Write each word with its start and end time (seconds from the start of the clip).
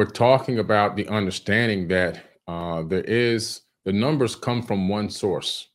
we're 0.00 0.06
talking 0.06 0.60
about 0.60 0.96
the 0.96 1.06
understanding 1.08 1.86
that 1.86 2.24
uh, 2.48 2.82
there 2.84 3.04
is 3.04 3.60
the 3.84 3.92
numbers 3.92 4.34
come 4.34 4.62
from 4.62 4.88
one 4.88 5.10
source, 5.10 5.68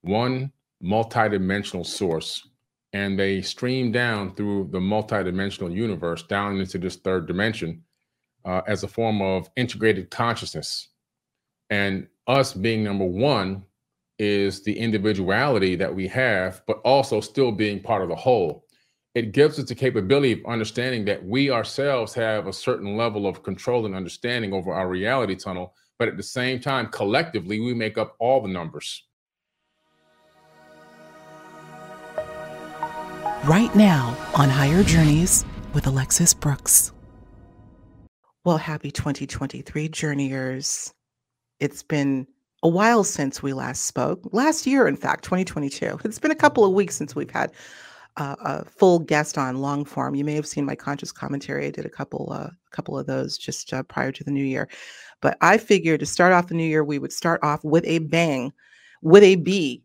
one 0.00 0.50
multidimensional 0.82 1.84
source, 1.84 2.48
and 2.94 3.18
they 3.18 3.42
stream 3.42 3.92
down 3.92 4.34
through 4.34 4.66
the 4.72 4.78
multidimensional 4.78 5.70
universe 5.70 6.22
down 6.22 6.58
into 6.58 6.78
this 6.78 6.96
third 6.96 7.26
dimension 7.26 7.82
uh, 8.46 8.62
as 8.66 8.84
a 8.84 8.88
form 8.88 9.20
of 9.20 9.50
integrated 9.56 10.10
consciousness. 10.10 10.88
And 11.68 12.06
us 12.26 12.54
being 12.54 12.82
number 12.82 13.04
one 13.04 13.64
is 14.18 14.64
the 14.64 14.78
individuality 14.78 15.76
that 15.76 15.94
we 15.94 16.08
have, 16.08 16.62
but 16.66 16.78
also 16.86 17.20
still 17.20 17.52
being 17.52 17.82
part 17.82 18.02
of 18.02 18.08
the 18.08 18.16
whole. 18.16 18.65
It 19.16 19.32
gives 19.32 19.58
us 19.58 19.66
the 19.66 19.74
capability 19.74 20.32
of 20.32 20.40
understanding 20.44 21.06
that 21.06 21.24
we 21.24 21.50
ourselves 21.50 22.12
have 22.12 22.48
a 22.48 22.52
certain 22.52 22.98
level 22.98 23.26
of 23.26 23.42
control 23.42 23.86
and 23.86 23.94
understanding 23.94 24.52
over 24.52 24.74
our 24.74 24.90
reality 24.90 25.34
tunnel, 25.34 25.74
but 25.98 26.06
at 26.06 26.18
the 26.18 26.22
same 26.22 26.60
time, 26.60 26.88
collectively, 26.88 27.58
we 27.58 27.72
make 27.72 27.96
up 27.96 28.14
all 28.18 28.42
the 28.42 28.48
numbers. 28.48 29.04
Right 33.46 33.74
now 33.74 34.14
on 34.34 34.50
Higher 34.50 34.82
Journeys 34.82 35.46
with 35.72 35.86
Alexis 35.86 36.34
Brooks. 36.34 36.92
Well, 38.44 38.58
happy 38.58 38.90
2023 38.90 39.88
journeyers. 39.88 40.92
It's 41.58 41.82
been 41.82 42.26
a 42.62 42.68
while 42.68 43.02
since 43.02 43.42
we 43.42 43.54
last 43.54 43.86
spoke. 43.86 44.20
Last 44.32 44.66
year, 44.66 44.86
in 44.86 44.98
fact, 44.98 45.24
2022. 45.24 46.00
It's 46.04 46.18
been 46.18 46.30
a 46.30 46.34
couple 46.34 46.66
of 46.66 46.74
weeks 46.74 46.96
since 46.96 47.16
we've 47.16 47.30
had 47.30 47.52
uh, 48.16 48.36
a 48.40 48.64
full 48.64 48.98
guest 48.98 49.36
on 49.36 49.58
long 49.58 49.84
form. 49.84 50.14
You 50.14 50.24
may 50.24 50.34
have 50.34 50.46
seen 50.46 50.64
my 50.64 50.74
conscious 50.74 51.12
commentary. 51.12 51.66
I 51.66 51.70
did 51.70 51.84
a 51.84 51.90
couple, 51.90 52.32
uh, 52.32 52.48
a 52.48 52.56
couple 52.70 52.98
of 52.98 53.06
those 53.06 53.36
just 53.36 53.72
uh, 53.72 53.82
prior 53.82 54.12
to 54.12 54.24
the 54.24 54.30
new 54.30 54.44
year. 54.44 54.68
But 55.20 55.36
I 55.40 55.58
figured 55.58 56.00
to 56.00 56.06
start 56.06 56.32
off 56.32 56.48
the 56.48 56.54
new 56.54 56.64
year, 56.66 56.84
we 56.84 56.98
would 56.98 57.12
start 57.12 57.40
off 57.42 57.62
with 57.64 57.84
a 57.86 57.98
bang, 57.98 58.52
with 59.02 59.22
a 59.22 59.36
B, 59.36 59.82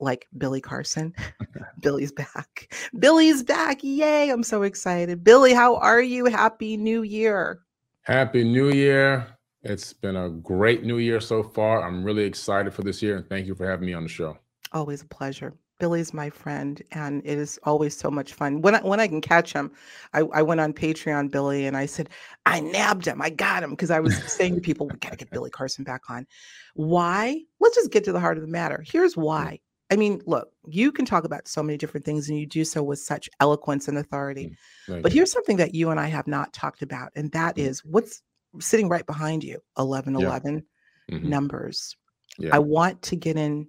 like 0.00 0.26
Billy 0.36 0.60
Carson. 0.60 1.14
Billy's 1.82 2.12
back. 2.12 2.74
Billy's 2.98 3.42
back. 3.42 3.82
Yay. 3.82 4.30
I'm 4.30 4.42
so 4.42 4.62
excited. 4.62 5.24
Billy, 5.24 5.52
how 5.52 5.76
are 5.76 6.02
you? 6.02 6.26
Happy 6.26 6.76
New 6.76 7.02
Year. 7.02 7.60
Happy 8.02 8.44
New 8.44 8.70
Year. 8.70 9.26
It's 9.62 9.92
been 9.92 10.16
a 10.16 10.30
great 10.30 10.84
new 10.84 10.98
year 10.98 11.20
so 11.20 11.42
far. 11.42 11.82
I'm 11.82 12.04
really 12.04 12.24
excited 12.24 12.72
for 12.72 12.82
this 12.82 13.02
year 13.02 13.16
and 13.16 13.28
thank 13.28 13.46
you 13.46 13.54
for 13.54 13.68
having 13.68 13.86
me 13.86 13.94
on 13.94 14.04
the 14.04 14.08
show. 14.08 14.38
Always 14.72 15.02
a 15.02 15.06
pleasure. 15.06 15.54
Billy's 15.78 16.14
my 16.14 16.30
friend, 16.30 16.82
and 16.92 17.22
it 17.24 17.38
is 17.38 17.58
always 17.64 17.96
so 17.96 18.10
much 18.10 18.32
fun. 18.32 18.62
When 18.62 18.74
I, 18.74 18.80
when 18.80 19.00
I 19.00 19.08
can 19.08 19.20
catch 19.20 19.52
him, 19.52 19.70
I, 20.14 20.20
I 20.32 20.42
went 20.42 20.60
on 20.60 20.72
Patreon, 20.72 21.30
Billy, 21.30 21.66
and 21.66 21.76
I 21.76 21.86
said, 21.86 22.08
I 22.46 22.60
nabbed 22.60 23.06
him. 23.06 23.20
I 23.20 23.30
got 23.30 23.62
him 23.62 23.70
because 23.70 23.90
I 23.90 24.00
was 24.00 24.16
saying 24.32 24.54
to 24.54 24.60
people, 24.60 24.88
we 24.88 24.96
got 24.98 25.12
to 25.12 25.16
get 25.16 25.30
Billy 25.32 25.50
Carson 25.50 25.84
back 25.84 26.08
on. 26.08 26.26
Why? 26.74 27.40
Let's 27.60 27.76
just 27.76 27.90
get 27.90 28.04
to 28.04 28.12
the 28.12 28.20
heart 28.20 28.38
of 28.38 28.42
the 28.42 28.48
matter. 28.50 28.84
Here's 28.86 29.16
why. 29.16 29.60
I 29.90 29.96
mean, 29.96 30.20
look, 30.26 30.48
you 30.66 30.90
can 30.90 31.04
talk 31.04 31.24
about 31.24 31.46
so 31.46 31.62
many 31.62 31.78
different 31.78 32.04
things, 32.04 32.28
and 32.28 32.38
you 32.38 32.46
do 32.46 32.64
so 32.64 32.82
with 32.82 32.98
such 32.98 33.28
eloquence 33.40 33.86
and 33.86 33.98
authority. 33.98 34.56
Mm, 34.88 35.02
but 35.02 35.12
here's 35.12 35.30
something 35.30 35.58
that 35.58 35.74
you 35.74 35.90
and 35.90 36.00
I 36.00 36.06
have 36.06 36.26
not 36.26 36.52
talked 36.52 36.82
about, 36.82 37.12
and 37.14 37.30
that 37.32 37.56
mm. 37.56 37.62
is 37.62 37.84
what's 37.84 38.22
sitting 38.60 38.88
right 38.88 39.06
behind 39.06 39.44
you 39.44 39.58
11 39.78 40.16
11 40.16 40.62
mm-hmm. 41.10 41.28
numbers 41.28 41.96
yeah. 42.38 42.54
i 42.54 42.58
want 42.58 43.00
to 43.02 43.16
get 43.16 43.36
in 43.36 43.66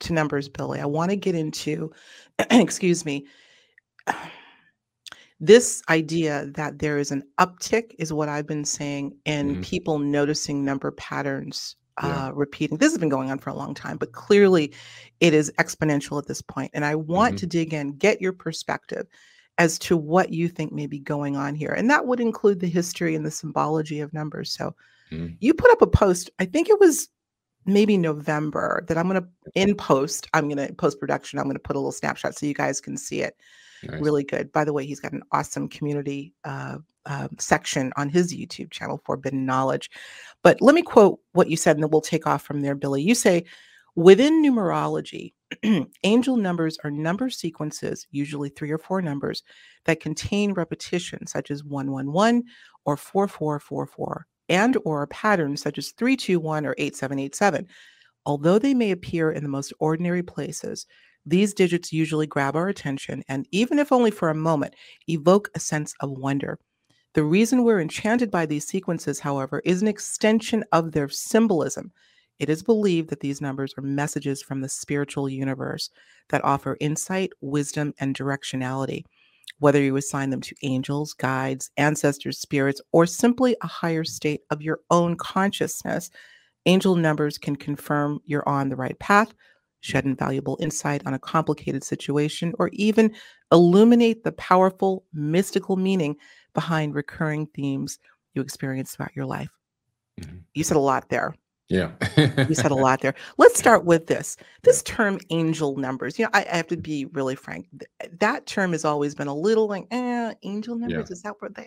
to 0.00 0.12
numbers 0.12 0.48
billy 0.48 0.80
i 0.80 0.86
want 0.86 1.10
to 1.10 1.16
get 1.16 1.34
into 1.34 1.90
excuse 2.50 3.04
me 3.04 3.26
this 5.40 5.82
idea 5.90 6.46
that 6.54 6.78
there 6.78 6.96
is 6.98 7.10
an 7.10 7.22
uptick 7.38 7.94
is 7.98 8.12
what 8.12 8.28
i've 8.28 8.46
been 8.46 8.64
saying 8.64 9.16
and 9.26 9.52
mm-hmm. 9.52 9.60
people 9.62 9.98
noticing 9.98 10.64
number 10.64 10.90
patterns 10.92 11.76
uh, 11.98 12.30
repeating 12.34 12.76
this 12.76 12.92
has 12.92 12.98
been 12.98 13.08
going 13.08 13.30
on 13.30 13.38
for 13.38 13.48
a 13.48 13.54
long 13.54 13.72
time 13.72 13.96
but 13.96 14.12
clearly 14.12 14.70
it 15.20 15.32
is 15.32 15.50
exponential 15.58 16.18
at 16.18 16.26
this 16.26 16.42
point 16.42 16.70
and 16.74 16.84
i 16.84 16.94
want 16.94 17.30
mm-hmm. 17.30 17.38
to 17.38 17.46
dig 17.46 17.72
in 17.72 17.92
get 17.92 18.20
your 18.20 18.34
perspective 18.34 19.06
as 19.58 19.78
to 19.78 19.96
what 19.96 20.32
you 20.32 20.48
think 20.48 20.72
may 20.72 20.86
be 20.86 20.98
going 20.98 21.36
on 21.36 21.54
here. 21.54 21.72
And 21.72 21.90
that 21.90 22.06
would 22.06 22.20
include 22.20 22.60
the 22.60 22.68
history 22.68 23.14
and 23.14 23.24
the 23.24 23.30
symbology 23.30 24.00
of 24.00 24.12
numbers. 24.12 24.52
So 24.52 24.74
mm. 25.10 25.34
you 25.40 25.54
put 25.54 25.70
up 25.70 25.82
a 25.82 25.86
post, 25.86 26.30
I 26.38 26.44
think 26.44 26.68
it 26.68 26.78
was 26.78 27.08
maybe 27.66 27.98
November, 27.98 28.84
that 28.88 28.96
I'm 28.96 29.08
going 29.08 29.22
to, 29.22 29.28
in 29.54 29.74
post, 29.74 30.28
I'm 30.32 30.48
going 30.48 30.66
to, 30.66 30.72
post 30.74 31.00
production, 31.00 31.38
I'm 31.38 31.46
going 31.46 31.56
to 31.56 31.60
put 31.62 31.76
a 31.76 31.78
little 31.78 31.92
snapshot 31.92 32.34
so 32.34 32.46
you 32.46 32.54
guys 32.54 32.80
can 32.80 32.96
see 32.96 33.22
it. 33.22 33.36
Nice. 33.82 34.00
Really 34.00 34.24
good. 34.24 34.52
By 34.52 34.64
the 34.64 34.72
way, 34.72 34.86
he's 34.86 35.00
got 35.00 35.12
an 35.12 35.22
awesome 35.32 35.68
community 35.68 36.34
uh, 36.44 36.78
uh, 37.04 37.28
section 37.38 37.92
on 37.96 38.08
his 38.08 38.34
YouTube 38.34 38.70
channel, 38.70 39.00
Forbidden 39.04 39.44
Knowledge. 39.44 39.90
But 40.42 40.60
let 40.60 40.74
me 40.74 40.82
quote 40.82 41.20
what 41.32 41.50
you 41.50 41.56
said, 41.56 41.76
and 41.76 41.82
then 41.82 41.90
we'll 41.90 42.00
take 42.00 42.26
off 42.26 42.42
from 42.42 42.60
there, 42.62 42.74
Billy. 42.74 43.02
You 43.02 43.14
say, 43.14 43.44
within 43.94 44.42
numerology, 44.42 45.34
angel 46.04 46.36
numbers 46.36 46.78
are 46.84 46.90
number 46.90 47.30
sequences, 47.30 48.06
usually 48.10 48.48
three 48.48 48.70
or 48.70 48.78
four 48.78 49.02
numbers, 49.02 49.42
that 49.84 50.00
contain 50.00 50.52
repetition, 50.52 51.26
such 51.26 51.50
as 51.50 51.64
111 51.64 52.44
or 52.84 52.96
4444, 52.96 54.26
and 54.48 54.76
or 54.84 55.06
patterns 55.06 55.62
such 55.62 55.78
as 55.78 55.92
321 55.92 56.66
or 56.66 56.74
8787. 56.78 57.66
Although 58.24 58.58
they 58.58 58.74
may 58.74 58.90
appear 58.90 59.30
in 59.30 59.42
the 59.42 59.48
most 59.48 59.72
ordinary 59.78 60.22
places, 60.22 60.86
these 61.24 61.54
digits 61.54 61.92
usually 61.92 62.26
grab 62.26 62.56
our 62.56 62.68
attention 62.68 63.22
and, 63.28 63.46
even 63.50 63.78
if 63.78 63.92
only 63.92 64.10
for 64.10 64.30
a 64.30 64.34
moment, 64.34 64.74
evoke 65.08 65.50
a 65.54 65.60
sense 65.60 65.94
of 66.00 66.10
wonder. 66.10 66.58
The 67.14 67.24
reason 67.24 67.64
we're 67.64 67.80
enchanted 67.80 68.30
by 68.30 68.46
these 68.46 68.66
sequences, 68.66 69.20
however, 69.20 69.62
is 69.64 69.82
an 69.82 69.88
extension 69.88 70.64
of 70.72 70.92
their 70.92 71.08
symbolism 71.08 71.92
it 72.38 72.50
is 72.50 72.62
believed 72.62 73.08
that 73.10 73.20
these 73.20 73.40
numbers 73.40 73.74
are 73.78 73.82
messages 73.82 74.42
from 74.42 74.60
the 74.60 74.68
spiritual 74.68 75.28
universe 75.28 75.90
that 76.28 76.44
offer 76.44 76.76
insight, 76.80 77.32
wisdom, 77.40 77.94
and 77.98 78.14
directionality. 78.14 79.04
Whether 79.58 79.80
you 79.80 79.96
assign 79.96 80.30
them 80.30 80.42
to 80.42 80.54
angels, 80.62 81.14
guides, 81.14 81.70
ancestors, 81.76 82.38
spirits, 82.38 82.80
or 82.92 83.06
simply 83.06 83.56
a 83.62 83.66
higher 83.66 84.04
state 84.04 84.42
of 84.50 84.60
your 84.60 84.80
own 84.90 85.16
consciousness, 85.16 86.10
angel 86.66 86.96
numbers 86.96 87.38
can 87.38 87.56
confirm 87.56 88.20
you're 88.26 88.48
on 88.48 88.68
the 88.68 88.76
right 88.76 88.98
path, 88.98 89.32
shed 89.80 90.04
invaluable 90.04 90.58
insight 90.60 91.02
on 91.06 91.14
a 91.14 91.18
complicated 91.18 91.82
situation, 91.84 92.52
or 92.58 92.68
even 92.72 93.14
illuminate 93.50 94.24
the 94.24 94.32
powerful 94.32 95.04
mystical 95.12 95.76
meaning 95.76 96.16
behind 96.52 96.94
recurring 96.94 97.46
themes 97.54 97.98
you 98.34 98.42
experience 98.42 98.94
throughout 98.94 99.16
your 99.16 99.26
life. 99.26 99.50
Mm-hmm. 100.20 100.38
You 100.54 100.64
said 100.64 100.76
a 100.76 100.80
lot 100.80 101.08
there. 101.08 101.34
Yeah. 101.68 101.90
you 102.16 102.54
said 102.54 102.70
a 102.70 102.74
lot 102.76 103.00
there. 103.00 103.14
Let's 103.38 103.58
start 103.58 103.84
with 103.84 104.06
this. 104.06 104.36
This 104.62 104.82
term 104.82 105.18
angel 105.30 105.76
numbers. 105.76 106.18
You 106.18 106.26
know, 106.26 106.30
I, 106.32 106.46
I, 106.50 106.56
have 106.56 106.68
to 106.68 106.76
be 106.76 107.06
really 107.06 107.34
frank. 107.34 107.66
That 108.20 108.46
term 108.46 108.72
has 108.72 108.84
always 108.84 109.14
been 109.14 109.26
a 109.26 109.34
little 109.34 109.66
like, 109.66 109.86
eh, 109.90 110.34
angel 110.44 110.76
numbers, 110.76 111.08
yeah. 111.08 111.12
is 111.12 111.22
that 111.22 111.34
what 111.40 111.54
they 111.56 111.66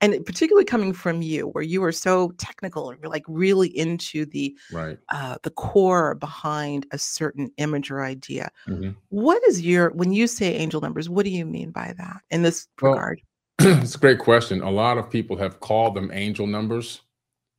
and 0.00 0.24
particularly 0.26 0.64
coming 0.64 0.92
from 0.92 1.22
you, 1.22 1.48
where 1.48 1.64
you 1.64 1.82
are 1.82 1.92
so 1.92 2.30
technical 2.38 2.90
and 2.90 3.00
you're 3.00 3.10
like 3.10 3.24
really 3.26 3.68
into 3.76 4.26
the 4.26 4.56
right 4.72 4.98
uh, 5.10 5.36
the 5.42 5.50
core 5.50 6.14
behind 6.14 6.86
a 6.90 6.98
certain 6.98 7.50
image 7.56 7.90
or 7.90 8.02
idea. 8.02 8.50
Mm-hmm. 8.68 8.90
What 9.08 9.42
is 9.48 9.62
your 9.62 9.90
when 9.90 10.12
you 10.12 10.26
say 10.26 10.54
angel 10.54 10.80
numbers? 10.80 11.08
What 11.08 11.24
do 11.24 11.30
you 11.30 11.46
mean 11.46 11.70
by 11.70 11.94
that 11.98 12.20
in 12.30 12.42
this 12.42 12.68
well, 12.80 12.92
regard? 12.92 13.20
it's 13.58 13.94
a 13.94 13.98
great 13.98 14.18
question. 14.18 14.60
A 14.60 14.70
lot 14.70 14.98
of 14.98 15.08
people 15.08 15.36
have 15.36 15.60
called 15.60 15.94
them 15.94 16.10
angel 16.12 16.46
numbers 16.46 17.00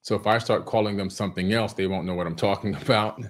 so 0.08 0.16
if 0.16 0.26
I 0.26 0.38
start 0.38 0.66
calling 0.66 0.96
them 0.96 1.10
something 1.10 1.52
else, 1.52 1.74
they 1.74 1.86
won't 1.86 2.06
know 2.06 2.14
what 2.14 2.28
I'm 2.28 2.36
talking 2.38 2.74
about. 2.82 3.22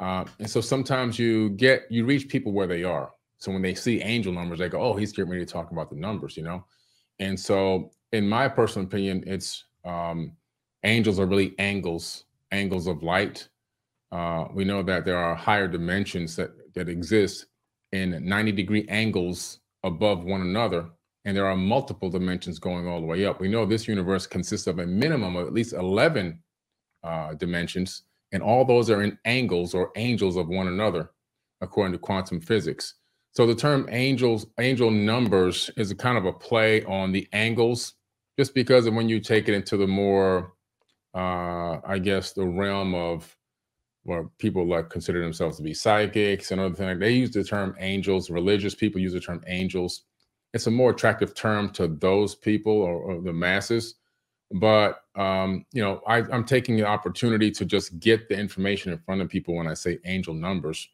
Uh, 0.00 0.24
and 0.40 0.50
so 0.50 0.60
sometimes 0.60 1.20
you 1.20 1.50
get 1.50 1.84
you 1.88 2.04
reach 2.04 2.28
people 2.28 2.50
where 2.50 2.66
they 2.66 2.82
are. 2.82 3.12
So 3.38 3.52
when 3.52 3.62
they 3.62 3.76
see 3.76 4.02
angel 4.02 4.32
numbers, 4.32 4.58
they 4.58 4.68
go, 4.68 4.82
"Oh, 4.82 4.94
he's 4.96 5.12
getting 5.12 5.30
ready 5.30 5.46
to 5.46 5.52
talk 5.52 5.70
about 5.70 5.88
the 5.88 5.94
numbers," 5.94 6.36
you 6.36 6.42
know. 6.42 6.64
And 7.20 7.38
so, 7.38 7.92
in 8.10 8.28
my 8.28 8.48
personal 8.48 8.88
opinion, 8.88 9.22
it's 9.24 9.66
um, 9.84 10.32
angels 10.82 11.20
are 11.20 11.26
really 11.26 11.54
angles, 11.60 12.24
angles 12.50 12.88
of 12.88 13.04
light. 13.04 13.48
Uh, 14.10 14.46
we 14.52 14.64
know 14.64 14.82
that 14.82 15.04
there 15.04 15.16
are 15.16 15.36
higher 15.36 15.68
dimensions 15.68 16.34
that 16.34 16.50
that 16.74 16.88
exist 16.88 17.46
in 17.92 18.26
90 18.26 18.50
degree 18.50 18.84
angles 18.88 19.60
above 19.84 20.24
one 20.24 20.40
another 20.40 20.90
and 21.30 21.36
there 21.36 21.46
are 21.46 21.56
multiple 21.56 22.10
dimensions 22.10 22.58
going 22.58 22.88
all 22.88 23.00
the 23.00 23.06
way 23.06 23.24
up. 23.24 23.38
We 23.38 23.46
know 23.46 23.64
this 23.64 23.86
universe 23.86 24.26
consists 24.26 24.66
of 24.66 24.80
a 24.80 24.86
minimum 24.86 25.36
of 25.36 25.46
at 25.46 25.52
least 25.52 25.74
11 25.74 26.42
uh, 27.04 27.34
dimensions, 27.34 28.02
and 28.32 28.42
all 28.42 28.64
those 28.64 28.90
are 28.90 29.04
in 29.04 29.16
angles 29.24 29.72
or 29.72 29.92
angels 29.94 30.36
of 30.36 30.48
one 30.48 30.66
another, 30.66 31.12
according 31.60 31.92
to 31.92 32.00
quantum 32.00 32.40
physics. 32.40 32.94
So 33.30 33.46
the 33.46 33.54
term 33.54 33.86
angels, 33.92 34.44
angel 34.58 34.90
numbers 34.90 35.70
is 35.76 35.92
a 35.92 35.94
kind 35.94 36.18
of 36.18 36.24
a 36.24 36.32
play 36.32 36.82
on 36.86 37.12
the 37.12 37.28
angles, 37.32 37.92
just 38.36 38.52
because 38.52 38.86
of 38.86 38.94
when 38.94 39.08
you 39.08 39.20
take 39.20 39.48
it 39.48 39.54
into 39.54 39.76
the 39.76 39.86
more, 39.86 40.54
uh, 41.14 41.78
I 41.86 42.00
guess, 42.02 42.32
the 42.32 42.44
realm 42.44 42.92
of 42.92 43.36
where 44.02 44.24
people 44.38 44.66
like 44.66 44.90
consider 44.90 45.22
themselves 45.22 45.58
to 45.58 45.62
be 45.62 45.74
psychics 45.74 46.50
and 46.50 46.60
other 46.60 46.74
things. 46.74 46.98
They 46.98 47.12
use 47.12 47.30
the 47.30 47.44
term 47.44 47.76
angels. 47.78 48.30
Religious 48.30 48.74
people 48.74 49.00
use 49.00 49.12
the 49.12 49.20
term 49.20 49.44
angels 49.46 50.06
it's 50.52 50.66
a 50.66 50.70
more 50.70 50.90
attractive 50.90 51.34
term 51.34 51.70
to 51.70 51.86
those 51.86 52.34
people 52.34 52.72
or, 52.72 52.94
or 52.94 53.20
the 53.20 53.32
masses. 53.32 53.94
but 54.52 55.02
um, 55.16 55.64
you 55.72 55.82
know, 55.82 56.00
I, 56.06 56.18
I'm 56.18 56.44
taking 56.44 56.76
the 56.76 56.86
opportunity 56.86 57.50
to 57.52 57.64
just 57.64 57.98
get 58.00 58.28
the 58.28 58.38
information 58.38 58.92
in 58.92 58.98
front 58.98 59.20
of 59.20 59.28
people 59.28 59.54
when 59.54 59.66
I 59.66 59.74
say 59.74 59.98
angel 60.04 60.34
numbers. 60.34 60.88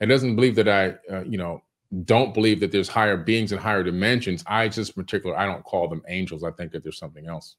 It 0.00 0.06
doesn't 0.06 0.36
believe 0.36 0.54
that 0.56 0.68
I, 0.68 0.94
uh, 1.12 1.24
you 1.24 1.38
know, 1.38 1.62
don't 2.04 2.32
believe 2.32 2.60
that 2.60 2.72
there's 2.72 2.88
higher 2.88 3.16
beings 3.16 3.52
and 3.52 3.60
higher 3.60 3.82
dimensions. 3.82 4.44
I 4.46 4.68
just 4.68 4.94
particular, 4.94 5.36
I 5.36 5.46
don't 5.46 5.64
call 5.64 5.88
them 5.88 6.02
angels. 6.08 6.44
I 6.44 6.50
think 6.52 6.72
that 6.72 6.82
there's 6.82 6.98
something 6.98 7.26
else. 7.26 7.56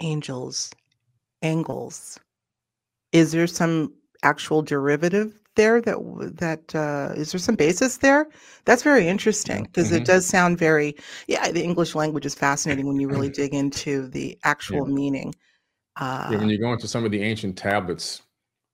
Angels, 0.00 0.70
angles. 1.42 2.18
Is 3.12 3.32
there 3.32 3.46
some 3.46 3.94
actual 4.22 4.62
derivative 4.62 5.39
there 5.60 5.80
that 5.82 5.98
that 6.38 6.74
uh, 6.74 7.12
is 7.14 7.32
there 7.32 7.38
some 7.38 7.54
basis 7.54 7.98
there? 7.98 8.26
That's 8.64 8.82
very 8.82 9.06
interesting 9.06 9.64
because 9.64 9.88
mm-hmm. 9.88 10.02
it 10.02 10.06
does 10.06 10.24
sound 10.26 10.58
very 10.58 10.96
yeah. 11.28 11.52
The 11.52 11.62
English 11.62 11.94
language 11.94 12.24
is 12.24 12.34
fascinating 12.34 12.86
when 12.86 12.98
you 12.98 13.08
really 13.08 13.28
dig 13.40 13.52
into 13.54 14.08
the 14.08 14.38
actual 14.44 14.88
yeah. 14.88 14.94
meaning. 14.94 15.34
Uh, 15.96 16.28
yeah, 16.32 16.38
when 16.38 16.48
you 16.48 16.58
go 16.58 16.72
into 16.72 16.88
some 16.88 17.04
of 17.04 17.10
the 17.10 17.22
ancient 17.22 17.58
tablets, 17.58 18.22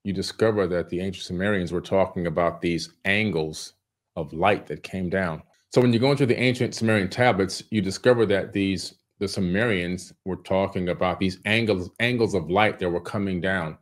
you 0.05 0.13
discover 0.13 0.69
that 0.69 0.89
the 0.89 1.01
ancient 1.01 1.25
Sumerians 1.25 1.73
were 1.73 1.81
talking 1.81 2.29
about 2.29 2.61
these 2.61 2.91
angles 3.05 3.73
of 4.15 4.33
light 4.33 4.67
that 4.67 4.85
came 4.85 5.11
down. 5.11 5.43
So 5.75 5.81
when 5.81 5.93
you 5.93 5.99
go 5.99 6.13
into 6.13 6.27
the 6.27 6.39
ancient 6.39 6.75
Sumerian 6.75 7.11
tablets, 7.11 7.65
you 7.71 7.83
discover 7.83 8.27
that 8.27 8.53
these 8.53 8.95
the 9.19 9.27
Sumerians 9.27 10.13
were 10.25 10.37
talking 10.37 10.91
about 10.91 11.19
these 11.19 11.41
angles 11.45 11.91
angles 11.99 12.35
of 12.35 12.49
light 12.49 12.79
that 12.79 12.91
were 12.91 13.01
coming 13.01 13.41
down 13.41 13.77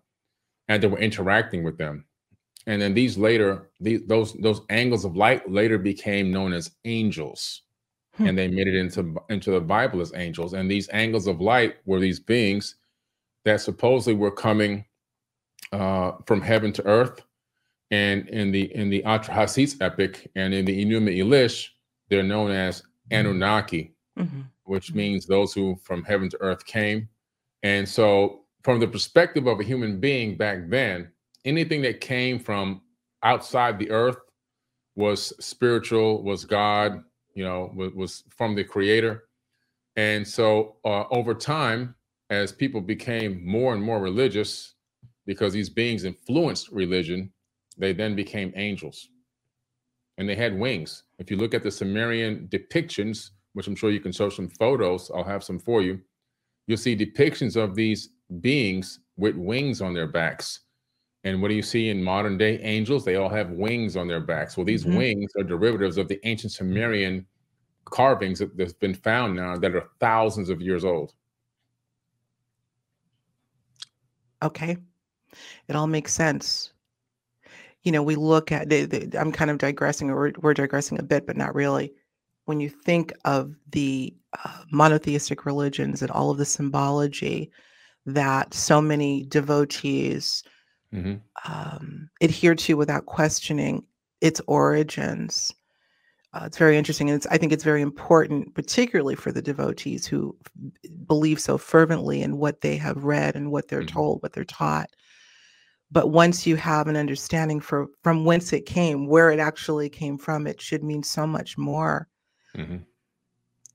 and 0.69 0.83
they 0.83 0.87
were 0.87 0.99
interacting 0.99 1.65
with 1.65 1.77
them 1.77 2.07
and 2.67 2.81
then 2.81 2.95
these 2.95 3.17
later 3.19 3.71
these 3.81 4.01
those 4.07 4.33
those 4.35 4.63
angles 4.71 5.05
of 5.05 5.17
light 5.17 5.49
later 5.51 5.79
became 5.79 6.31
known 6.31 6.53
as 6.53 6.71
angels 6.85 7.63
hmm. 8.17 8.27
and 8.27 8.39
they 8.39 8.49
made 8.49 8.67
it 8.67 8.75
into 8.75 9.15
into 9.31 9.51
the 9.51 9.61
bible 9.61 10.01
as 10.01 10.13
angels 10.15 10.55
and 10.55 10.71
these 10.71 10.89
angles 10.93 11.27
of 11.27 11.41
light 11.41 11.77
were 11.85 12.01
these 12.01 12.21
beings 12.21 12.77
that 13.45 13.61
supposedly 13.61 14.15
were 14.15 14.31
coming 14.31 14.85
uh, 15.73 16.13
from 16.27 16.41
heaven 16.41 16.73
to 16.73 16.85
earth 16.87 17.21
and 17.91 18.29
in 18.29 18.51
the 18.51 18.75
in 18.75 18.89
the 18.89 19.03
Atrahasis 19.03 19.77
epic 19.81 20.31
and 20.37 20.55
in 20.55 20.65
the 20.65 20.85
Enuma 20.85 21.17
Elish 21.17 21.69
they're 22.09 22.23
known 22.23 22.51
as 22.51 22.83
Anunnaki 23.11 23.95
mm-hmm. 24.19 24.43
which 24.65 24.89
mm-hmm. 24.89 24.99
means 24.99 25.27
those 25.27 25.53
who 25.53 25.77
from 25.83 26.03
heaven 26.05 26.29
to 26.31 26.41
earth 26.41 26.65
came 26.65 27.09
and 27.63 27.89
so 27.89 28.45
from 28.63 28.81
the 28.81 28.87
perspective 28.87 29.47
of 29.47 29.61
a 29.61 29.65
human 29.65 30.01
being 30.01 30.37
back 30.37 30.69
then 30.69 31.11
anything 31.45 31.83
that 31.83 32.01
came 32.01 32.39
from 32.39 32.83
outside 33.23 33.79
the 33.79 33.91
earth 33.91 34.17
was 34.97 35.33
spiritual, 35.45 36.23
was 36.23 36.45
God, 36.45 37.03
you 37.35 37.45
know, 37.45 37.73
was, 37.75 37.93
was 37.93 38.25
from 38.31 38.55
the 38.55 38.65
creator. 38.65 39.25
And 39.97 40.27
so 40.27 40.77
uh, 40.85 41.05
over 41.11 41.35
time, 41.35 41.95
as 42.31 42.53
people 42.53 42.81
became 42.81 43.45
more 43.47 43.75
and 43.75 43.83
more 43.83 44.01
religious, 44.01 44.75
because 45.27 45.53
these 45.53 45.71
beings 45.71 46.05
influenced 46.05 46.71
religion, 46.71 47.33
they 47.79 47.93
then 47.93 48.15
became 48.15 48.53
angels. 48.57 49.09
And 50.19 50.29
they 50.29 50.37
had 50.37 50.59
wings. 50.59 51.05
If 51.19 51.31
you 51.31 51.37
look 51.37 51.55
at 51.55 51.63
the 51.63 51.71
Sumerian 51.71 52.49
depictions, 52.51 53.31
which 53.55 53.67
I'm 53.67 53.77
sure 53.77 53.91
you 53.91 54.01
can 54.01 54.13
show 54.13 54.29
some 54.29 54.49
photos, 54.49 55.11
I'll 55.15 55.25
have 55.25 55.43
some 55.43 55.59
for 55.59 55.83
you, 55.83 56.01
you'll 56.67 56.79
see 56.79 56.97
depictions 56.97 57.57
of 57.57 57.75
these 57.75 58.11
beings 58.41 59.01
with 59.17 59.37
wings 59.37 59.81
on 59.81 59.95
their 59.95 60.07
backs. 60.07 60.61
And 61.25 61.41
what 61.41 61.49
do 61.49 61.55
you 61.55 61.63
see 61.63 61.89
in 61.89 62.03
modern 62.03 62.37
day 62.37 62.61
angels? 62.61 63.05
They 63.05 63.17
all 63.17 63.31
have 63.31 63.51
wings 63.51 63.97
on 63.97 64.07
their 64.07 64.21
backs. 64.21 64.57
Well, 64.57 64.67
these 64.67 64.85
mm-hmm. 64.85 64.99
wings 64.99 65.33
are 65.39 65.43
derivatives 65.43 65.97
of 65.97 66.07
the 66.07 66.21
ancient 66.27 66.53
Sumerian 66.53 67.27
carvings 67.87 68.39
that, 68.39 68.57
that's 68.57 68.75
been 68.75 68.95
found 68.95 69.35
now 69.35 69.57
that 69.57 69.75
are 69.75 69.89
thousands 70.01 70.51
of 70.51 70.61
years 70.61 70.85
old. 70.85 71.15
Okay. 74.43 74.77
It 75.69 75.77
all 75.77 75.87
makes 75.87 76.13
sense. 76.13 76.73
You 77.83 77.93
know, 77.93 78.03
we 78.03 78.17
look 78.17 78.53
at, 78.53 78.69
the, 78.69 78.85
the, 78.85 79.19
I'm 79.19 79.33
kind 79.33 79.51
of 79.51 79.59
digressing, 79.59 80.11
or 80.11 80.17
we're, 80.17 80.33
we're, 80.41 80.55
digressing 80.55 80.99
a 80.99 81.03
bit, 81.03 81.27
but 81.27 81.37
not 81.37 81.55
really. 81.55 81.93
When 82.45 82.61
you 82.61 82.69
think 82.69 83.13
of 83.25 83.55
the 83.71 84.15
uh, 84.45 84.65
monotheistic 84.71 85.47
religions 85.47 86.03
and 86.03 86.11
all 86.11 86.31
of 86.31 86.37
the 86.37 86.45
symbology 86.45 87.51
that 88.07 88.53
so 88.53 88.83
many 88.83 89.25
devotees, 89.25 90.43
mm-hmm. 90.95 91.53
um, 91.53 92.09
adhere 92.21 92.55
to 92.55 92.77
without 92.77 93.07
questioning 93.07 93.85
its 94.21 94.41
origins. 94.47 95.53
Uh, 96.33 96.45
it's 96.47 96.59
very 96.59 96.77
interesting, 96.77 97.11
and 97.11 97.25
I 97.31 97.39
think 97.39 97.53
it's 97.53 97.63
very 97.63 97.83
important, 97.83 98.55
particularly 98.55 99.15
for 99.15 99.31
the 99.31 99.43
devotees 99.43 100.07
who 100.07 100.37
f- 100.45 100.91
believe 101.07 101.39
so 101.39 101.59
fervently 101.59 102.23
in 102.23 102.39
what 102.39 102.61
they 102.61 102.77
have 102.77 103.05
read 103.05 103.37
and 103.37 103.53
what 103.53 103.69
they're 103.69 103.81
mm-hmm. 103.81 103.95
told, 103.95 104.23
what 104.23 104.33
they're 104.33 104.45
taught. 104.45 104.91
But 105.93 106.11
once 106.11 106.45
you 106.45 106.57
have 106.57 106.89
an 106.89 106.97
understanding 106.97 107.61
for 107.61 107.87
from 108.03 108.25
whence 108.25 108.53
it 108.53 108.67
came, 108.67 109.07
where 109.07 109.31
it 109.31 109.39
actually 109.39 109.89
came 109.89 110.19
from, 110.19 110.49
it 110.49 110.61
should 110.61 110.83
mean 110.83 111.05
so 111.05 111.25
much 111.25 111.57
more. 111.57 112.09
Mm-hmm. 112.57 112.79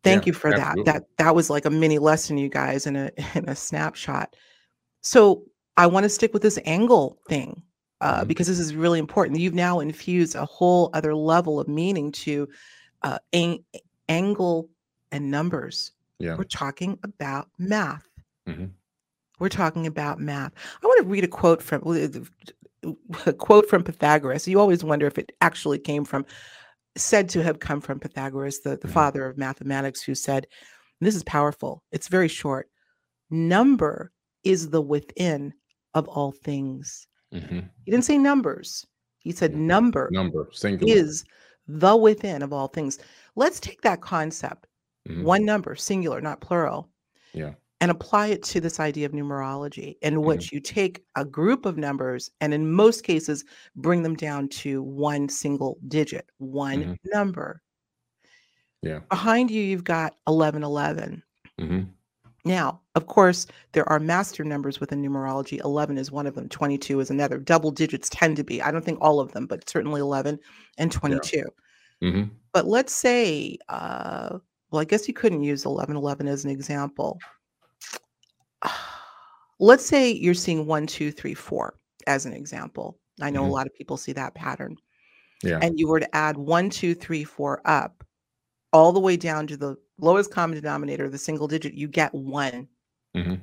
Thank 0.04 0.24
yeah, 0.24 0.28
you 0.28 0.34
for 0.34 0.54
absolutely. 0.54 0.84
that. 0.84 0.94
That 0.94 1.04
that 1.18 1.36
was 1.36 1.50
like 1.50 1.64
a 1.64 1.70
mini 1.70 1.98
lesson, 1.98 2.38
you 2.38 2.50
guys, 2.50 2.88
in 2.88 2.98
a 2.98 3.12
in 3.36 3.48
a 3.48 3.56
snapshot. 3.56 4.36
So 5.00 5.44
I 5.78 5.88
want 5.88 6.04
to 6.04 6.10
stick 6.10 6.34
with 6.34 6.42
this 6.42 6.60
angle 6.66 7.20
thing 7.28 7.64
uh, 8.02 8.20
mm-hmm. 8.20 8.28
because 8.28 8.48
this 8.48 8.60
is 8.60 8.76
really 8.76 9.00
important. 9.00 9.40
You've 9.40 9.54
now 9.54 9.80
infused 9.80 10.36
a 10.36 10.46
whole 10.46 10.90
other 10.94 11.16
level 11.16 11.60
of 11.60 11.68
meaning 11.68 12.12
to 12.14 12.48
uh, 13.02 13.20
ang- 13.34 13.64
angle 14.08 14.70
and 15.12 15.32
numbers. 15.32 15.92
Yeah. 16.20 16.36
We're 16.36 16.44
talking 16.44 17.00
about 17.04 17.48
math. 17.58 18.06
Mm-hmm. 18.48 18.66
We're 19.40 19.50
talking 19.50 19.88
about 19.88 20.20
math. 20.20 20.52
I 20.84 20.88
want 20.88 21.02
to 21.02 21.08
read 21.08 21.24
a 21.24 21.28
quote 21.28 21.64
from 21.64 21.82
a 23.26 23.34
quote 23.34 23.70
from 23.70 23.84
Pythagoras. 23.84 24.48
You 24.48 24.60
always 24.60 24.84
wonder 24.84 25.08
if 25.08 25.18
it 25.18 25.32
actually 25.40 25.80
came 25.80 26.04
from, 26.04 26.26
said 26.98 27.30
to 27.30 27.44
have 27.44 27.60
come 27.60 27.80
from 27.80 28.00
Pythagoras, 28.00 28.60
the, 28.60 28.72
the 28.72 28.78
mm-hmm. 28.80 28.90
father 28.90 29.26
of 29.26 29.38
mathematics, 29.38 30.02
who 30.02 30.14
said, 30.14 30.46
this 31.00 31.16
is 31.16 31.24
powerful. 31.24 31.84
It's 31.92 32.10
very 32.10 32.28
short. 32.28 32.70
Number 33.30 34.12
is 34.44 34.70
the 34.70 34.82
within 34.82 35.54
of 35.94 36.08
all 36.08 36.32
things. 36.32 37.08
Mm-hmm. 37.34 37.60
He 37.86 37.92
didn't 37.92 38.06
say 38.06 38.18
numbers. 38.18 38.86
He 39.20 39.32
said 39.32 39.52
mm-hmm. 39.52 39.68
number. 39.68 40.10
Number 40.12 40.50
singular 40.52 40.94
is 40.94 41.24
the 41.68 41.96
within 41.96 42.42
of 42.42 42.54
all 42.54 42.68
things. 42.68 43.00
Let's 43.36 43.60
take 43.60 43.82
that 43.82 44.02
concept, 44.02 44.68
mm-hmm. 45.08 45.24
one 45.24 45.46
number, 45.46 45.76
singular, 45.76 46.22
not 46.22 46.42
plural. 46.42 46.90
Yeah. 47.34 47.54
And 47.82 47.92
apply 47.92 48.28
it 48.28 48.44
to 48.44 48.60
this 48.60 48.80
idea 48.80 49.06
of 49.06 49.14
numerology, 49.14 49.96
in 50.02 50.16
mm-hmm. 50.16 50.24
which 50.24 50.52
you 50.52 50.60
take 50.60 51.04
a 51.16 51.24
group 51.24 51.66
of 51.66 51.78
numbers 51.78 52.30
and, 52.42 52.54
in 52.54 52.70
most 52.70 53.06
cases, 53.06 53.46
bring 53.76 54.04
them 54.04 54.16
down 54.16 54.50
to 54.50 54.84
one 54.84 55.30
single 55.30 55.78
digit, 55.88 56.30
one 56.40 56.80
mm-hmm. 56.80 56.94
number. 57.06 57.62
Yeah. 58.82 59.00
Behind 59.10 59.50
you, 59.50 59.62
you've 59.62 59.84
got 59.86 60.16
1111. 60.26 61.24
Now, 62.50 62.82
of 62.96 63.06
course, 63.06 63.46
there 63.74 63.88
are 63.90 64.00
master 64.00 64.44
numbers 64.44 64.80
within 64.80 65.04
numerology. 65.04 65.64
11 65.64 66.00
is 66.00 66.12
one 66.12 66.26
of 66.26 66.34
them, 66.34 66.50
22 66.50 67.00
is 67.00 67.12
another. 67.12 67.38
Double 67.38 67.70
digits 67.70 68.10
tend 68.10 68.38
to 68.38 68.44
be, 68.44 68.60
I 68.60 68.72
don't 68.72 68.84
think 68.84 68.98
all 69.02 69.20
of 69.20 69.32
them, 69.34 69.46
but 69.46 69.70
certainly 69.70 70.02
11 70.02 70.40
and 70.80 70.92
22. 70.92 71.38
Yeah. 71.38 72.10
Mm-hmm. 72.10 72.24
But 72.52 72.66
let's 72.66 72.92
say, 72.92 73.60
uh, 73.70 74.40
well, 74.72 74.82
I 74.82 74.86
guess 74.86 75.08
you 75.08 75.14
couldn't 75.14 75.44
use 75.44 75.64
1111 75.64 76.28
as 76.28 76.44
an 76.44 76.50
example. 76.50 77.20
Let's 79.60 79.86
say 79.86 80.10
you're 80.12 80.34
seeing 80.34 80.66
one, 80.66 80.88
two, 80.88 81.12
three, 81.12 81.36
four 81.36 81.76
as 82.08 82.26
an 82.26 82.34
example. 82.34 82.98
I 83.22 83.30
know 83.30 83.42
mm-hmm. 83.42 83.52
a 83.52 83.54
lot 83.54 83.68
of 83.68 83.76
people 83.76 83.98
see 83.98 84.14
that 84.14 84.34
pattern. 84.34 84.78
Yeah. 85.44 85.60
And 85.62 85.78
you 85.78 85.88
were 85.88 86.00
to 86.00 86.16
add 86.16 86.38
one, 86.38 86.72
two, 86.72 86.96
three, 86.96 87.26
four 87.26 87.62
up 87.66 88.04
all 88.72 88.92
the 88.92 89.00
way 89.00 89.18
down 89.18 89.48
to 89.48 89.58
the 89.58 89.76
lowest 89.98 90.32
common 90.32 90.56
denominator, 90.56 91.10
the 91.10 91.18
single 91.18 91.48
digit, 91.48 91.74
you 91.74 91.88
get 91.88 92.14
one. 92.14 92.68
Mm-hmm. 93.16 93.36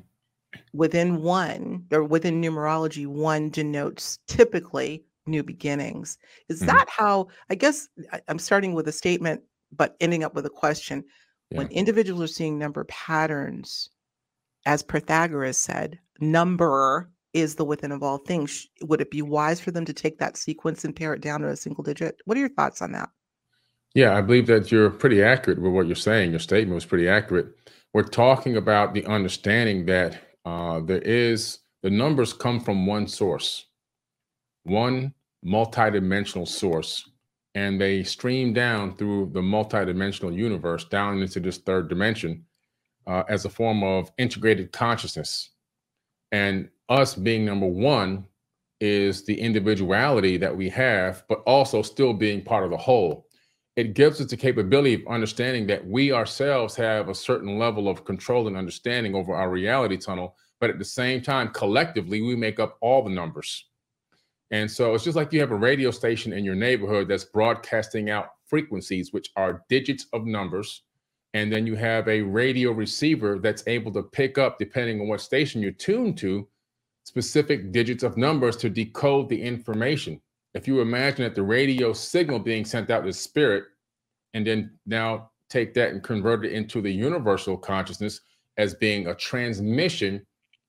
Within 0.73 1.23
one, 1.23 1.85
or 1.92 2.04
within 2.04 2.40
numerology, 2.40 3.06
one 3.06 3.50
denotes 3.50 4.18
typically 4.26 5.04
new 5.26 5.42
beginnings. 5.42 6.18
Is 6.49 6.59
mm-hmm. 6.61 6.68
that 6.68 6.88
how? 6.88 7.28
I 7.50 7.56
guess 7.56 7.88
I'm 8.28 8.38
starting 8.38 8.73
with 8.73 8.88
a 8.88 8.92
statement, 8.92 9.42
but 9.73 9.97
ending 10.00 10.25
up 10.25 10.35
with 10.35 10.47
a 10.47 10.50
question. 10.50 11.04
Yeah. 11.50 11.59
When 11.59 11.68
individuals 11.68 12.23
are 12.23 12.26
seeing 12.26 12.59
number 12.59 12.85
patterns, 12.85 13.90
as 14.64 14.83
Pythagoras 14.83 15.59
said, 15.59 15.99
number 16.21 17.11
is 17.35 17.56
the 17.56 17.64
within 17.64 17.92
of 17.92 18.02
all 18.02 18.18
things. 18.18 18.66
Would 18.83 19.00
it 19.00 19.11
be 19.11 19.23
wise 19.23 19.61
for 19.61 19.71
them 19.71 19.85
to 19.85 19.92
take 19.92 20.18
that 20.18 20.37
sequence 20.37 20.85
and 20.85 20.97
pare 20.97 21.12
it 21.12 21.21
down 21.21 21.42
to 21.42 21.49
a 21.49 21.56
single 21.56 21.85
digit? 21.85 22.16
What 22.25 22.37
are 22.37 22.40
your 22.40 22.49
thoughts 22.49 22.80
on 22.80 22.92
that? 22.92 23.11
Yeah, 23.97 24.17
I 24.17 24.23
believe 24.23 24.49
that 24.49 24.73
you're 24.73 24.91
pretty 24.91 25.25
accurate 25.25 25.61
with 25.62 25.73
what 25.73 25.88
you're 25.88 25.97
saying. 25.97 26.33
Your 26.33 26.41
statement 26.41 26.76
was 26.76 26.87
pretty 26.87 27.09
accurate. 27.11 27.49
We're 27.95 28.05
talking 28.05 28.59
about 28.59 28.95
the 28.95 29.07
understanding 29.07 29.87
that 29.88 30.21
uh, 30.47 30.81
there 30.83 31.00
is 31.03 31.61
the 31.83 31.91
numbers 31.91 32.35
come 32.35 32.61
from 32.61 32.87
one 32.87 33.09
source, 33.09 33.67
one 34.65 35.15
multidimensional 35.47 36.49
source, 36.49 37.11
and 37.57 37.81
they 37.81 38.05
stream 38.05 38.55
down 38.55 38.97
through 38.97 39.31
the 39.35 39.43
multidimensional 39.43 40.35
universe 40.37 40.87
down 40.87 41.23
into 41.23 41.41
this 41.41 41.59
third 41.59 41.88
dimension. 41.88 42.45
uh, 43.09 43.25
as 43.31 43.47
a 43.47 43.50
form 43.50 43.85
of 43.85 44.12
integrated 44.19 44.73
consciousness. 44.73 45.50
And 46.33 46.71
us 46.91 47.15
being 47.17 47.47
number 47.47 47.67
one 47.69 48.26
is 48.81 49.25
the 49.26 49.41
individuality 49.41 50.38
that 50.38 50.57
we 50.57 50.71
have, 50.71 51.25
but 51.29 51.41
also 51.47 51.83
still 51.83 52.15
being 52.15 52.43
part 52.45 52.65
of 52.65 52.73
the 52.73 52.79
whole. 52.79 53.25
It 53.76 53.92
gives 53.92 54.23
us 54.23 54.30
the 54.30 54.37
capability 54.38 54.95
of 54.95 55.06
understanding 55.06 55.66
that 55.66 55.87
we 55.87 56.11
ourselves 56.11 56.75
have 56.76 57.11
a 57.11 57.14
certain 57.14 57.59
level 57.59 57.88
of 57.88 58.06
control 58.06 58.49
and 58.49 58.56
understanding 58.56 59.14
over 59.14 59.35
our 59.35 59.50
reality 59.50 59.99
tunnel, 59.99 60.35
but 60.61 60.71
at 60.71 60.78
the 60.78 60.85
same 60.85 61.21
time, 61.21 61.50
collectively, 61.50 62.23
we 62.23 62.35
make 62.35 62.59
up 62.59 62.78
all 62.80 63.04
the 63.04 63.11
numbers. 63.11 63.66
And 64.50 64.71
so 64.71 64.95
it's 64.95 65.04
just 65.04 65.16
like 65.16 65.33
you 65.33 65.40
have 65.40 65.50
a 65.50 65.56
radio 65.56 65.90
station 65.90 66.33
in 66.33 66.45
your 66.45 66.54
neighborhood 66.54 67.09
that's 67.09 67.25
broadcasting 67.25 68.09
out 68.09 68.30
frequencies, 68.47 69.12
which 69.12 69.30
are 69.37 69.64
digits 69.68 70.06
of 70.14 70.25
numbers. 70.25 70.83
And 71.35 71.52
then 71.52 71.66
you 71.66 71.75
have 71.75 72.09
a 72.09 72.23
radio 72.23 72.71
receiver 72.71 73.38
that's 73.38 73.64
able 73.66 73.92
to 73.92 74.02
pick 74.02 74.38
up, 74.38 74.59
depending 74.59 75.00
on 75.00 75.09
what 75.09 75.21
station 75.21 75.61
you're 75.61 75.73
tuned 75.73 76.16
to, 76.18 76.49
specific 77.04 77.73
digits 77.73 78.02
of 78.02 78.16
numbers 78.16 78.56
to 78.56 78.71
decode 78.71 79.28
the 79.28 79.40
information. 79.40 80.21
If 80.57 80.67
you 80.67 80.81
imagine 80.81 81.23
that 81.25 81.35
the 81.35 81.43
radio 81.43 81.93
signal 81.93 82.39
being 82.39 82.65
sent 82.65 82.89
out 82.89 83.07
is 83.07 83.21
spirit, 83.21 83.65
and 84.33 84.47
then 84.47 84.71
now 84.87 85.31
take 85.51 85.75
that 85.75 85.91
and 85.91 86.03
convert 86.03 86.47
it 86.47 86.53
into 86.53 86.81
the 86.81 86.91
universal 86.91 87.59
consciousness 87.59 88.23
as 88.57 88.73
being 88.73 89.07
a 89.07 89.15
transmission, 89.15 90.25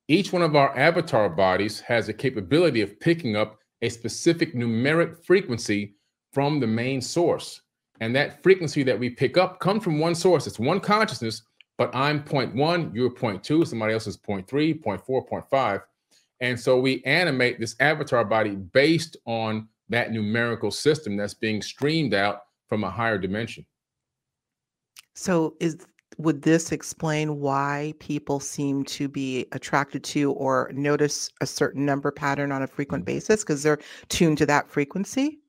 each 0.09 0.33
one 0.33 0.41
of 0.41 0.57
our 0.57 0.77
avatar 0.77 1.29
bodies 1.29 1.79
has 1.79 2.09
a 2.09 2.13
capability 2.13 2.81
of 2.81 2.99
picking 2.99 3.37
up 3.37 3.59
a 3.81 3.87
specific 3.87 4.53
numeric 4.53 5.23
frequency 5.25 5.95
from 6.33 6.59
the 6.59 6.67
main 6.67 6.99
source. 6.99 7.61
And 8.01 8.13
that 8.13 8.43
frequency 8.43 8.83
that 8.83 8.99
we 8.99 9.09
pick 9.09 9.37
up 9.37 9.61
comes 9.61 9.85
from 9.85 9.99
one 9.99 10.15
source. 10.15 10.47
It's 10.47 10.59
one 10.59 10.81
consciousness, 10.81 11.43
but 11.77 11.95
I'm 11.95 12.23
0.1, 12.23 12.93
you're 12.93 13.09
0.2, 13.09 13.65
somebody 13.65 13.93
else 13.93 14.05
is 14.05 14.17
0.3, 14.17 14.83
0.4, 14.83 15.29
0.5. 15.29 15.81
And 16.41 16.59
so 16.59 16.77
we 16.77 17.01
animate 17.05 17.57
this 17.57 17.77
avatar 17.79 18.25
body 18.25 18.51
based 18.51 19.15
on 19.25 19.69
that 19.89 20.11
numerical 20.11 20.71
system 20.71 21.15
that's 21.17 21.33
being 21.33 21.61
streamed 21.61 22.13
out 22.13 22.41
from 22.67 22.83
a 22.83 22.89
higher 22.89 23.17
dimension. 23.17 23.65
So 25.15 25.55
is 25.59 25.77
would 26.17 26.41
this 26.41 26.71
explain 26.71 27.39
why 27.39 27.93
people 27.99 28.39
seem 28.39 28.83
to 28.85 29.07
be 29.07 29.45
attracted 29.51 30.03
to 30.03 30.31
or 30.33 30.71
notice 30.73 31.29
a 31.41 31.45
certain 31.45 31.85
number 31.85 32.11
pattern 32.11 32.51
on 32.51 32.63
a 32.63 32.67
frequent 32.67 33.03
mm-hmm. 33.03 33.15
basis 33.15 33.43
because 33.43 33.61
they're 33.61 33.79
tuned 34.09 34.37
to 34.39 34.45
that 34.47 34.69
frequency? 34.69 35.39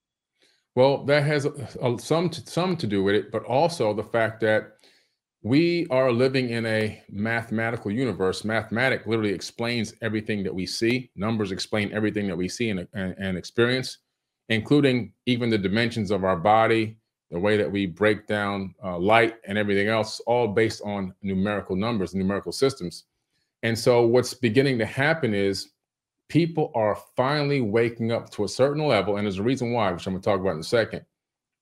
Well, 0.74 1.04
that 1.06 1.24
has 1.24 1.46
a, 1.46 1.96
some 1.98 2.28
to, 2.30 2.40
some 2.46 2.76
to 2.76 2.86
do 2.86 3.02
with 3.02 3.14
it, 3.14 3.32
but 3.32 3.44
also 3.44 3.94
the 3.94 4.04
fact 4.04 4.40
that 4.42 4.74
we 5.42 5.86
are 5.90 6.12
living 6.12 6.50
in 6.50 6.66
a 6.66 7.02
mathematical 7.10 7.90
universe. 7.90 8.44
Mathematic 8.44 9.06
literally 9.06 9.32
explains 9.32 9.94
everything 10.02 10.42
that 10.42 10.54
we 10.54 10.66
see. 10.66 11.10
Numbers 11.16 11.52
explain 11.52 11.92
everything 11.92 12.26
that 12.26 12.36
we 12.36 12.48
see 12.48 12.70
and, 12.70 12.86
and, 12.92 13.14
and 13.18 13.38
experience, 13.38 13.98
including 14.48 15.12
even 15.26 15.50
the 15.50 15.58
dimensions 15.58 16.10
of 16.10 16.24
our 16.24 16.36
body, 16.36 16.96
the 17.30 17.38
way 17.38 17.56
that 17.56 17.70
we 17.70 17.86
break 17.86 18.26
down 18.26 18.74
uh, 18.82 18.98
light 18.98 19.36
and 19.46 19.58
everything 19.58 19.88
else, 19.88 20.20
all 20.20 20.48
based 20.48 20.80
on 20.84 21.14
numerical 21.22 21.76
numbers, 21.76 22.12
and 22.14 22.22
numerical 22.22 22.52
systems. 22.52 23.04
And 23.62 23.78
so, 23.78 24.06
what's 24.06 24.34
beginning 24.34 24.78
to 24.78 24.86
happen 24.86 25.34
is 25.34 25.70
people 26.28 26.70
are 26.74 26.98
finally 27.16 27.60
waking 27.60 28.12
up 28.12 28.30
to 28.30 28.44
a 28.44 28.48
certain 28.48 28.86
level, 28.86 29.16
and 29.16 29.26
there's 29.26 29.38
a 29.38 29.42
reason 29.42 29.72
why, 29.72 29.90
which 29.92 30.06
I'm 30.06 30.14
going 30.14 30.22
to 30.22 30.24
talk 30.24 30.40
about 30.40 30.54
in 30.54 30.60
a 30.60 30.64
second, 30.64 31.04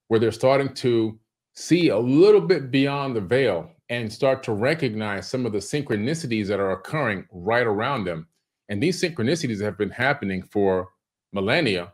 where 0.08 0.20
they're 0.20 0.32
starting 0.32 0.72
to 0.74 1.18
see 1.54 1.88
a 1.88 1.98
little 1.98 2.40
bit 2.40 2.70
beyond 2.70 3.16
the 3.16 3.20
veil 3.20 3.70
and 3.88 4.12
start 4.12 4.42
to 4.42 4.52
recognize 4.52 5.28
some 5.28 5.46
of 5.46 5.52
the 5.52 5.58
synchronicities 5.58 6.48
that 6.48 6.60
are 6.60 6.72
occurring 6.72 7.24
right 7.30 7.66
around 7.66 8.04
them. 8.04 8.26
And 8.68 8.82
these 8.82 9.00
synchronicities 9.00 9.62
have 9.62 9.78
been 9.78 9.90
happening 9.90 10.42
for 10.42 10.88
millennia 11.32 11.92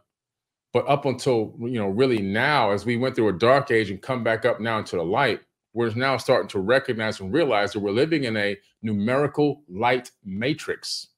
but 0.73 0.89
up 0.89 1.05
until 1.05 1.55
you 1.61 1.79
know, 1.79 1.89
really 1.89 2.23
now, 2.23 2.71
as 2.71 2.87
we 2.87 2.97
went 2.97 3.15
through 3.15 3.29
a 3.29 3.39
dark 3.39 3.71
age 3.71 3.91
and 3.91 4.01
come 4.01 4.25
back 4.25 4.45
up 4.45 4.61
now 4.61 4.79
into 4.79 4.97
the 4.97 5.03
light, 5.03 5.41
we're 5.75 5.91
now 5.95 6.17
starting 6.17 6.49
to 6.49 6.61
recognize 6.61 7.21
and 7.21 7.33
realize 7.33 7.73
that 7.73 7.81
we're 7.81 7.93
living 7.93 8.25
in 8.25 8.37
a 8.37 8.57
numerical 8.83 9.63
light 9.69 10.11
matrix. 10.25 11.09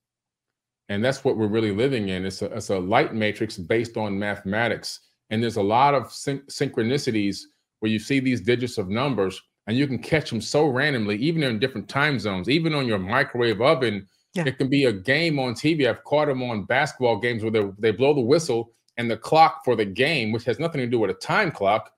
And 0.88 1.04
that's 1.04 1.24
what 1.24 1.36
we're 1.36 1.46
really 1.46 1.72
living 1.72 2.08
in. 2.08 2.26
It's 2.26 2.42
a, 2.42 2.46
it's 2.46 2.70
a 2.70 2.78
light 2.78 3.14
matrix 3.14 3.56
based 3.56 3.96
on 3.96 4.18
mathematics. 4.18 5.00
And 5.30 5.42
there's 5.42 5.56
a 5.56 5.62
lot 5.62 5.94
of 5.94 6.12
syn- 6.12 6.42
synchronicities 6.48 7.42
where 7.80 7.90
you 7.90 7.98
see 7.98 8.20
these 8.20 8.40
digits 8.40 8.78
of 8.78 8.88
numbers 8.88 9.40
and 9.66 9.76
you 9.76 9.86
can 9.86 9.98
catch 9.98 10.30
them 10.30 10.40
so 10.40 10.66
randomly, 10.66 11.16
even 11.16 11.42
in 11.42 11.58
different 11.58 11.88
time 11.88 12.18
zones, 12.18 12.48
even 12.48 12.74
on 12.74 12.86
your 12.86 12.98
microwave 12.98 13.60
oven. 13.60 14.06
Yeah. 14.34 14.44
It 14.46 14.58
can 14.58 14.68
be 14.68 14.84
a 14.84 14.92
game 14.92 15.38
on 15.38 15.54
TV. 15.54 15.88
I've 15.88 16.04
caught 16.04 16.26
them 16.26 16.42
on 16.42 16.64
basketball 16.64 17.18
games 17.18 17.42
where 17.42 17.52
they, 17.52 17.64
they 17.78 17.90
blow 17.92 18.14
the 18.14 18.20
whistle 18.20 18.72
and 18.96 19.10
the 19.10 19.16
clock 19.16 19.64
for 19.64 19.76
the 19.76 19.84
game, 19.84 20.32
which 20.32 20.44
has 20.44 20.58
nothing 20.58 20.80
to 20.80 20.86
do 20.86 20.98
with 20.98 21.10
a 21.10 21.14
time 21.14 21.50
clock, 21.50 21.92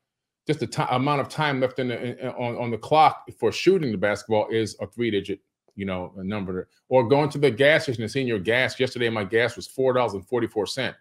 just 0.46 0.60
the 0.60 0.66
t- 0.66 0.82
amount 0.90 1.20
of 1.20 1.28
time 1.28 1.60
left 1.60 1.78
in, 1.78 1.88
the, 1.88 2.24
in 2.24 2.28
on, 2.30 2.56
on 2.56 2.70
the 2.70 2.78
clock 2.78 3.28
for 3.38 3.50
shooting 3.50 3.90
the 3.90 3.98
basketball 3.98 4.48
is 4.50 4.76
a 4.80 4.86
three 4.86 5.10
digit, 5.10 5.40
you 5.74 5.84
know, 5.84 6.12
a 6.16 6.24
number. 6.24 6.68
Or 6.88 7.08
going 7.08 7.28
to 7.30 7.38
the 7.38 7.50
gas 7.50 7.84
station 7.84 8.02
and 8.02 8.10
seeing 8.10 8.28
your 8.28 8.38
gas. 8.38 8.78
Yesterday, 8.78 9.10
my 9.10 9.24
gas 9.24 9.56
was 9.56 9.66
four 9.66 9.92
dollars 9.92 10.14
and 10.14 10.26
forty 10.26 10.46
four 10.46 10.66
cent. 10.66 10.94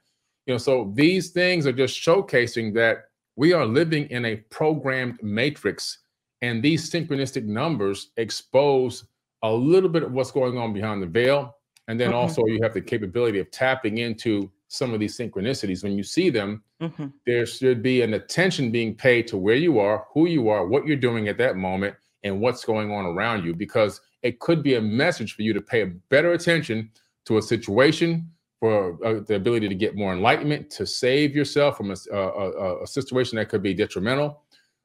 You 0.47 0.53
know, 0.53 0.57
so 0.57 0.91
these 0.95 1.29
things 1.29 1.65
are 1.65 1.71
just 1.71 1.99
showcasing 1.99 2.73
that 2.75 3.05
we 3.35 3.53
are 3.53 3.65
living 3.65 4.07
in 4.09 4.25
a 4.25 4.37
programmed 4.37 5.21
matrix, 5.21 5.99
and 6.41 6.63
these 6.63 6.89
synchronistic 6.89 7.43
numbers 7.45 8.11
expose 8.17 9.05
a 9.43 9.51
little 9.51 9.89
bit 9.89 10.03
of 10.03 10.11
what's 10.11 10.31
going 10.31 10.57
on 10.57 10.73
behind 10.73 11.01
the 11.01 11.07
veil. 11.07 11.55
And 11.87 11.99
then 11.99 12.09
mm-hmm. 12.09 12.17
also 12.17 12.43
you 12.45 12.59
have 12.63 12.73
the 12.73 12.81
capability 12.81 13.39
of 13.39 13.51
tapping 13.51 13.99
into 13.99 14.51
some 14.67 14.93
of 14.93 14.99
these 14.99 15.17
synchronicities. 15.17 15.83
When 15.83 15.97
you 15.97 16.03
see 16.03 16.29
them, 16.29 16.63
mm-hmm. 16.81 17.07
there 17.25 17.45
should 17.45 17.81
be 17.81 18.01
an 18.01 18.15
attention 18.15 18.71
being 18.71 18.95
paid 18.95 19.27
to 19.27 19.37
where 19.37 19.55
you 19.55 19.79
are, 19.79 20.05
who 20.13 20.27
you 20.27 20.49
are, 20.49 20.67
what 20.67 20.85
you're 20.85 20.97
doing 20.97 21.27
at 21.27 21.37
that 21.37 21.55
moment, 21.55 21.95
and 22.23 22.41
what's 22.41 22.65
going 22.65 22.91
on 22.91 23.05
around 23.05 23.45
you, 23.45 23.53
because 23.53 24.01
it 24.23 24.39
could 24.39 24.63
be 24.63 24.75
a 24.75 24.81
message 24.81 25.35
for 25.35 25.43
you 25.43 25.53
to 25.53 25.61
pay 25.61 25.83
a 25.83 25.87
better 26.09 26.33
attention 26.33 26.89
to 27.25 27.37
a 27.37 27.41
situation 27.41 28.29
for 28.59 28.97
uh, 29.05 29.21
the 29.27 29.35
ability 29.35 29.69
to 29.69 29.75
get 29.75 29.95
more 29.95 30.13
enlightenment, 30.13 30.69
to 30.71 30.85
save 30.87 31.35
yourself 31.35 31.77
from 31.77 31.91
a, 31.91 31.95
a, 32.11 32.83
a 32.83 32.87
situation 32.87 33.35
that 33.35 33.49
could 33.49 33.61
be 33.61 33.73
detrimental, 33.73 34.41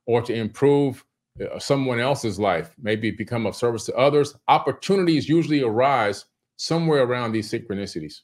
or 0.07 0.21
to 0.21 0.35
improve 0.35 1.03
uh, 1.41 1.59
someone 1.59 2.01
else's 2.01 2.39
life, 2.39 2.75
maybe 2.83 3.11
become 3.11 3.47
of 3.47 3.57
service 3.57 3.87
to 3.87 3.95
others. 3.95 4.37
Opportunities 4.49 5.29
usually 5.29 5.63
arise 5.63 6.27
somewhere 6.57 7.05
around 7.05 7.33
these 7.33 7.51
synchronicities 7.51 8.21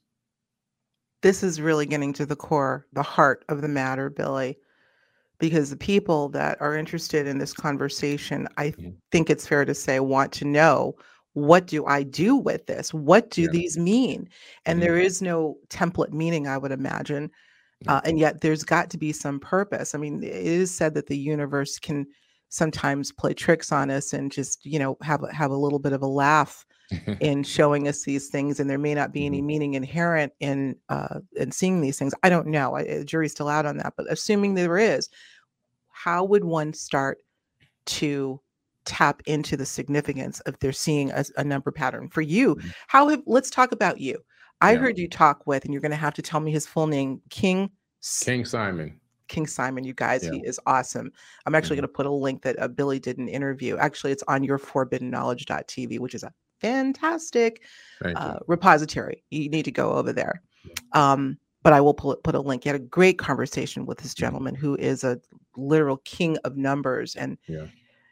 this 1.22 1.42
is 1.42 1.60
really 1.60 1.86
getting 1.86 2.12
to 2.14 2.26
the 2.26 2.36
core, 2.36 2.86
the 2.92 3.02
heart 3.02 3.44
of 3.48 3.62
the 3.62 3.68
matter, 3.68 4.10
Billy, 4.10 4.58
because 5.38 5.70
the 5.70 5.76
people 5.76 6.28
that 6.30 6.60
are 6.60 6.76
interested 6.76 7.26
in 7.26 7.38
this 7.38 7.52
conversation, 7.52 8.48
I 8.56 8.74
think 9.10 9.30
it's 9.30 9.46
fair 9.46 9.64
to 9.64 9.74
say, 9.74 10.00
want 10.00 10.32
to 10.32 10.44
know 10.44 10.96
what 11.34 11.66
do 11.66 11.84
I 11.84 12.02
do 12.02 12.34
with 12.34 12.64
this? 12.66 12.94
What 12.94 13.30
do 13.30 13.42
yeah. 13.42 13.48
these 13.52 13.76
mean? 13.76 14.28
And 14.64 14.78
mm-hmm. 14.78 14.86
there 14.86 14.98
is 14.98 15.20
no 15.20 15.58
template 15.68 16.12
meaning, 16.12 16.48
I 16.48 16.56
would 16.56 16.72
imagine. 16.72 17.30
Uh, 17.86 18.00
and 18.04 18.18
yet 18.18 18.40
there's 18.40 18.64
got 18.64 18.88
to 18.88 18.96
be 18.96 19.12
some 19.12 19.38
purpose. 19.38 19.94
I 19.94 19.98
mean, 19.98 20.22
it 20.22 20.32
is 20.32 20.74
said 20.74 20.94
that 20.94 21.08
the 21.08 21.18
universe 21.18 21.78
can 21.78 22.06
sometimes 22.48 23.12
play 23.12 23.34
tricks 23.34 23.72
on 23.72 23.90
us 23.90 24.12
and 24.12 24.32
just, 24.32 24.64
you 24.64 24.78
know, 24.78 24.96
have 25.02 25.24
have 25.32 25.50
a 25.50 25.56
little 25.56 25.78
bit 25.78 25.92
of 25.92 26.02
a 26.02 26.06
laugh 26.06 26.64
in 27.20 27.42
showing 27.42 27.88
us 27.88 28.02
these 28.02 28.28
things 28.28 28.60
and 28.60 28.70
there 28.70 28.78
may 28.78 28.94
not 28.94 29.12
be 29.12 29.26
any 29.26 29.38
mm-hmm. 29.38 29.46
meaning 29.46 29.74
inherent 29.74 30.32
in 30.40 30.76
uh 30.88 31.20
in 31.36 31.50
seeing 31.50 31.80
these 31.80 31.98
things 31.98 32.14
i 32.22 32.28
don't 32.28 32.46
know 32.46 32.74
I, 32.74 32.84
the 32.84 33.04
jury's 33.04 33.32
still 33.32 33.48
out 33.48 33.66
on 33.66 33.78
that 33.78 33.94
but 33.96 34.10
assuming 34.10 34.54
there 34.54 34.78
is 34.78 35.08
how 35.90 36.24
would 36.24 36.44
one 36.44 36.72
start 36.72 37.18
to 37.86 38.40
tap 38.84 39.20
into 39.26 39.56
the 39.56 39.66
significance 39.66 40.38
of 40.40 40.56
they're 40.60 40.72
seeing 40.72 41.10
a, 41.10 41.24
a 41.36 41.44
number 41.44 41.72
pattern 41.72 42.08
for 42.08 42.22
you 42.22 42.54
mm-hmm. 42.54 42.68
how 42.86 43.08
have 43.08 43.22
let's 43.26 43.50
talk 43.50 43.72
about 43.72 43.98
you 43.98 44.18
i 44.60 44.72
yeah. 44.72 44.78
heard 44.78 44.96
you 44.96 45.08
talk 45.08 45.44
with 45.46 45.64
and 45.64 45.74
you're 45.74 45.82
going 45.82 45.90
to 45.90 45.96
have 45.96 46.14
to 46.14 46.22
tell 46.22 46.40
me 46.40 46.52
his 46.52 46.66
full 46.66 46.86
name 46.86 47.20
king 47.30 47.68
king 48.22 48.44
simon 48.44 49.00
King 49.28 49.46
Simon, 49.46 49.84
you 49.84 49.94
guys, 49.94 50.24
yeah. 50.24 50.32
he 50.32 50.38
is 50.40 50.60
awesome. 50.66 51.12
I'm 51.44 51.54
actually 51.54 51.76
mm-hmm. 51.76 51.82
going 51.82 51.88
to 51.88 51.94
put 51.94 52.06
a 52.06 52.10
link 52.10 52.42
that 52.42 52.60
uh, 52.60 52.68
Billy 52.68 52.98
did 52.98 53.18
an 53.18 53.28
interview. 53.28 53.76
Actually, 53.76 54.12
it's 54.12 54.24
on 54.28 54.44
your 54.44 54.58
forbiddenknowledge.tv, 54.58 55.98
which 55.98 56.14
is 56.14 56.22
a 56.22 56.32
fantastic 56.60 57.62
uh, 58.04 58.38
repository. 58.46 59.22
You 59.30 59.48
need 59.48 59.64
to 59.64 59.72
go 59.72 59.92
over 59.92 60.12
there. 60.12 60.42
Um, 60.92 61.38
but 61.62 61.72
I 61.72 61.80
will 61.80 61.94
put, 61.94 62.22
put 62.22 62.34
a 62.34 62.40
link. 62.40 62.62
He 62.62 62.68
had 62.68 62.76
a 62.76 62.78
great 62.78 63.18
conversation 63.18 63.86
with 63.86 63.98
this 63.98 64.14
gentleman 64.14 64.54
who 64.54 64.76
is 64.76 65.02
a 65.02 65.20
literal 65.56 65.96
king 65.98 66.36
of 66.44 66.56
numbers. 66.56 67.16
And 67.16 67.38
yeah. 67.48 67.66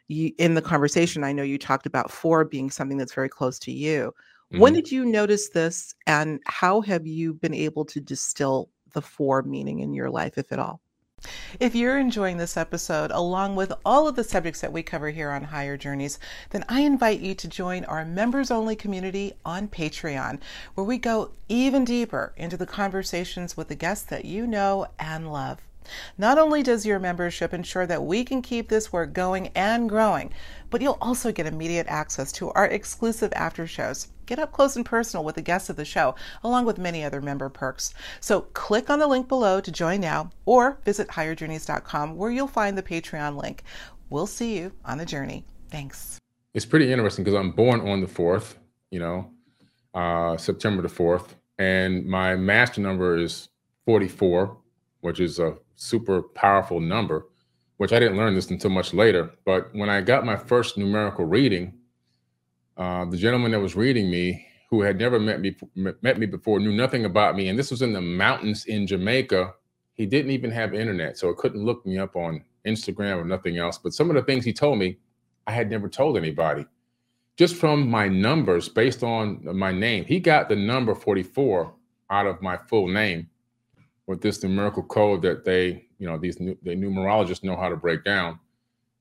you, 0.09 0.33
in 0.37 0.55
the 0.55 0.61
conversation, 0.61 1.23
I 1.23 1.31
know 1.31 1.43
you 1.43 1.57
talked 1.57 1.85
about 1.85 2.11
four 2.11 2.43
being 2.43 2.69
something 2.69 2.97
that's 2.97 3.13
very 3.13 3.29
close 3.29 3.57
to 3.59 3.71
you. 3.71 4.13
Mm-hmm. 4.51 4.59
When 4.59 4.73
did 4.73 4.91
you 4.91 5.05
notice 5.05 5.49
this, 5.49 5.95
and 6.05 6.39
how 6.45 6.81
have 6.81 7.07
you 7.07 7.33
been 7.33 7.53
able 7.53 7.85
to 7.85 7.99
distill 7.99 8.69
the 8.93 9.01
four 9.01 9.41
meaning 9.41 9.79
in 9.79 9.93
your 9.93 10.09
life, 10.09 10.37
if 10.37 10.51
at 10.51 10.59
all? 10.59 10.81
If 11.59 11.75
you're 11.75 11.97
enjoying 11.97 12.37
this 12.37 12.57
episode, 12.57 13.11
along 13.11 13.55
with 13.55 13.73
all 13.85 14.07
of 14.07 14.15
the 14.15 14.23
subjects 14.23 14.61
that 14.61 14.71
we 14.71 14.83
cover 14.83 15.09
here 15.09 15.31
on 15.31 15.43
Higher 15.43 15.77
Journeys, 15.77 16.19
then 16.51 16.65
I 16.69 16.81
invite 16.81 17.19
you 17.19 17.35
to 17.35 17.47
join 17.47 17.85
our 17.85 18.05
members 18.05 18.51
only 18.51 18.75
community 18.75 19.33
on 19.45 19.67
Patreon, 19.67 20.39
where 20.73 20.85
we 20.85 20.97
go 20.97 21.31
even 21.49 21.85
deeper 21.85 22.33
into 22.37 22.57
the 22.57 22.65
conversations 22.65 23.55
with 23.55 23.69
the 23.69 23.75
guests 23.75 24.05
that 24.05 24.25
you 24.25 24.45
know 24.45 24.87
and 24.99 25.31
love. 25.31 25.61
Not 26.17 26.37
only 26.37 26.63
does 26.63 26.85
your 26.85 26.97
membership 26.99 27.53
ensure 27.53 27.85
that 27.85 28.03
we 28.03 28.23
can 28.23 28.41
keep 28.41 28.69
this 28.69 28.91
work 28.91 29.13
going 29.13 29.49
and 29.49 29.87
growing, 29.87 30.33
but 30.69 30.81
you'll 30.81 30.97
also 30.99 31.31
get 31.31 31.45
immediate 31.45 31.87
access 31.87 32.31
to 32.33 32.51
our 32.51 32.65
exclusive 32.65 33.31
after 33.35 33.67
shows. 33.67 34.07
Get 34.25 34.39
up 34.39 34.51
close 34.51 34.75
and 34.75 34.85
personal 34.85 35.23
with 35.23 35.35
the 35.35 35.41
guests 35.41 35.69
of 35.69 35.75
the 35.75 35.85
show, 35.85 36.15
along 36.43 36.65
with 36.65 36.77
many 36.77 37.03
other 37.03 37.21
member 37.21 37.49
perks. 37.49 37.93
So 38.19 38.41
click 38.41 38.89
on 38.89 38.99
the 38.99 39.07
link 39.07 39.27
below 39.27 39.61
to 39.61 39.71
join 39.71 40.01
now 40.01 40.31
or 40.45 40.79
visit 40.83 41.09
higherjourneys.com 41.09 42.15
where 42.15 42.31
you'll 42.31 42.47
find 42.47 42.77
the 42.77 42.83
Patreon 42.83 43.41
link. 43.41 43.63
We'll 44.09 44.27
see 44.27 44.57
you 44.57 44.71
on 44.83 44.97
the 44.97 45.05
journey. 45.05 45.45
Thanks. 45.69 46.19
It's 46.53 46.65
pretty 46.65 46.91
interesting 46.91 47.23
because 47.23 47.37
I'm 47.37 47.51
born 47.51 47.81
on 47.81 48.01
the 48.01 48.07
4th, 48.07 48.55
you 48.89 48.99
know, 48.99 49.29
uh, 49.93 50.37
September 50.37 50.81
the 50.81 50.87
4th, 50.87 51.35
and 51.57 52.05
my 52.05 52.35
master 52.35 52.81
number 52.81 53.17
is 53.17 53.49
44, 53.85 54.57
which 55.01 55.19
is 55.19 55.39
a 55.39 55.57
super 55.75 56.21
powerful 56.21 56.79
number, 56.79 57.27
which 57.77 57.91
I 57.91 57.99
didn't 57.99 58.17
learn 58.17 58.35
this 58.35 58.49
until 58.49 58.69
much 58.69 58.93
later. 58.93 59.31
But 59.45 59.69
when 59.73 59.89
I 59.89 60.01
got 60.01 60.25
my 60.25 60.37
first 60.37 60.77
numerical 60.77 61.25
reading, 61.25 61.73
uh, 62.77 63.05
the 63.05 63.17
gentleman 63.17 63.51
that 63.51 63.59
was 63.59 63.75
reading 63.75 64.09
me, 64.09 64.45
who 64.69 64.81
had 64.81 64.97
never 64.97 65.19
met 65.19 65.39
me 65.39 65.55
met 65.75 66.19
me 66.19 66.25
before, 66.25 66.59
knew 66.59 66.73
nothing 66.73 67.05
about 67.05 67.35
me, 67.35 67.49
and 67.49 67.57
this 67.57 67.71
was 67.71 67.81
in 67.81 67.93
the 67.93 68.01
mountains 68.01 68.65
in 68.65 68.87
Jamaica. 68.87 69.53
He 69.93 70.05
didn't 70.05 70.31
even 70.31 70.51
have 70.51 70.73
internet, 70.73 71.17
so 71.17 71.29
it 71.29 71.37
couldn't 71.37 71.63
look 71.63 71.85
me 71.85 71.97
up 71.97 72.15
on 72.15 72.43
Instagram 72.65 73.21
or 73.21 73.25
nothing 73.25 73.57
else. 73.57 73.77
But 73.77 73.93
some 73.93 74.09
of 74.09 74.15
the 74.15 74.23
things 74.23 74.43
he 74.43 74.51
told 74.51 74.79
me, 74.79 74.97
I 75.47 75.51
had 75.51 75.69
never 75.69 75.87
told 75.87 76.17
anybody. 76.17 76.65
Just 77.37 77.55
from 77.55 77.89
my 77.89 78.07
numbers 78.07 78.69
based 78.69 79.03
on 79.03 79.41
my 79.57 79.71
name, 79.71 80.05
he 80.05 80.19
got 80.19 80.49
the 80.49 80.55
number 80.55 80.95
44 80.95 81.73
out 82.09 82.27
of 82.27 82.41
my 82.41 82.57
full 82.69 82.87
name 82.87 83.29
with 84.07 84.21
this 84.21 84.41
numerical 84.43 84.83
code 84.83 85.21
that 85.23 85.45
they, 85.45 85.85
you 85.97 86.07
know, 86.07 86.17
these 86.17 86.37
the 86.37 86.57
numerologists 86.65 87.43
know 87.43 87.55
how 87.55 87.69
to 87.69 87.75
break 87.75 88.03
down. 88.03 88.39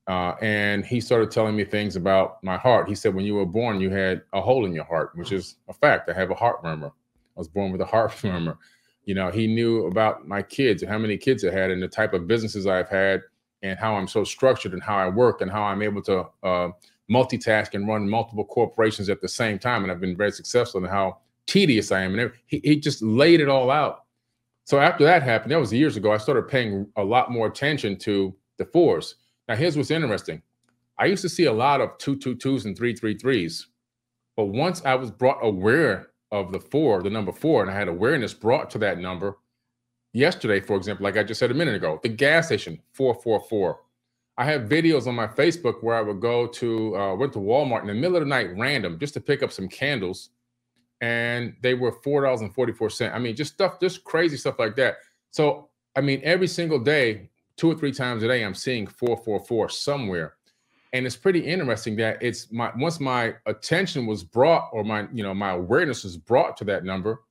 Uh, 0.06 0.34
and 0.42 0.84
he 0.84 1.00
started 1.00 1.30
telling 1.30 1.56
me 1.56 1.64
things 1.64 1.96
about 1.96 2.42
my 2.42 2.56
heart. 2.58 2.88
He 2.88 2.94
said, 2.94 3.14
when 3.14 3.24
you 3.24 3.34
were 3.34 3.46
born, 3.46 3.80
you 3.80 3.90
had 3.90 4.22
a 4.32 4.40
hole 4.40 4.66
in 4.66 4.72
your 4.72 4.84
heart, 4.84 5.12
which 5.14 5.32
is 5.32 5.56
a 5.68 5.72
fact. 5.72 6.10
I 6.10 6.12
have 6.12 6.30
a 6.30 6.34
heart 6.34 6.62
murmur. 6.62 6.88
I 6.88 7.40
was 7.40 7.48
born 7.48 7.72
with 7.72 7.80
a 7.80 7.86
heart 7.86 8.12
murmur. 8.24 8.58
You 9.04 9.14
know, 9.14 9.30
he 9.30 9.46
knew 9.46 9.86
about 9.86 10.26
my 10.26 10.42
kids 10.42 10.82
and 10.82 10.90
how 10.90 10.98
many 10.98 11.16
kids 11.16 11.44
I 11.44 11.50
had 11.50 11.70
and 11.70 11.82
the 11.82 11.88
type 11.88 12.12
of 12.12 12.26
businesses 12.26 12.66
I've 12.66 12.88
had 12.88 13.22
and 13.62 13.78
how 13.78 13.96
I'm 13.96 14.08
so 14.08 14.24
structured 14.24 14.72
and 14.72 14.82
how 14.82 14.96
I 14.96 15.08
work 15.08 15.40
and 15.40 15.50
how 15.50 15.62
I'm 15.62 15.82
able 15.82 16.02
to 16.02 16.26
uh, 16.42 16.68
multitask 17.10 17.74
and 17.74 17.88
run 17.88 18.08
multiple 18.08 18.44
corporations 18.44 19.08
at 19.08 19.20
the 19.20 19.28
same 19.28 19.58
time. 19.58 19.82
And 19.82 19.92
I've 19.92 20.00
been 20.00 20.16
very 20.16 20.32
successful 20.32 20.82
and 20.82 20.90
how 20.90 21.18
tedious 21.46 21.92
I 21.92 22.02
am. 22.02 22.18
And 22.18 22.32
he, 22.46 22.60
he 22.62 22.76
just 22.76 23.02
laid 23.02 23.40
it 23.40 23.48
all 23.48 23.70
out 23.70 24.04
so 24.64 24.80
after 24.80 25.04
that 25.04 25.22
happened, 25.22 25.52
that 25.52 25.60
was 25.60 25.72
years 25.72 25.96
ago, 25.96 26.12
I 26.12 26.16
started 26.16 26.48
paying 26.48 26.86
a 26.96 27.04
lot 27.04 27.30
more 27.30 27.46
attention 27.46 27.96
to 27.98 28.34
the 28.56 28.64
fours. 28.64 29.16
Now, 29.48 29.56
here's 29.56 29.76
what's 29.76 29.90
interesting. 29.90 30.42
I 30.98 31.06
used 31.06 31.22
to 31.22 31.28
see 31.28 31.44
a 31.44 31.52
lot 31.52 31.80
of 31.80 31.96
two 31.98 32.16
two 32.16 32.34
twos 32.34 32.64
and 32.64 32.76
three 32.76 32.94
three 32.94 33.16
threes, 33.16 33.66
but 34.36 34.46
once 34.46 34.84
I 34.84 34.94
was 34.94 35.10
brought 35.10 35.38
aware 35.42 36.10
of 36.30 36.52
the 36.52 36.60
four, 36.60 37.02
the 37.02 37.10
number 37.10 37.32
four, 37.32 37.62
and 37.62 37.70
I 37.70 37.74
had 37.74 37.88
awareness 37.88 38.34
brought 38.34 38.70
to 38.70 38.78
that 38.78 38.98
number. 38.98 39.38
Yesterday, 40.12 40.60
for 40.60 40.76
example, 40.76 41.02
like 41.02 41.16
I 41.16 41.24
just 41.24 41.40
said 41.40 41.50
a 41.50 41.54
minute 41.54 41.74
ago, 41.74 41.98
the 42.02 42.08
gas 42.08 42.46
station 42.46 42.80
four 42.92 43.14
four 43.14 43.40
four. 43.40 43.80
I 44.36 44.44
have 44.44 44.62
videos 44.62 45.06
on 45.06 45.14
my 45.14 45.28
Facebook 45.28 45.82
where 45.82 45.94
I 45.94 46.00
would 46.00 46.20
go 46.20 46.46
to 46.46 46.96
uh, 46.96 47.14
went 47.16 47.32
to 47.34 47.38
Walmart 47.40 47.82
in 47.82 47.88
the 47.88 47.94
middle 47.94 48.16
of 48.16 48.22
the 48.22 48.28
night, 48.28 48.56
random, 48.56 48.98
just 48.98 49.14
to 49.14 49.20
pick 49.20 49.42
up 49.42 49.52
some 49.52 49.68
candles 49.68 50.30
and 51.00 51.54
they 51.60 51.74
were 51.74 51.92
four 52.02 52.22
dollars 52.22 52.40
and 52.40 52.54
forty 52.54 52.72
four 52.72 52.90
cent. 52.90 53.14
I 53.14 53.18
mean, 53.18 53.36
just 53.36 53.52
stuff, 53.52 53.78
just 53.80 54.04
crazy 54.04 54.36
stuff 54.36 54.58
like 54.58 54.76
that. 54.76 54.96
So, 55.30 55.68
I 55.96 56.00
mean, 56.00 56.20
every 56.24 56.46
single 56.46 56.78
day, 56.78 57.28
two 57.56 57.70
or 57.70 57.74
three 57.74 57.92
times 57.92 58.22
a 58.22 58.28
day, 58.28 58.44
I'm 58.44 58.54
seeing 58.54 58.86
four 58.86 59.16
four 59.16 59.40
four 59.40 59.68
somewhere, 59.68 60.34
and 60.92 61.06
it's 61.06 61.16
pretty 61.16 61.40
interesting 61.40 61.96
that 61.96 62.22
it's 62.22 62.50
my 62.52 62.70
once 62.76 63.00
my 63.00 63.34
attention 63.46 64.06
was 64.06 64.22
brought 64.22 64.68
or 64.72 64.84
my 64.84 65.06
you 65.12 65.22
know 65.22 65.34
my 65.34 65.50
awareness 65.50 66.04
was 66.04 66.16
brought 66.16 66.56
to 66.58 66.64
that 66.64 66.84
number, 66.84 67.22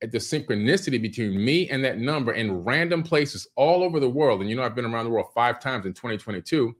the 0.00 0.18
synchronicity 0.18 1.00
between 1.00 1.42
me 1.44 1.68
and 1.68 1.84
that 1.84 1.98
number 1.98 2.32
in 2.32 2.64
random 2.64 3.02
places 3.02 3.46
all 3.56 3.82
over 3.82 4.00
the 4.00 4.08
world. 4.08 4.40
And 4.40 4.48
you 4.48 4.56
know, 4.56 4.62
I've 4.62 4.74
been 4.74 4.86
around 4.86 5.04
the 5.04 5.10
world 5.10 5.28
five 5.34 5.60
times 5.60 5.86
in 5.86 5.92
2022. 5.92 6.74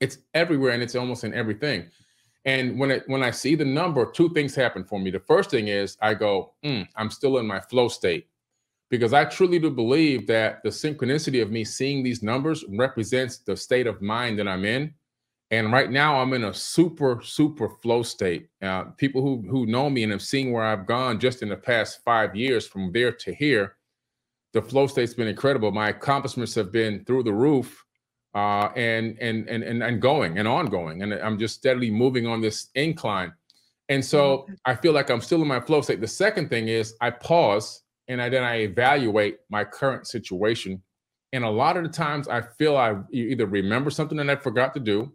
It's 0.00 0.18
everywhere 0.34 0.72
and 0.72 0.82
it's 0.82 0.94
almost 0.94 1.24
in 1.24 1.32
everything. 1.32 1.86
And 2.44 2.78
when 2.78 2.90
it 2.90 3.04
when 3.06 3.22
I 3.22 3.30
see 3.30 3.54
the 3.54 3.64
number, 3.64 4.10
two 4.10 4.28
things 4.34 4.54
happen 4.54 4.84
for 4.84 5.00
me. 5.00 5.10
The 5.10 5.20
first 5.20 5.50
thing 5.50 5.68
is 5.68 5.96
I 6.02 6.12
go, 6.12 6.52
mm, 6.62 6.86
I'm 6.96 7.10
still 7.10 7.38
in 7.38 7.46
my 7.46 7.60
flow 7.60 7.88
state 7.88 8.26
because 8.98 9.12
I 9.12 9.24
truly 9.24 9.58
do 9.58 9.70
believe 9.70 10.26
that 10.28 10.62
the 10.62 10.68
synchronicity 10.68 11.42
of 11.42 11.50
me 11.50 11.64
seeing 11.64 12.02
these 12.02 12.22
numbers 12.22 12.64
represents 12.68 13.38
the 13.38 13.56
state 13.56 13.86
of 13.86 14.00
mind 14.00 14.38
that 14.38 14.46
I'm 14.46 14.64
in. 14.64 14.94
And 15.50 15.72
right 15.72 15.90
now, 15.90 16.20
I'm 16.20 16.32
in 16.32 16.44
a 16.44 16.54
super, 16.54 17.20
super 17.22 17.68
flow 17.68 18.02
state. 18.02 18.48
Uh, 18.62 18.84
people 18.96 19.20
who 19.20 19.44
who 19.48 19.66
know 19.66 19.90
me 19.90 20.02
and 20.02 20.12
have 20.12 20.22
seen 20.22 20.52
where 20.52 20.64
I've 20.64 20.86
gone 20.86 21.20
just 21.20 21.42
in 21.42 21.48
the 21.48 21.56
past 21.56 22.00
five 22.04 22.34
years 22.34 22.66
from 22.66 22.92
there 22.92 23.12
to 23.12 23.34
here, 23.34 23.76
the 24.52 24.62
flow 24.62 24.86
state's 24.86 25.14
been 25.14 25.28
incredible. 25.28 25.70
My 25.70 25.88
accomplishments 25.88 26.54
have 26.54 26.72
been 26.72 27.04
through 27.04 27.24
the 27.24 27.32
roof 27.32 27.84
uh, 28.34 28.68
and, 28.74 29.16
and 29.20 29.48
and 29.48 29.62
and 29.62 29.82
and 29.82 30.00
going 30.00 30.38
and 30.38 30.48
ongoing, 30.48 31.02
and 31.02 31.14
I'm 31.14 31.38
just 31.38 31.56
steadily 31.56 31.90
moving 31.90 32.26
on 32.26 32.40
this 32.40 32.68
incline. 32.74 33.32
And 33.88 34.04
so 34.04 34.38
mm-hmm. 34.38 34.54
I 34.64 34.74
feel 34.74 34.92
like 34.92 35.10
I'm 35.10 35.20
still 35.20 35.42
in 35.42 35.48
my 35.48 35.60
flow 35.60 35.82
state. 35.82 36.00
The 36.00 36.08
second 36.08 36.48
thing 36.48 36.68
is 36.68 36.94
I 37.00 37.10
pause 37.10 37.83
and 38.08 38.20
I 38.20 38.28
then 38.28 38.42
I 38.42 38.60
evaluate 38.60 39.38
my 39.50 39.64
current 39.64 40.06
situation. 40.06 40.82
And 41.32 41.44
a 41.44 41.50
lot 41.50 41.76
of 41.76 41.82
the 41.82 41.88
times 41.88 42.28
I 42.28 42.42
feel 42.42 42.76
I 42.76 42.96
either 43.12 43.46
remember 43.46 43.90
something 43.90 44.18
that 44.18 44.30
I 44.30 44.36
forgot 44.36 44.74
to 44.74 44.80
do, 44.80 45.12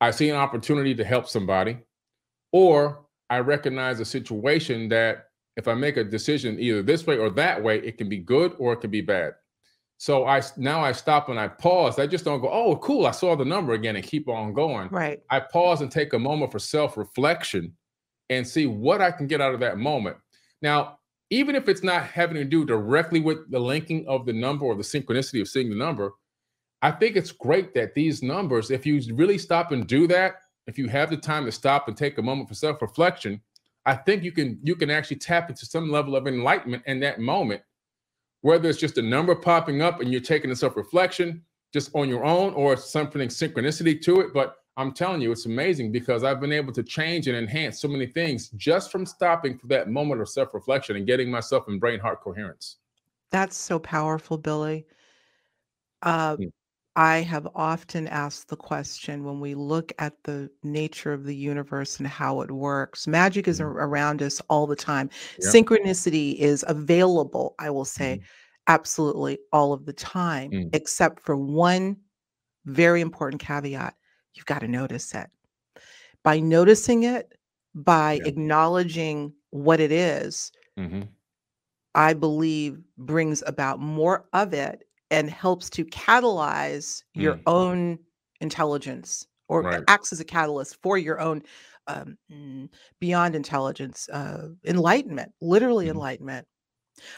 I 0.00 0.10
see 0.10 0.30
an 0.30 0.36
opportunity 0.36 0.94
to 0.94 1.04
help 1.04 1.28
somebody, 1.28 1.78
or 2.52 3.04
I 3.30 3.38
recognize 3.40 4.00
a 4.00 4.04
situation 4.04 4.88
that 4.88 5.26
if 5.56 5.68
I 5.68 5.74
make 5.74 5.96
a 5.96 6.04
decision 6.04 6.58
either 6.58 6.82
this 6.82 7.06
way 7.06 7.18
or 7.18 7.30
that 7.30 7.62
way, 7.62 7.78
it 7.78 7.98
can 7.98 8.08
be 8.08 8.18
good 8.18 8.54
or 8.58 8.72
it 8.72 8.80
can 8.80 8.90
be 8.90 9.00
bad. 9.00 9.34
So 9.98 10.26
I 10.26 10.42
now 10.56 10.82
I 10.82 10.92
stop 10.92 11.28
and 11.28 11.38
I 11.38 11.48
pause. 11.48 11.98
I 11.98 12.06
just 12.06 12.24
don't 12.24 12.40
go, 12.40 12.50
oh, 12.50 12.76
cool, 12.76 13.06
I 13.06 13.12
saw 13.12 13.36
the 13.36 13.44
number 13.44 13.74
again 13.74 13.96
and 13.96 14.04
keep 14.04 14.28
on 14.28 14.52
going. 14.52 14.88
Right. 14.88 15.22
I 15.30 15.40
pause 15.40 15.80
and 15.80 15.90
take 15.90 16.12
a 16.12 16.18
moment 16.18 16.52
for 16.52 16.58
self-reflection 16.58 17.72
and 18.30 18.46
see 18.46 18.66
what 18.66 19.00
I 19.00 19.10
can 19.10 19.26
get 19.26 19.40
out 19.40 19.54
of 19.54 19.60
that 19.60 19.78
moment. 19.78 20.16
Now, 20.60 20.98
even 21.34 21.54
if 21.54 21.68
it's 21.68 21.82
not 21.82 22.04
having 22.04 22.36
to 22.36 22.44
do 22.44 22.64
directly 22.64 23.20
with 23.20 23.50
the 23.50 23.58
linking 23.58 24.06
of 24.06 24.24
the 24.26 24.32
number 24.32 24.64
or 24.64 24.74
the 24.74 24.82
synchronicity 24.82 25.40
of 25.40 25.48
seeing 25.48 25.70
the 25.70 25.76
number, 25.76 26.12
I 26.82 26.90
think 26.90 27.16
it's 27.16 27.32
great 27.32 27.74
that 27.74 27.94
these 27.94 28.22
numbers, 28.22 28.70
if 28.70 28.86
you 28.86 29.00
really 29.14 29.38
stop 29.38 29.72
and 29.72 29.86
do 29.86 30.06
that, 30.08 30.36
if 30.66 30.78
you 30.78 30.88
have 30.88 31.10
the 31.10 31.16
time 31.16 31.44
to 31.44 31.52
stop 31.52 31.88
and 31.88 31.96
take 31.96 32.18
a 32.18 32.22
moment 32.22 32.48
for 32.48 32.54
self-reflection, 32.54 33.40
I 33.86 33.94
think 33.94 34.22
you 34.22 34.32
can 34.32 34.58
you 34.62 34.76
can 34.76 34.90
actually 34.90 35.18
tap 35.18 35.50
into 35.50 35.66
some 35.66 35.90
level 35.90 36.16
of 36.16 36.26
enlightenment 36.26 36.82
in 36.86 37.00
that 37.00 37.20
moment 37.20 37.62
whether 38.44 38.68
it's 38.68 38.78
just 38.78 38.98
a 38.98 39.02
number 39.02 39.34
popping 39.34 39.80
up 39.80 40.02
and 40.02 40.12
you're 40.12 40.20
taking 40.20 40.50
a 40.50 40.56
self 40.56 40.76
reflection 40.76 41.42
just 41.72 41.90
on 41.94 42.10
your 42.10 42.26
own 42.26 42.52
or 42.52 42.76
something 42.76 43.26
synchronicity 43.26 44.00
to 44.02 44.20
it. 44.20 44.34
But 44.34 44.56
I'm 44.76 44.92
telling 44.92 45.20
you, 45.20 45.30
it's 45.30 45.46
amazing 45.46 45.92
because 45.92 46.24
I've 46.24 46.40
been 46.40 46.52
able 46.52 46.72
to 46.72 46.82
change 46.82 47.28
and 47.28 47.36
enhance 47.36 47.80
so 47.80 47.86
many 47.86 48.06
things 48.06 48.48
just 48.56 48.90
from 48.90 49.06
stopping 49.06 49.56
for 49.56 49.68
that 49.68 49.88
moment 49.88 50.20
of 50.20 50.28
self 50.28 50.52
reflection 50.52 50.96
and 50.96 51.06
getting 51.06 51.30
myself 51.30 51.68
in 51.68 51.78
brain 51.78 52.00
heart 52.00 52.20
coherence. 52.20 52.76
That's 53.30 53.56
so 53.56 53.78
powerful, 53.78 54.36
Billy. 54.36 54.86
Uh, 56.02 56.36
mm. 56.36 56.52
I 56.96 57.18
have 57.18 57.48
often 57.54 58.06
asked 58.08 58.48
the 58.48 58.56
question 58.56 59.24
when 59.24 59.40
we 59.40 59.54
look 59.54 59.92
at 59.98 60.14
the 60.24 60.50
nature 60.62 61.12
of 61.12 61.24
the 61.24 61.34
universe 61.34 61.98
and 61.98 62.06
how 62.06 62.40
it 62.40 62.50
works. 62.50 63.06
Magic 63.06 63.48
is 63.48 63.60
mm. 63.60 63.64
around 63.64 64.22
us 64.22 64.40
all 64.48 64.66
the 64.66 64.76
time. 64.76 65.08
Yep. 65.40 65.54
Synchronicity 65.54 66.36
is 66.36 66.64
available, 66.66 67.54
I 67.58 67.70
will 67.70 67.84
say, 67.84 68.18
mm. 68.20 68.24
absolutely 68.66 69.38
all 69.52 69.72
of 69.72 69.86
the 69.86 69.92
time, 69.92 70.50
mm. 70.50 70.70
except 70.74 71.20
for 71.20 71.36
one 71.36 71.96
very 72.64 73.00
important 73.00 73.40
caveat 73.40 73.94
you've 74.34 74.46
got 74.46 74.60
to 74.60 74.68
notice 74.68 75.14
it. 75.14 75.28
By 76.22 76.40
noticing 76.40 77.04
it, 77.04 77.32
by 77.74 78.14
yep. 78.14 78.26
acknowledging 78.26 79.32
what 79.50 79.80
it 79.80 79.92
is, 79.92 80.52
mm-hmm. 80.78 81.02
I 81.94 82.14
believe 82.14 82.78
brings 82.98 83.42
about 83.46 83.80
more 83.80 84.26
of 84.32 84.52
it 84.52 84.84
and 85.10 85.30
helps 85.30 85.70
to 85.70 85.84
catalyze 85.84 87.02
your 87.14 87.36
mm. 87.36 87.42
own 87.46 87.98
intelligence 88.40 89.26
or 89.48 89.62
right. 89.62 89.82
acts 89.86 90.12
as 90.12 90.20
a 90.20 90.24
catalyst 90.24 90.76
for 90.82 90.98
your 90.98 91.20
own 91.20 91.42
um, 91.86 92.16
mm, 92.32 92.68
beyond 92.98 93.36
intelligence 93.36 94.08
uh, 94.08 94.48
enlightenment 94.64 95.32
literally 95.40 95.86
mm. 95.86 95.90
enlightenment 95.90 96.46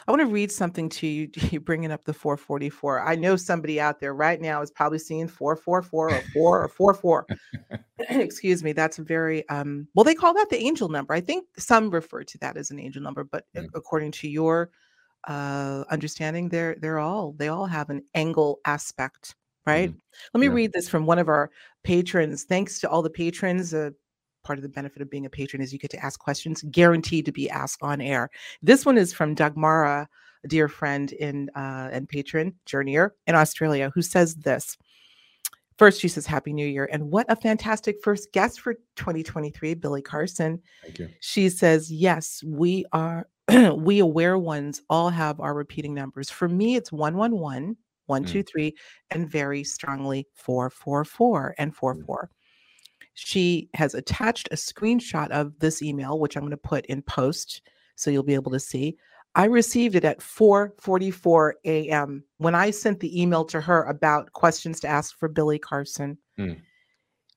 I 0.07 0.11
want 0.11 0.21
to 0.21 0.27
read 0.27 0.51
something 0.51 0.89
to 0.89 1.07
you. 1.07 1.29
You 1.51 1.59
bringing 1.59 1.91
up 1.91 2.03
the 2.03 2.13
444. 2.13 3.01
I 3.01 3.15
know 3.15 3.35
somebody 3.35 3.79
out 3.79 3.99
there 3.99 4.13
right 4.13 4.39
now 4.41 4.61
is 4.61 4.71
probably 4.71 4.99
seeing 4.99 5.27
444 5.27 6.09
or 6.09 6.21
4 6.33 6.63
or 6.63 6.67
44. 6.67 7.27
Excuse 8.09 8.63
me. 8.63 8.73
That's 8.73 8.97
very 8.97 9.47
um 9.49 9.87
well, 9.95 10.03
they 10.03 10.15
call 10.15 10.33
that 10.33 10.49
the 10.49 10.57
angel 10.57 10.89
number. 10.89 11.13
I 11.13 11.21
think 11.21 11.45
some 11.57 11.89
refer 11.89 12.23
to 12.23 12.37
that 12.39 12.57
as 12.57 12.71
an 12.71 12.79
angel 12.79 13.01
number, 13.01 13.23
but 13.23 13.45
mm. 13.55 13.67
according 13.73 14.11
to 14.13 14.27
your 14.27 14.71
uh 15.27 15.83
understanding, 15.89 16.49
they're 16.49 16.75
they're 16.79 16.99
all 16.99 17.33
they 17.37 17.47
all 17.47 17.65
have 17.65 17.89
an 17.89 18.03
angle 18.13 18.59
aspect, 18.65 19.35
right? 19.65 19.91
Mm. 19.91 19.99
Let 20.33 20.41
me 20.41 20.47
yeah. 20.47 20.53
read 20.53 20.73
this 20.73 20.89
from 20.89 21.05
one 21.05 21.19
of 21.19 21.27
our 21.29 21.49
patrons. 21.83 22.43
Thanks 22.43 22.79
to 22.81 22.89
all 22.89 23.01
the 23.01 23.09
patrons. 23.09 23.73
Uh, 23.73 23.91
part 24.47 24.57
of 24.57 24.63
the 24.63 24.69
benefit 24.69 25.01
of 25.01 25.09
being 25.09 25.25
a 25.25 25.29
patron 25.29 25.61
is 25.61 25.73
you 25.73 25.77
get 25.77 25.91
to 25.91 26.03
ask 26.03 26.19
questions 26.19 26.63
guaranteed 26.71 27.25
to 27.25 27.33
be 27.33 27.49
asked 27.49 27.83
on 27.83 27.99
air. 27.99 28.29
This 28.61 28.85
one 28.85 28.97
is 28.97 29.13
from 29.13 29.35
Doug 29.35 29.57
Mara, 29.57 30.07
a 30.43 30.47
dear 30.47 30.69
friend 30.69 31.11
in 31.11 31.49
uh, 31.53 31.89
and 31.91 32.07
patron, 32.07 32.55
journeyer 32.65 33.09
in 33.27 33.35
Australia, 33.35 33.91
who 33.93 34.01
says 34.01 34.35
this. 34.35 34.77
First, 35.77 35.99
she 35.99 36.07
says, 36.07 36.25
Happy 36.25 36.53
New 36.53 36.65
Year. 36.65 36.89
And 36.91 37.11
what 37.11 37.27
a 37.29 37.35
fantastic 37.35 37.97
first 38.01 38.31
guest 38.31 38.61
for 38.61 38.75
2023, 38.95 39.75
Billy 39.75 40.01
Carson. 40.01 40.59
Thank 40.81 40.97
you. 40.97 41.09
She 41.19 41.49
says, 41.49 41.91
Yes, 41.91 42.41
we 42.43 42.85
are, 42.93 43.27
we 43.75 43.99
aware 43.99 44.39
ones 44.39 44.81
all 44.89 45.09
have 45.09 45.39
our 45.39 45.53
repeating 45.53 45.93
numbers. 45.93 46.31
For 46.31 46.47
me, 46.47 46.77
it's 46.77 46.91
111, 46.91 47.77
123, 48.07 48.71
mm. 48.71 48.73
and 49.11 49.29
very 49.29 49.63
strongly 49.63 50.25
444 50.33 51.55
and 51.59 51.75
44. 51.75 52.31
She 53.19 53.67
has 53.73 53.95
attached 53.95 54.47
a 54.51 54.55
screenshot 54.55 55.31
of 55.31 55.57
this 55.57 55.81
email, 55.81 56.19
which 56.19 56.35
I'm 56.37 56.43
going 56.43 56.51
to 56.51 56.57
put 56.57 56.85
in 56.85 57.01
post 57.01 57.61
so 57.95 58.11
you'll 58.11 58.21
be 58.21 58.35
able 58.35 58.51
to 58.51 58.59
see. 58.59 58.95
I 59.33 59.45
received 59.45 59.95
it 59.95 60.05
at 60.05 60.19
4:44 60.19 61.53
a.m. 61.65 62.23
when 62.37 62.53
I 62.53 62.69
sent 62.69 62.99
the 62.99 63.19
email 63.21 63.43
to 63.45 63.59
her 63.59 63.83
about 63.85 64.31
questions 64.33 64.79
to 64.81 64.87
ask 64.87 65.17
for 65.17 65.27
Billy 65.27 65.57
Carson. 65.57 66.17
Mm. 66.39 66.61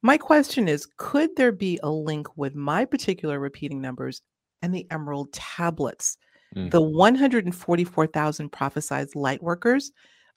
My 0.02 0.18
question 0.18 0.68
is 0.68 0.86
could 0.98 1.34
there 1.36 1.52
be 1.52 1.80
a 1.82 1.90
link 1.90 2.26
with 2.36 2.54
my 2.54 2.84
particular 2.84 3.40
repeating 3.40 3.80
numbers 3.80 4.20
and 4.60 4.74
the 4.74 4.86
emerald 4.90 5.32
tablets? 5.32 6.18
Mm. 6.54 6.70
The 6.70 6.82
144,000 6.82 8.52
prophesized 8.52 9.14
light 9.14 9.42
workers, 9.42 9.92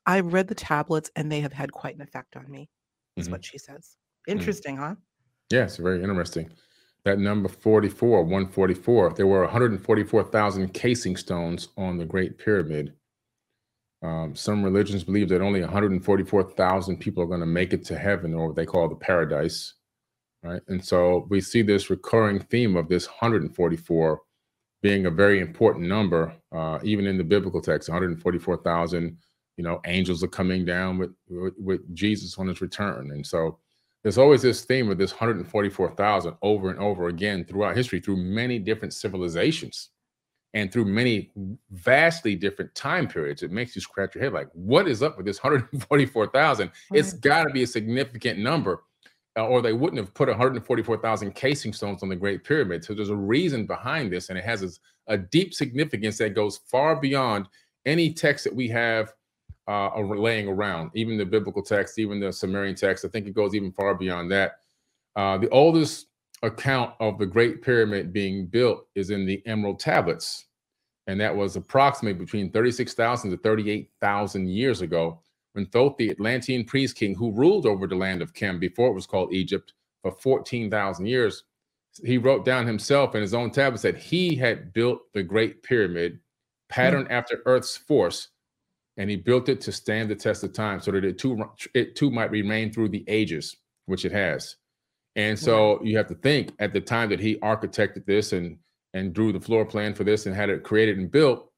I 0.05 0.21
read 0.21 0.47
the 0.47 0.55
tablets 0.55 1.11
and 1.17 1.29
they 1.29 1.41
have 1.41 1.53
had 1.53 1.71
quite 1.73 1.95
an 1.95 2.01
effect 2.01 2.37
on 2.37 2.49
me, 2.49 2.69
is 3.17 3.25
mm-hmm. 3.25 3.33
what 3.33 3.45
she 3.45 3.57
says. 3.57 3.97
Mm. 4.27 4.31
Interesting, 4.31 4.77
mm. 4.77 4.79
huh? 4.79 4.95
Yes, 5.53 5.77
very 5.77 6.03
interesting. 6.03 6.49
That 7.05 7.19
number 7.19 7.47
44, 7.47 8.23
144, 8.23 9.13
there 9.13 9.27
were 9.27 9.43
144,000 9.43 10.73
casing 10.73 11.15
stones 11.15 11.67
on 11.77 11.99
the 11.99 12.05
Great 12.05 12.39
Pyramid. 12.39 12.93
Um, 14.01 14.35
some 14.35 14.63
religions 14.63 15.03
believe 15.03 15.29
that 15.29 15.43
only 15.43 15.61
144,000 15.61 16.97
people 16.97 17.21
are 17.21 17.27
going 17.27 17.39
to 17.39 17.45
make 17.45 17.71
it 17.71 17.85
to 17.85 17.99
heaven, 17.99 18.33
or 18.33 18.47
what 18.47 18.55
they 18.55 18.65
call 18.65 18.89
the 18.89 18.95
paradise. 18.95 19.75
Right. 20.41 20.61
And 20.69 20.83
so 20.83 21.27
we 21.29 21.39
see 21.39 21.61
this 21.61 21.91
recurring 21.91 22.39
theme 22.39 22.75
of 22.75 22.89
this 22.89 23.05
144 23.05 24.21
being 24.81 25.05
a 25.05 25.11
very 25.11 25.39
important 25.39 25.85
number, 25.85 26.33
uh, 26.51 26.79
even 26.81 27.05
in 27.05 27.19
the 27.19 27.23
biblical 27.23 27.61
text 27.61 27.89
144,000, 27.89 29.17
you 29.57 29.63
know, 29.63 29.79
angels 29.85 30.23
are 30.23 30.27
coming 30.27 30.65
down 30.65 30.97
with, 30.97 31.11
with, 31.29 31.53
with 31.59 31.95
Jesus 31.95 32.39
on 32.39 32.47
his 32.47 32.59
return. 32.59 33.11
And 33.11 33.25
so 33.25 33.59
there's 34.03 34.17
always 34.17 34.41
this 34.41 34.65
theme 34.65 34.91
of 34.91 34.97
this 34.97 35.11
144,000 35.11 36.35
over 36.41 36.69
and 36.69 36.79
over 36.79 37.07
again 37.07 37.45
throughout 37.45 37.75
history, 37.75 38.01
through 38.01 38.17
many 38.17 38.59
different 38.59 38.93
civilizations 38.93 39.89
and 40.53 40.71
through 40.71 40.85
many 40.85 41.31
vastly 41.71 42.35
different 42.35 42.73
time 42.75 43.07
periods. 43.07 43.43
It 43.43 43.51
makes 43.51 43.75
you 43.75 43.81
scratch 43.81 44.13
your 44.13 44.23
head 44.23 44.33
like, 44.33 44.49
what 44.53 44.87
is 44.87 45.01
up 45.01 45.17
with 45.17 45.25
this 45.25 45.41
144,000? 45.41 46.69
It's 46.91 47.13
got 47.13 47.43
to 47.43 47.49
be 47.49 47.63
a 47.63 47.67
significant 47.67 48.39
number, 48.39 48.83
uh, 49.37 49.47
or 49.47 49.61
they 49.61 49.73
wouldn't 49.73 49.99
have 49.99 50.13
put 50.13 50.27
144,000 50.27 51.33
casing 51.33 51.73
stones 51.73 52.03
on 52.03 52.09
the 52.09 52.15
Great 52.15 52.43
Pyramid. 52.43 52.83
So 52.83 52.93
there's 52.93 53.09
a 53.09 53.15
reason 53.15 53.65
behind 53.65 54.11
this, 54.11 54.29
and 54.29 54.37
it 54.37 54.43
has 54.43 54.63
a, 54.63 54.69
a 55.13 55.17
deep 55.17 55.53
significance 55.53 56.17
that 56.17 56.35
goes 56.35 56.59
far 56.69 56.97
beyond 56.97 57.47
any 57.85 58.13
text 58.13 58.43
that 58.43 58.55
we 58.55 58.67
have 58.67 59.13
uh, 59.67 59.99
laying 59.99 60.47
around, 60.47 60.91
even 60.93 61.17
the 61.17 61.25
biblical 61.25 61.61
text, 61.61 61.99
even 61.99 62.19
the 62.19 62.31
Sumerian 62.31 62.75
text. 62.75 63.05
I 63.05 63.07
think 63.07 63.27
it 63.27 63.33
goes 63.35 63.55
even 63.55 63.71
far 63.71 63.95
beyond 63.95 64.31
that. 64.31 64.53
Uh, 65.15 65.37
the 65.37 65.49
oldest 65.49 66.07
account 66.41 66.93
of 66.99 67.17
the 67.17 67.25
Great 67.25 67.61
Pyramid 67.61 68.11
being 68.11 68.45
built 68.47 68.87
is 68.95 69.09
in 69.09 69.25
the 69.25 69.41
Emerald 69.45 69.79
Tablets, 69.79 70.45
and 71.07 71.19
that 71.19 71.35
was 71.35 71.55
approximately 71.55 72.19
between 72.19 72.51
36,000 72.51 73.31
to 73.31 73.37
38,000 73.37 74.49
years 74.49 74.81
ago 74.81 75.21
when 75.53 75.67
Thoth, 75.67 75.97
the 75.97 76.09
Atlantean 76.09 76.65
priest 76.65 76.95
king 76.95 77.15
who 77.15 77.31
ruled 77.31 77.65
over 77.65 77.87
the 77.87 77.95
land 77.95 78.21
of 78.21 78.33
Kem 78.33 78.59
before 78.59 78.89
it 78.89 78.93
was 78.93 79.05
called 79.05 79.33
Egypt 79.33 79.73
for 80.01 80.11
14,000 80.11 81.05
years, 81.05 81.43
he 82.03 82.17
wrote 82.17 82.43
down 82.43 82.65
himself 82.65 83.15
in 83.15 83.21
his 83.21 83.35
own 83.35 83.51
tablets 83.51 83.83
that 83.83 83.97
he 83.97 84.35
had 84.35 84.73
built 84.73 85.01
the 85.13 85.21
Great 85.21 85.61
Pyramid 85.61 86.19
patterned 86.69 87.05
mm-hmm. 87.05 87.13
after 87.13 87.43
Earth's 87.45 87.77
force 87.77 88.29
and 88.97 89.09
he 89.09 89.15
built 89.15 89.49
it 89.49 89.61
to 89.61 89.71
stand 89.71 90.09
the 90.09 90.15
test 90.15 90.43
of 90.43 90.53
time 90.53 90.79
so 90.79 90.91
that 90.91 91.03
it 91.03 91.17
too 91.17 91.43
it 91.73 91.95
too 91.95 92.11
might 92.11 92.31
remain 92.31 92.71
through 92.71 92.89
the 92.89 93.03
ages 93.07 93.55
which 93.85 94.05
it 94.05 94.11
has. 94.11 94.55
And 95.15 95.37
so 95.37 95.79
you 95.83 95.95
have 95.97 96.07
to 96.07 96.15
think 96.15 96.53
at 96.59 96.73
the 96.73 96.81
time 96.81 97.09
that 97.09 97.19
he 97.19 97.35
architected 97.37 98.05
this 98.05 98.33
and 98.33 98.57
and 98.93 99.13
drew 99.13 99.31
the 99.31 99.39
floor 99.39 99.65
plan 99.65 99.93
for 99.93 100.03
this 100.03 100.25
and 100.25 100.35
had 100.35 100.49
it 100.49 100.63
created 100.63 100.97
and 100.97 101.11
built 101.11 101.49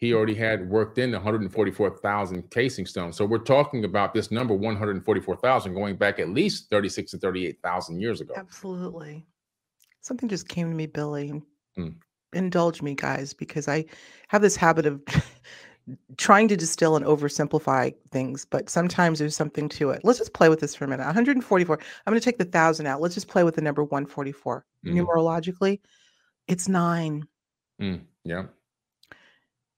he 0.00 0.14
already 0.14 0.34
had 0.34 0.68
worked 0.70 0.96
in 0.96 1.12
144,000 1.12 2.50
casing 2.50 2.86
stones. 2.86 3.18
So 3.18 3.26
we're 3.26 3.36
talking 3.36 3.84
about 3.84 4.14
this 4.14 4.30
number 4.30 4.54
144,000 4.54 5.74
going 5.74 5.96
back 5.96 6.18
at 6.18 6.30
least 6.30 6.70
36 6.70 7.10
to 7.10 7.18
38,000 7.18 8.00
years 8.00 8.22
ago. 8.22 8.32
Absolutely. 8.34 9.26
Something 10.00 10.30
just 10.30 10.48
came 10.48 10.70
to 10.70 10.74
me 10.74 10.86
billy 10.86 11.42
mm. 11.78 11.94
indulge 12.32 12.82
me 12.82 12.94
guys 12.94 13.34
because 13.34 13.68
i 13.68 13.84
have 14.28 14.42
this 14.42 14.56
habit 14.56 14.86
of 14.86 15.00
trying 16.16 16.48
to 16.48 16.56
distill 16.56 16.96
and 16.96 17.04
oversimplify 17.04 17.94
things, 18.10 18.44
but 18.44 18.68
sometimes 18.68 19.18
there's 19.18 19.36
something 19.36 19.68
to 19.70 19.90
it. 19.90 20.00
Let's 20.04 20.18
just 20.18 20.32
play 20.32 20.48
with 20.48 20.60
this 20.60 20.74
for 20.74 20.84
a 20.84 20.88
minute. 20.88 21.04
144. 21.04 21.78
I'm 21.78 22.10
going 22.10 22.20
to 22.20 22.24
take 22.24 22.38
the 22.38 22.44
thousand 22.44 22.86
out. 22.86 23.00
Let's 23.00 23.14
just 23.14 23.28
play 23.28 23.44
with 23.44 23.54
the 23.54 23.62
number 23.62 23.84
144. 23.84 24.64
Mm. 24.86 24.94
Numerologically, 24.94 25.80
it's 26.48 26.68
nine. 26.68 27.26
Mm, 27.80 28.02
yeah. 28.24 28.44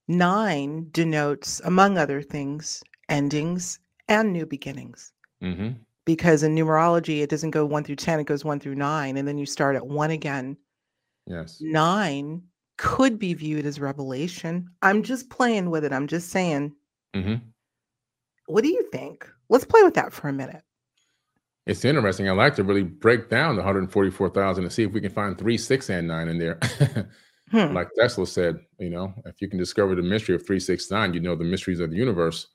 Nine 0.09 0.89
denotes, 0.91 1.61
among 1.65 1.99
other 1.99 2.23
things, 2.23 2.83
endings 3.09 3.79
and 4.09 4.33
new 4.33 4.47
beginnings. 4.47 5.13
Mm-hmm. 5.43 5.71
Because 6.05 6.43
in 6.43 6.55
numerology, 6.55 7.23
it 7.23 7.31
doesn't 7.31 7.51
go 7.51 7.65
one 7.65 7.85
through 7.85 7.97
10, 7.97 8.21
it 8.21 8.25
goes 8.25 8.45
one 8.45 8.59
through 8.59 8.75
nine, 8.75 9.17
and 9.17 9.27
then 9.27 9.39
you 9.39 9.47
start 9.47 9.77
at 9.77 9.87
one 9.87 10.11
again. 10.11 10.57
Yes. 11.27 11.59
Nine 11.61 12.43
could 12.83 13.17
be 13.17 13.33
viewed 13.33 13.65
as 13.65 13.79
revelation. 13.79 14.69
I'm 14.83 15.05
just 15.05 15.31
playing 15.31 15.71
with 15.71 15.85
it. 15.85 15.93
I'm 15.93 16.09
just 16.09 16.31
saying. 16.31 16.75
Mm-hmm. 17.15 17.37
What 18.47 18.65
do 18.65 18.69
you 18.69 18.89
think? 18.91 19.25
Let's 19.49 19.65
play 19.65 19.85
with 19.85 19.95
that 19.95 20.13
for 20.13 20.29
a 20.29 20.33
minute. 20.33 20.63
It's 21.65 21.85
interesting. 21.85 22.29
I 22.29 22.33
like 22.33 22.57
to 22.57 22.65
really 22.65 22.83
break 22.83 23.31
down 23.31 23.55
the 23.55 23.63
144,000 23.63 24.65
and 24.65 24.73
see 24.73 24.83
if 24.83 24.91
we 24.91 25.01
can 25.01 25.13
find 25.13 25.39
three, 25.39 25.57
six, 25.57 25.91
and 25.91 26.09
nine 26.09 26.27
in 26.27 26.39
there. 26.39 26.59
hmm. 27.53 27.73
Like 27.73 27.89
Tesla 27.97 28.27
said, 28.27 28.59
you 28.81 28.91
know, 28.91 29.15
if 29.27 29.41
you 29.41 29.49
can 29.49 29.61
discover 29.61 29.95
the 29.95 30.03
mystery 30.03 30.35
of 30.35 30.41
369, 30.43 31.15
you 31.15 31.21
know 31.21 31.37
the 31.37 31.45
mysteries 31.45 31.79
of 31.79 31.91
the 31.91 31.97
universe. 31.97 32.49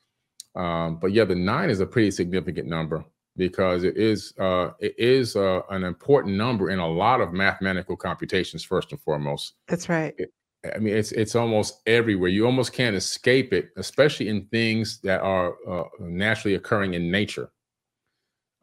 Um, 0.55 0.97
but 0.99 1.13
yeah, 1.13 1.23
the 1.23 1.35
nine 1.35 1.69
is 1.69 1.79
a 1.79 1.85
pretty 1.85 2.11
significant 2.11 2.67
number 2.67 3.05
because 3.38 3.84
it 3.84 3.95
is 3.97 4.34
uh, 4.39 4.71
it 4.80 4.95
is 4.97 5.36
uh, 5.36 5.62
an 5.69 5.84
important 5.84 6.36
number 6.36 6.71
in 6.71 6.80
a 6.80 6.88
lot 6.88 7.21
of 7.21 7.32
mathematical 7.32 7.95
computations. 7.95 8.63
First 8.63 8.91
and 8.91 9.00
foremost, 9.02 9.54
that's 9.67 9.88
right. 9.88 10.13
It, 10.17 10.34
I 10.76 10.80
mean, 10.80 10.95
it's 10.95 11.12
it's 11.12 11.36
almost 11.36 11.82
everywhere. 11.86 12.30
You 12.30 12.45
almost 12.45 12.73
can't 12.73 12.95
escape 12.95 13.54
it, 13.54 13.69
especially 13.78 14.30
in 14.30 14.47
things 14.47 15.00
that 15.02 15.21
are 15.21 15.56
uh, 15.69 15.84
naturally 16.00 16.56
occurring 16.56 16.95
in 16.95 17.12
nature. 17.12 17.50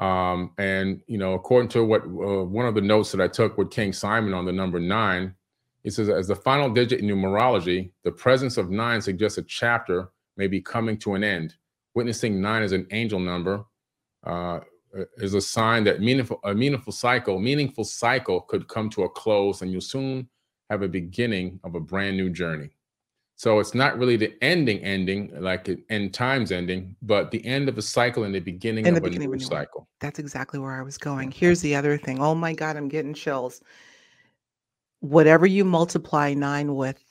Um, 0.01 0.53
and 0.59 1.01
you 1.07 1.19
know, 1.19 1.35
according 1.35 1.69
to 1.71 1.85
what 1.85 2.03
uh, 2.03 2.45
one 2.45 2.67
of 2.67 2.75
the 2.75 2.81
notes 2.81 3.13
that 3.13 3.21
I 3.21 3.29
took 3.29 3.57
with 3.57 3.71
King 3.71 3.93
Simon 3.93 4.35
on 4.35 4.45
the 4.45 4.53
number 4.53 4.81
nine, 4.81 5.35
he 5.85 5.91
says, 5.91 6.09
as 6.09 6.29
the 6.29 6.37
final 6.37 6.69
digit 6.69 7.01
in 7.01 7.07
numerology, 7.07 7.93
the 8.03 8.11
presence 8.11 8.57
of 8.57 8.71
nine 8.71 9.01
suggests 9.01 9.39
a 9.39 9.43
chapter 9.43 10.11
may 10.37 10.49
be 10.49 10.61
coming 10.61 10.99
to 10.99 11.15
an 11.15 11.23
end. 11.23 11.55
Witnessing 11.95 12.41
nine 12.41 12.65
as 12.65 12.73
an 12.73 12.89
angel 12.91 13.21
number 13.21 13.65
uh, 14.25 14.61
is 15.19 15.35
a 15.35 15.41
sign 15.41 15.85
that 15.85 16.01
meaningful 16.01 16.39
a 16.45 16.55
meaningful 16.55 16.93
cycle 16.93 17.39
meaningful 17.39 17.85
cycle 17.85 18.41
could 18.43 18.69
come 18.69 18.89
to 18.91 19.03
a 19.03 19.09
close 19.11 19.63
and 19.63 19.73
you'll 19.73 19.81
soon 19.81 20.29
have 20.71 20.83
a 20.83 20.89
beginning 20.89 21.61
of 21.65 21.75
a 21.75 21.81
brand 21.81 22.17
new 22.17 22.31
journey. 22.31 22.71
So 23.37 23.59
it's 23.59 23.75
not 23.75 23.99
really 23.99 24.17
the 24.17 24.33
ending 24.43 24.79
ending 24.81 25.33
like 25.41 25.69
end 25.91 26.15
times 26.15 26.53
ending 26.53 26.97
but 27.03 27.31
the 27.31 27.45
end 27.45 27.69
of 27.69 27.77
a 27.79 27.83
cycle 27.83 28.25
and 28.25 28.35
the 28.35 28.41
beginning 28.41 28.89
of 28.89 28.95
the 28.95 29.01
beginning 29.01 29.29
a 29.29 29.37
new, 29.37 29.39
new 29.39 29.45
cycle. 29.45 29.89
That's 30.01 30.19
exactly 30.19 30.61
where 30.61 30.79
i 30.79 30.83
was 30.83 30.99
going. 30.99 31.31
Here's 31.31 31.61
the 31.61 31.75
other 31.75 31.99
thing. 31.99 32.21
Oh 32.21 32.35
my 32.35 32.53
god 32.53 32.77
i'm 32.77 32.89
getting 32.89 33.15
chills. 33.15 33.61
Whatever 35.01 35.47
you 35.47 35.65
multiply 35.65 36.33
nine 36.35 36.75
with 36.77 37.05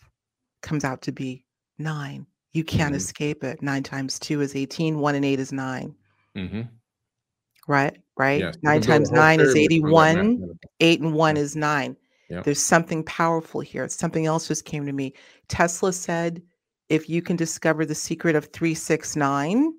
comes 0.61 0.83
out 0.83 1.01
to 1.03 1.11
be 1.11 1.45
nine. 1.77 2.25
You 2.53 2.63
can't 2.63 2.93
hmm 2.93 2.95
escape 2.95 3.43
it. 3.43 3.61
Nine 3.61 3.83
times 3.83 4.17
two 4.19 4.41
is 4.41 4.55
18. 4.55 4.99
One 4.99 5.15
and 5.15 5.25
eight 5.25 5.39
is 5.39 5.51
9 5.51 5.93
hmm 6.35 6.61
Right, 7.67 7.97
right. 8.17 8.41
Yes. 8.41 8.55
Nine 8.61 8.81
times 8.81 9.11
nine 9.11 9.39
is 9.39 9.55
81. 9.55 10.57
Eight 10.79 11.01
and 11.01 11.13
one 11.13 11.37
is 11.37 11.55
nine. 11.55 11.95
Yep. 12.29 12.43
There's 12.45 12.59
something 12.59 13.03
powerful 13.03 13.61
here. 13.61 13.87
Something 13.87 14.25
else 14.25 14.47
just 14.47 14.65
came 14.65 14.85
to 14.85 14.93
me. 14.93 15.13
Tesla 15.47 15.93
said, 15.93 16.41
if 16.89 17.09
you 17.09 17.21
can 17.21 17.35
discover 17.35 17.85
the 17.85 17.95
secret 17.95 18.35
of 18.35 18.47
369, 18.47 19.73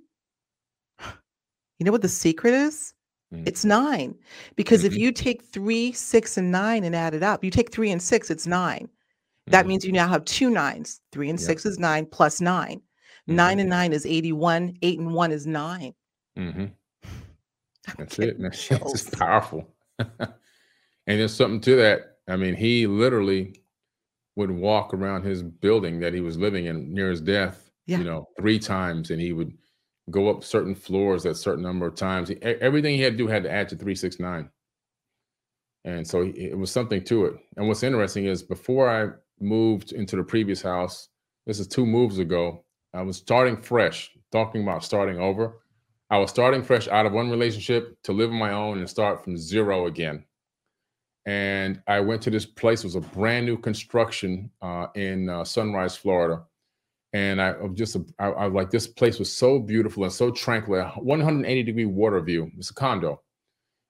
you 1.78 1.84
know 1.84 1.92
what 1.92 2.02
the 2.02 2.08
secret 2.08 2.54
is? 2.54 2.94
Mm. 3.34 3.46
It's 3.46 3.64
nine. 3.64 4.14
Because 4.56 4.80
mm-hmm. 4.80 4.92
if 4.92 4.98
you 4.98 5.12
take 5.12 5.42
three, 5.42 5.92
six, 5.92 6.36
and 6.36 6.50
nine 6.50 6.84
and 6.84 6.94
add 6.94 7.14
it 7.14 7.22
up, 7.22 7.44
you 7.44 7.50
take 7.50 7.72
three 7.72 7.90
and 7.90 8.02
six, 8.02 8.30
it's 8.30 8.46
nine. 8.46 8.88
That 9.48 9.66
means 9.66 9.84
you 9.84 9.92
now 9.92 10.08
have 10.08 10.24
two 10.24 10.48
nines. 10.48 11.00
Three 11.12 11.28
and 11.28 11.38
yep. 11.38 11.46
six 11.46 11.66
is 11.66 11.78
nine 11.78 12.06
plus 12.06 12.40
nine. 12.40 12.78
Mm-hmm. 12.78 13.36
Nine 13.36 13.60
and 13.60 13.68
nine 13.68 13.92
is 13.92 14.06
81. 14.06 14.78
Eight 14.80 14.98
and 14.98 15.12
one 15.12 15.32
is 15.32 15.46
9 15.46 15.92
that's 17.98 18.18
it, 18.18 18.38
man. 18.38 18.50
It's 18.52 18.68
just 18.68 19.18
powerful. 19.18 19.68
And 21.06 21.20
there's 21.20 21.34
something 21.34 21.60
to 21.62 21.76
that. 21.76 22.18
I 22.28 22.36
mean, 22.36 22.54
he 22.54 22.86
literally 22.86 23.62
would 24.36 24.50
walk 24.50 24.94
around 24.94 25.24
his 25.24 25.42
building 25.42 26.00
that 26.00 26.14
he 26.14 26.20
was 26.20 26.38
living 26.38 26.66
in 26.66 26.92
near 26.94 27.10
his 27.10 27.20
death, 27.20 27.70
Yeah. 27.86 27.98
you 27.98 28.04
know, 28.04 28.28
3 28.38 28.58
times, 28.58 29.10
and 29.10 29.20
he 29.20 29.32
would 29.32 29.52
go 30.10 30.28
up 30.30 30.44
certain 30.44 30.74
floors 30.74 31.26
at 31.26 31.36
certain 31.36 31.62
number 31.62 31.86
of 31.86 31.94
times. 31.96 32.30
E 32.30 32.36
everything 32.42 32.96
he 32.96 33.02
had 33.02 33.14
to 33.14 33.18
do 33.18 33.26
had 33.28 33.42
to 33.44 33.52
add 33.52 33.68
to 33.70 33.76
369. 33.76 34.50
And 35.84 36.06
so, 36.06 36.22
it 36.22 36.36
it 36.36 36.58
was 36.58 36.70
something 36.70 37.04
to 37.04 37.26
it. 37.26 37.34
And 37.56 37.68
what's 37.68 37.82
interesting 37.82 38.24
is 38.26 38.42
before 38.42 38.88
I 38.88 39.10
moved 39.40 39.92
into 39.92 40.16
the 40.16 40.24
previous 40.24 40.62
house, 40.62 41.08
this 41.46 41.60
is 41.60 41.66
2 41.68 41.84
moves 41.86 42.18
ago, 42.18 42.64
I 42.94 43.02
was 43.02 43.18
starting 43.18 43.56
fresh, 43.60 44.10
talking 44.32 44.62
about 44.62 44.84
starting 44.84 45.18
over. 45.18 45.60
I 46.14 46.18
was 46.18 46.30
starting 46.30 46.62
fresh 46.62 46.86
out 46.86 47.06
of 47.06 47.12
one 47.12 47.28
relationship 47.28 48.00
to 48.04 48.12
live 48.12 48.30
on 48.30 48.38
my 48.38 48.52
own 48.52 48.78
and 48.78 48.88
start 48.88 49.24
from 49.24 49.36
0 49.36 49.86
again. 49.86 50.24
And 51.26 51.82
I 51.88 51.98
went 51.98 52.22
to 52.22 52.30
this 52.30 52.46
place, 52.46 52.84
it 52.84 52.86
was 52.86 52.94
a 52.94 53.00
brand 53.00 53.46
new 53.46 53.58
construction, 53.58 54.52
uh, 54.62 54.86
in, 54.94 55.28
uh, 55.28 55.42
Sunrise, 55.42 55.96
Florida. 55.96 56.44
And 57.14 57.42
I 57.42 57.54
just 57.74 57.96
I 58.20 58.26
I 58.26 58.46
like, 58.46 58.70
this 58.70 58.86
place 58.86 59.18
was 59.18 59.32
so 59.32 59.58
beautiful 59.58 60.04
and 60.04 60.12
so 60.12 60.30
tranquil, 60.30 60.84
180 60.84 61.62
degree 61.64 61.84
water 61.84 62.20
view. 62.20 62.48
It's 62.58 62.70
a 62.70 62.74
condo. 62.74 63.20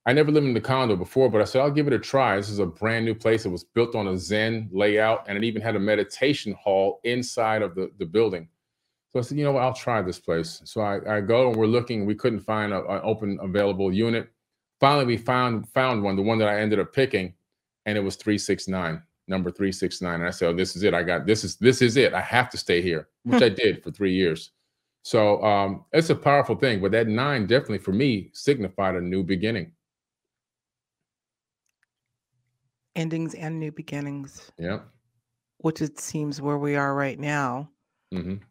I 0.06 0.14
never 0.14 0.32
lived 0.32 0.46
in 0.46 0.54
the 0.54 0.62
condo 0.62 0.96
before, 0.96 1.30
but 1.30 1.42
I 1.42 1.44
said, 1.44 1.60
"I'll 1.60 1.70
give 1.70 1.88
it 1.88 1.92
a 1.92 1.98
try." 1.98 2.36
This 2.36 2.48
is 2.50 2.58
a 2.58 2.66
brand 2.66 3.04
new 3.04 3.14
place. 3.14 3.44
It 3.44 3.50
was 3.50 3.64
built 3.64 3.94
on 3.94 4.08
a 4.08 4.16
Zen 4.16 4.70
layout, 4.72 5.26
and 5.28 5.36
it 5.36 5.44
even 5.44 5.62
had 5.62 5.76
a 5.76 5.80
meditation 5.80 6.54
hall 6.54 7.00
inside 7.04 7.60
of 7.62 7.74
the 7.74 7.90
the 7.98 8.06
building. 8.06 8.48
So 9.14 9.20
I 9.20 9.22
said, 9.22 9.38
"You 9.38 9.44
know 9.44 9.52
what? 9.52 9.62
I'll 9.62 9.72
try 9.72 10.02
this 10.02 10.18
place." 10.18 10.60
So 10.64 10.80
I 10.80 11.18
I 11.18 11.20
go 11.20 11.48
and 11.48 11.56
we're 11.56 11.66
looking, 11.66 12.04
we 12.04 12.16
couldn't 12.16 12.40
find 12.40 12.72
an 12.74 12.82
open 13.04 13.38
available 13.40 13.92
unit. 13.92 14.28
Finally, 14.80 15.06
we 15.06 15.16
found 15.16 15.68
found 15.68 16.02
one, 16.02 16.16
the 16.16 16.22
one 16.22 16.38
that 16.38 16.48
I 16.48 16.60
ended 16.60 16.80
up 16.80 16.92
picking, 16.92 17.32
and 17.86 17.96
it 17.96 18.00
was 18.00 18.16
369, 18.16 19.00
number 19.28 19.52
369. 19.52 20.16
And 20.16 20.26
I 20.26 20.30
said, 20.30 20.48
"Oh, 20.48 20.52
this 20.56 20.74
is 20.74 20.82
it. 20.82 20.94
I 20.94 21.04
got 21.04 21.26
this 21.26 21.44
is 21.44 21.56
this 21.56 21.80
is 21.80 21.96
it. 21.96 22.12
I 22.12 22.20
have 22.20 22.50
to 22.50 22.58
stay 22.58 22.82
here," 22.82 23.08
which 23.22 23.38
Hmm. 23.38 23.44
I 23.44 23.50
did 23.50 23.84
for 23.84 23.92
3 23.92 24.12
years. 24.12 24.50
So, 25.04 25.40
um, 25.44 25.84
it's 25.92 26.10
a 26.10 26.16
powerful 26.16 26.56
thing, 26.56 26.80
but 26.80 26.90
that 26.92 27.06
9 27.06 27.46
definitely 27.46 27.78
for 27.78 27.92
me 27.92 28.30
signified 28.32 28.96
a 28.96 29.00
new 29.00 29.22
beginning. 29.22 29.72
Endings 32.96 33.34
and 33.34 33.60
new 33.60 33.70
beginnings, 33.72 34.50
Yep. 34.58 34.88
which 35.58 35.82
it 35.82 35.98
seems 35.98 36.40
where 36.40 36.58
we 36.58 36.76
are 36.76 36.94
right 36.94 37.18
now. 37.18 37.70
Mhm. 38.12 38.44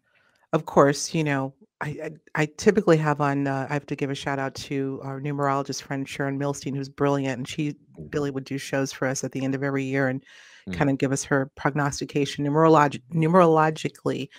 Of 0.54 0.66
course, 0.68 1.16
you 1.16 1.24
know, 1.24 1.54
I 1.82 2.12
I 2.36 2.44
I 2.44 2.46
typically 2.58 2.98
have 2.98 3.20
on, 3.22 3.48
uh 3.48 3.66
I 3.70 3.74
have 3.74 3.88
to 3.88 3.96
give 3.96 4.12
a 4.12 4.16
shout 4.16 4.38
out 4.40 4.54
to 4.70 5.02
our 5.04 5.20
numerologist 5.20 5.82
friend, 5.82 6.08
Sharon 6.08 6.40
Milstein, 6.40 6.76
who's 6.76 6.90
brilliant, 6.90 7.40
and 7.40 7.48
she 7.48 7.76
Mm. 8.00 8.10
Billy 8.12 8.30
would 8.32 8.44
do 8.46 8.60
shows 8.60 8.94
for 8.94 9.08
us 9.08 9.24
at 9.24 9.32
the 9.32 9.44
end 9.44 9.56
of 9.56 9.64
every 9.64 9.84
year 9.84 10.08
and 10.08 10.24
Mm. 10.68 10.84
kinda 10.88 10.94
give 10.94 11.12
us 11.12 11.24
her 11.26 11.52
prognostication 11.56 12.46
numerologi 12.46 13.02
numerologically 13.14 14.30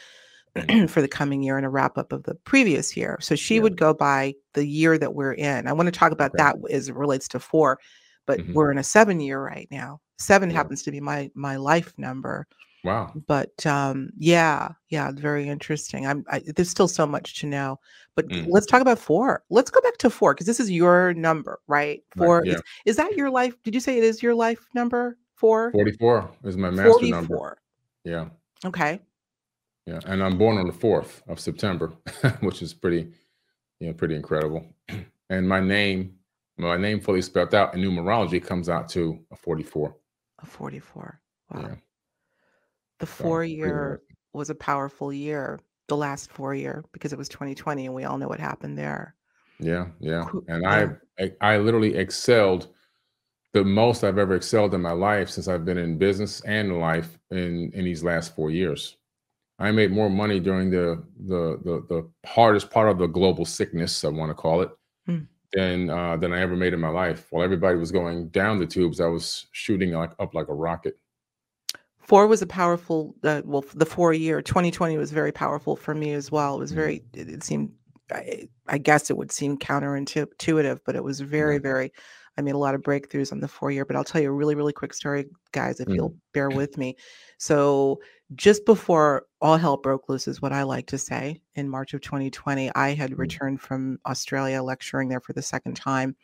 for 0.90 1.03
the 1.03 1.09
coming 1.09 1.42
year 1.42 1.57
and 1.59 1.66
a 1.66 1.70
wrap 1.70 1.98
up 1.98 2.12
of 2.12 2.24
the 2.24 2.35
previous 2.37 2.96
year. 2.96 3.18
So 3.20 3.37
she 3.37 3.59
Yeah. 3.59 3.62
would 3.62 3.77
go 3.79 3.94
by 3.94 4.35
the 4.55 4.66
year 4.66 4.98
that 4.98 5.14
we're 5.14 5.35
in. 5.35 5.68
I 5.68 5.72
wanna 5.74 5.92
talk 5.92 6.12
about 6.12 6.33
Okay. 6.35 6.38
that 6.38 6.57
as 6.70 6.88
it 6.90 6.96
relates 6.96 7.29
to 7.31 7.40
4, 7.40 7.79
but 8.27 8.42
Mhm. 8.42 8.55
we're 8.55 8.72
in 8.72 8.79
a 8.79 8.85
7 8.85 9.20
year 9.20 9.42
right 9.42 9.68
now. 9.70 10.00
7 10.18 10.50
Yeah. 10.50 10.68
happens 10.68 10.83
to 10.85 10.92
be 10.92 11.00
my 11.00 11.31
my 11.35 11.57
life 11.57 11.94
number. 11.98 12.46
Wow. 12.85 13.12
But, 13.27 13.64
um, 13.66 14.11
yeah, 14.18 14.68
yeah, 14.90 15.11
very 15.11 15.49
interesting. 15.49 16.07
I'm 16.07 16.25
I 16.31 16.42
there's 16.55 16.68
still 16.68 16.88
so 16.88 17.07
much 17.07 17.40
to 17.40 17.47
know, 17.47 17.81
but 18.14 18.29
Mm. 18.29 18.47
let's 18.49 18.66
talk 18.66 18.83
about 18.83 18.99
4. 18.99 19.42
Let's 19.49 19.70
go 19.70 19.81
back 19.81 19.97
to 19.99 20.11
four 20.11 20.35
because 20.35 20.47
this 20.47 20.61
is 20.61 20.70
your 20.70 21.14
number, 21.14 21.61
right? 21.66 22.03
Right, 22.16 22.27
4 22.27 22.42
yeah. 22.44 22.55
is 22.55 22.62
is 22.85 22.97
that 22.97 23.16
your 23.16 23.31
life 23.31 23.55
did 23.62 23.75
you 23.75 23.81
say 23.81 23.97
it 23.97 24.05
is 24.05 24.23
your 24.23 24.35
life 24.35 24.61
number? 24.75 25.16
4? 25.37 25.73
44 25.73 26.31
is 26.44 26.57
my 26.57 26.70
master 26.70 27.07
number. 27.07 27.27
44. 27.37 27.59
Yeah. 28.05 28.29
Okay. 28.64 29.01
Yeah, 29.87 30.01
and 30.07 30.23
I'm 30.23 30.38
born 30.38 30.57
on 30.59 30.66
the 30.66 30.73
4th 30.73 31.23
of 31.29 31.38
September, 31.40 31.92
which 32.40 32.62
is 32.62 32.73
pretty, 32.73 33.12
you 33.81 33.88
know, 33.88 33.92
pretty 33.94 34.14
incredible. 34.14 34.66
And 35.31 35.49
my 35.49 35.59
name 35.59 36.18
my 36.59 36.77
name 36.77 37.01
fully 37.01 37.23
spelled 37.23 37.55
out 37.55 37.75
in 37.75 37.81
numerology 37.81 38.44
comes 38.44 38.68
out 38.68 38.88
to 38.90 39.18
a 39.33 39.37
44. 39.37 39.97
A 40.42 40.47
44. 40.47 41.20
Wow. 41.51 41.61
Yeah. 41.62 41.75
The 43.05 43.12
4 43.12 43.38
pretty 43.38 43.55
year 43.55 44.01
was 44.33 44.51
a 44.51 44.55
powerful 44.55 45.12
year, 45.12 45.61
the 45.88 45.97
last 45.97 46.31
4 46.31 46.55
year, 46.55 46.85
because 46.93 47.12
it 47.12 47.19
was 47.19 47.29
2020 47.29 47.87
and 47.87 47.95
we 47.95 48.05
all 48.05 48.19
know 48.19 48.29
what 48.29 48.40
happened 48.40 48.79
there. 48.79 49.17
Yeah, 49.59 49.88
yeah, 50.01 50.27
and. 50.49 50.67
I 50.67 51.31
I 51.40 51.59
literally 51.59 51.95
excelled 51.95 52.75
the 53.53 53.64
most 53.64 54.05
I've 54.05 54.19
ever 54.19 54.35
excelled 54.35 54.75
in 54.75 54.83
my 54.83 54.93
life 54.93 55.31
since 55.31 55.49
I've 55.49 55.64
been 55.64 55.79
in 55.79 55.99
business 55.99 56.40
and 56.43 56.81
life 56.81 57.19
in 57.31 57.71
in 57.75 57.85
these 57.85 58.05
last 58.05 58.35
4 58.35 58.51
years. 58.51 58.97
I 59.61 59.73
made 59.73 59.93
more 59.93 60.11
money 60.11 60.40
during 60.40 60.71
the 60.71 61.05
the 61.27 61.59
the 61.64 61.87
the 61.88 62.11
hardest 62.29 62.71
part 62.71 62.88
of 62.90 62.99
the 62.99 63.07
global 63.09 63.45
sickness, 63.45 64.05
I 64.05 64.09
wanna 64.09 64.35
call 64.35 64.62
it, 64.62 64.71
Mm. 65.09 65.29
than, 65.53 65.90
uh, 65.90 66.17
than 66.19 66.33
I 66.33 66.40
ever 66.40 66.57
made 66.57 66.75
in 66.75 66.81
my 66.81 66.88
life. 66.90 67.29
While 67.33 67.45
everybody 67.45 67.79
was 67.79 67.93
going 67.93 68.31
down 68.31 68.59
the 68.61 68.67
tubes, 68.67 69.01
I 69.01 69.07
was 69.09 69.47
shooting 69.53 69.93
like 69.93 70.12
up 70.21 70.35
like 70.35 70.49
a 70.49 70.55
rocket. 70.55 70.99
4 72.05 72.27
was 72.27 72.43
a 72.43 72.47
powerful, 72.47 73.14
uh, 73.25 73.43
well, 73.45 73.64
the 73.75 73.87
4 73.87 74.12
year 74.12 74.43
2020 74.43 74.99
was 74.99 75.11
very 75.12 75.33
powerful 75.33 75.77
for 75.77 75.95
me 75.95 76.12
as 76.12 76.31
well. 76.31 76.57
It 76.57 76.61
was 76.61 76.73
Mm. 76.73 76.77
very 76.77 77.05
it 77.14 77.29
it 77.31 77.43
seemed 77.43 77.73
I 78.12 78.49
I 78.69 78.79
guess 78.79 79.11
it 79.11 79.17
would 79.17 79.33
seem 79.33 79.57
counterintu 79.59 80.23
intuitive, 80.31 80.81
but 80.85 80.97
it 80.97 81.05
was 81.05 81.21
very, 81.21 81.59
very 81.59 81.93
I 82.37 82.43
made 82.43 82.55
a 82.55 82.59
lot 82.59 82.75
of 82.75 82.83
breakthroughs 82.83 83.33
on 83.33 83.40
the 83.40 83.49
4 83.49 83.71
year, 83.71 83.85
but 83.87 83.97
I'll 83.97 84.05
tell 84.05 84.21
you 84.21 84.29
a 84.29 84.33
really, 84.33 84.55
really 84.57 84.73
quick 84.73 84.93
story, 84.93 85.27
guys, 85.53 85.81
if 85.81 85.97
you'll 85.97 86.12
Mhm. 86.12 86.21
bear 86.35 86.51
with 86.51 86.77
me. 86.77 86.97
So, 87.38 88.01
just 88.35 88.67
before 88.67 89.27
all 89.40 89.57
hell 89.57 89.77
broke 89.77 90.09
loose 90.09 90.27
is 90.29 90.43
what 90.43 90.53
I 90.53 90.64
like 90.64 90.87
to 90.88 90.99
say, 90.99 91.40
in 91.55 91.69
March 91.71 91.95
of 91.95 92.01
2020, 92.03 92.71
I 92.75 92.90
had 92.95 93.17
Mm. 93.19 93.38
returned 93.38 93.61
from 93.61 93.99
Australia 94.07 94.62
lecturing 94.62 95.09
there 95.09 95.21
for 95.21 95.33
the 95.33 95.43
2nd 95.43 95.75
time, 95.77 96.17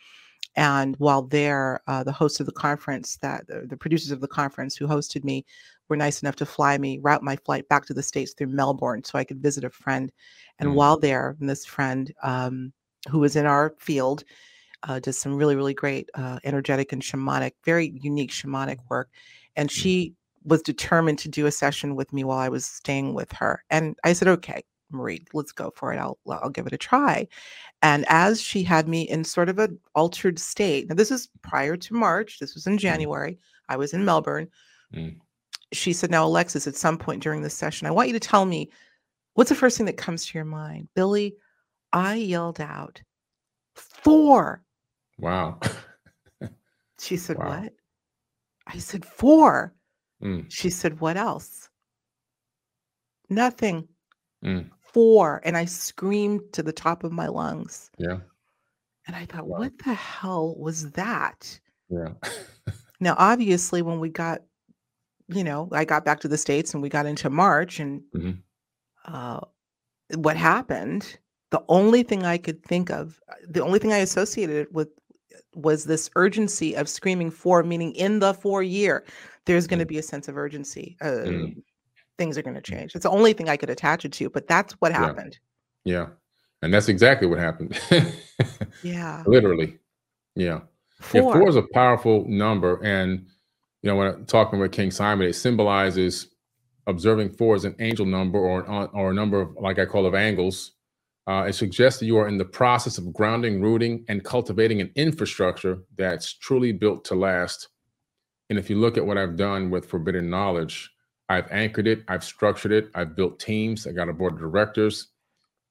and 0.60 0.96
while 0.98 1.22
there, 1.22 1.80
uh, 1.88 2.04
the 2.04 2.12
host 2.12 2.40
of 2.40 2.46
the 2.46 2.52
conference 2.52 3.18
that 3.22 3.46
the 3.48 3.66
the 3.68 3.78
producers 3.78 4.12
of 4.12 4.20
the 4.22 4.28
conference 4.28 4.76
who 4.76 4.86
hosted 4.88 5.24
me 5.24 5.44
were 5.88 5.96
nice 5.96 6.22
enough 6.22 6.36
to 6.36 6.46
fly 6.46 6.78
me 6.78 6.98
route 7.02 7.24
my 7.24 7.36
flight 7.46 7.68
back 7.70 7.86
to 7.86 7.94
the 7.94 8.02
States 8.04 8.34
through 8.34 8.48
Melbourne 8.48 9.04
so 9.04 9.18
I 9.18 9.24
could 9.24 9.42
visit 9.42 9.64
a 9.64 9.70
friend, 9.70 10.12
and 10.60 10.70
Mm. 10.70 10.74
while 10.76 10.98
there, 10.98 11.36
and 11.40 11.48
this 11.50 11.66
friend, 11.66 12.12
um, 12.22 12.72
who 13.10 13.20
was 13.20 13.36
in 13.36 13.46
our 13.46 13.74
field, 13.80 14.24
uh, 14.84 15.00
does 15.00 15.18
some 15.18 15.36
really, 15.36 15.56
really 15.56 15.74
great, 15.74 16.10
uh, 16.14 16.38
energetic 16.44 16.92
and 16.92 17.02
shamanic 17.02 17.52
very 17.64 17.92
unique 18.02 18.32
shamanic 18.32 18.78
work, 18.90 19.10
and 19.56 19.70
Mm. 19.70 19.74
she 19.74 20.14
was 20.44 20.62
determined 20.62 21.18
to 21.20 21.28
do 21.30 21.46
a 21.46 21.52
session 21.52 21.96
with 21.96 22.12
me 22.14 22.24
while 22.24 22.38
I 22.38 22.50
was 22.50 22.66
staying 22.66 23.14
with 23.14 23.32
her, 23.32 23.64
and 23.70 23.96
I 24.04 24.14
said, 24.14 24.28
"Okay, 24.28 24.62
Marie, 24.90 25.24
let's 25.32 25.52
go 25.52 25.72
for 25.74 25.92
it. 25.92 25.98
I'll 25.98 26.18
I'll 26.28 26.50
give 26.50 26.66
it 26.66 26.72
a 26.72 26.78
try." 26.78 27.26
And 27.82 28.04
as 28.08 28.40
she 28.42 28.62
had 28.62 28.88
me 28.88 29.02
in 29.02 29.24
sort 29.24 29.48
of 29.48 29.58
an 29.58 29.78
altered 29.94 30.38
state 30.38 30.88
now 30.88 30.94
this 30.94 31.10
is 31.10 31.28
prior 31.42 31.76
to 31.76 31.94
March, 31.94 32.38
this 32.38 32.54
was 32.54 32.66
in 32.66 32.76
Mm. 32.76 32.80
January, 32.80 33.38
I 33.68 33.76
was 33.76 33.92
in 33.94 34.04
Melbourne. 34.04 34.48
Mm. 34.94 35.18
She 35.72 35.92
said, 35.92 36.10
"Now, 36.10 36.26
Alexis, 36.26 36.66
at 36.66 36.74
some 36.76 36.98
point 36.98 37.22
during 37.22 37.42
this 37.42 37.54
session, 37.54 37.86
I 37.86 37.92
want 37.92 38.08
you 38.08 38.14
to 38.14 38.20
tell 38.20 38.44
me 38.46 38.70
what's 39.34 39.50
the 39.50 39.56
first 39.56 39.76
thing 39.76 39.86
that 39.86 39.96
comes 39.96 40.26
to 40.26 40.38
your 40.38 40.44
mind?" 40.44 40.88
Billy, 40.94 41.36
I 41.92 42.14
yelled 42.16 42.60
out, 42.60 43.02
"4." 43.74 44.62
Wow. 45.18 45.58
She 47.00 47.16
said, 47.16 47.38
Wow. 47.38 47.62
"What?" 47.62 47.72
I 48.66 48.78
said, 48.78 49.06
"4." 49.06 49.74
Mm. 50.22 50.50
She 50.50 50.68
said, 50.68 51.00
"What 51.00 51.16
else?" 51.16 51.70
"Nothing." 53.30 53.88
Mm. 54.44 54.70
4, 54.92 55.40
and 55.44 55.56
I 55.56 55.64
screamed 55.64 56.40
to 56.52 56.62
the 56.62 56.72
top 56.72 57.04
of 57.04 57.12
my 57.12 57.26
lungs. 57.28 57.90
Yeah. 57.98 58.18
And 59.06 59.16
I 59.16 59.24
thought, 59.26 59.46
Wow. 59.46 59.58
"What 59.60 59.78
the 59.84 59.94
hell 59.94 60.54
was 60.56 60.90
that?" 60.92 61.58
Yeah. 61.88 62.12
Now, 63.00 63.14
obviously, 63.18 63.82
when 63.82 64.00
we 64.00 64.08
got 64.10 64.42
you 65.32 65.44
know, 65.44 65.68
I 65.70 65.84
got 65.84 66.04
back 66.04 66.18
to 66.20 66.28
the 66.28 66.36
States 66.36 66.74
and 66.74 66.82
we 66.82 66.88
got 66.88 67.06
into 67.06 67.30
March 67.30 67.78
and 67.78 68.02
Mhm. 68.16 68.42
uh, 69.04 69.38
what 70.16 70.36
happened, 70.36 71.18
the 71.50 71.62
only 71.68 72.02
thing 72.02 72.24
I 72.24 72.36
could 72.36 72.64
think 72.64 72.90
of, 72.90 73.20
uh, 73.28 73.34
the 73.48 73.62
only 73.62 73.78
thing 73.78 73.92
I 73.92 73.98
associated 73.98 74.66
with 74.74 74.88
was 75.54 75.84
this 75.84 76.10
urgency 76.16 76.74
of 76.74 76.88
screaming 76.88 77.30
for, 77.30 77.62
meaning 77.62 77.92
in 77.94 78.18
the 78.18 78.34
four 78.34 78.64
year, 78.64 79.04
there's 79.44 79.68
going 79.68 79.78
to 79.78 79.84
Mm. 79.84 79.88
be 79.88 79.98
a 79.98 80.02
sense 80.02 80.26
of 80.26 80.36
urgency. 80.36 80.96
Uh, 81.00 81.06
Mm. 81.26 81.62
Things 82.20 82.36
are 82.36 82.42
going 82.42 82.54
to 82.54 82.60
change. 82.60 82.94
It's 82.94 83.04
the 83.04 83.10
only 83.10 83.32
thing 83.32 83.48
I 83.48 83.56
could 83.56 83.70
attach 83.70 84.04
it 84.04 84.12
to, 84.12 84.28
but 84.28 84.46
that's 84.46 84.74
what 84.74 84.92
happened. 84.92 85.38
Yeah. 85.84 86.08
And 86.60 86.74
that's 86.74 86.90
exactly 86.90 87.26
what 87.26 87.38
happened. 87.38 87.80
Yeah. 88.82 89.22
Literally. 89.26 89.78
Yeah. 90.36 90.60
Yeah, 91.14 91.22
Four. 91.22 91.32
four 91.38 91.48
is 91.48 91.56
a 91.56 91.64
powerful 91.72 92.26
number. 92.28 92.78
And, 92.84 93.24
you 93.80 93.88
know, 93.88 93.96
when 93.96 94.08
I'm 94.08 94.26
talking 94.26 94.58
with 94.58 94.70
King 94.70 94.90
Simon, 94.90 95.26
it 95.28 95.32
symbolizes 95.32 96.28
observing 96.86 97.30
four 97.30 97.54
as 97.54 97.64
an 97.64 97.74
angel 97.78 98.04
number 98.04 98.38
or, 98.38 98.70
an- 98.70 98.90
or 98.92 99.12
a 99.12 99.14
number 99.14 99.40
of, 99.40 99.56
like 99.58 99.78
I 99.78 99.86
call 99.86 100.04
of 100.04 100.14
angles. 100.14 100.72
Uh, 101.26 101.46
it 101.48 101.54
suggests 101.54 102.00
that 102.00 102.06
you 102.06 102.18
are 102.18 102.28
in 102.28 102.36
the 102.36 102.44
process 102.44 102.98
of 102.98 103.14
grounding, 103.14 103.62
rooting, 103.62 104.04
and 104.08 104.22
cultivating 104.24 104.82
an 104.82 104.90
infrastructure 104.94 105.78
that's 105.96 106.34
truly 106.34 106.72
built 106.72 107.02
to 107.06 107.14
last. 107.14 107.68
And 108.50 108.58
if 108.58 108.68
you 108.68 108.76
look 108.78 108.98
at 108.98 109.06
what 109.06 109.16
I've 109.16 109.36
done 109.36 109.70
with 109.70 109.86
Forbidden 109.88 110.28
Knowledge, 110.28 110.90
I've 111.30 111.50
anchored 111.52 111.86
it, 111.86 112.02
I've 112.08 112.24
structured 112.24 112.72
it, 112.72 112.90
I've 112.96 113.14
built 113.14 113.38
teams, 113.38 113.86
I 113.86 113.92
got 113.92 114.08
a 114.08 114.12
board 114.12 114.32
of 114.34 114.40
directors. 114.40 115.10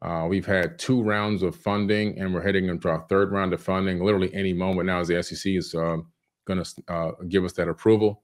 Uh, 0.02 0.26
we've 0.30 0.46
had 0.46 0.80
two 0.80 1.04
rounds 1.04 1.44
of 1.44 1.54
funding, 1.54 2.18
and 2.18 2.34
we're 2.34 2.42
heading 2.42 2.70
into 2.70 2.88
our 2.88 3.06
third 3.10 3.34
round 3.34 3.52
of 3.52 3.62
funding. 3.62 4.00
Literally 4.02 4.34
any 4.34 4.54
moment 4.54 4.88
now, 4.88 5.02
as 5.02 5.10
the 5.10 5.22
SEC 5.22 5.52
is 5.52 5.76
um 5.76 6.08
going 6.48 6.64
to 6.64 6.84
uh, 6.88 7.12
give 7.28 7.44
us 7.44 7.52
that 7.54 7.68
approval, 7.68 8.24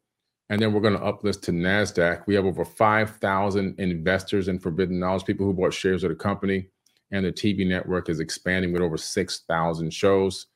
and 0.50 0.62
then 0.62 0.72
we're 0.72 0.80
going 0.80 0.98
to 0.98 1.00
uplist 1.02 1.42
to 1.44 1.52
Nasdaq. 1.52 2.24
We 2.28 2.36
have 2.36 2.46
over 2.46 2.64
five 2.64 3.18
thousand 3.18 3.78
investors 3.80 4.48
in 4.48 4.58
Forbidden 4.58 4.98
Knowledge, 4.98 5.26
people 5.26 5.46
who 5.46 5.54
bought 5.54 5.74
shares 5.74 6.06
of 6.06 6.10
the 6.12 6.16
company, 6.16 6.70
and 7.12 7.26
the 7.26 7.34
TV 7.34 7.68
network 7.68 8.08
is 8.08 8.22
expanding 8.22 8.72
with 8.72 8.82
over 8.82 8.98
six 8.98 9.42
thousand 9.50 9.94
shows. 9.94 10.48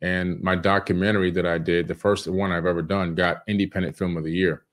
And 0.00 0.40
my 0.42 0.56
documentary 0.56 1.30
that 1.32 1.46
I 1.46 1.58
did, 1.58 1.86
the 1.86 1.94
first 1.94 2.26
one 2.26 2.50
I've 2.50 2.66
ever 2.66 2.82
done, 2.82 3.14
got 3.14 3.42
Independent 3.46 3.96
Film 3.96 4.16
of 4.16 4.24
the 4.24 4.32
Year. 4.32 4.64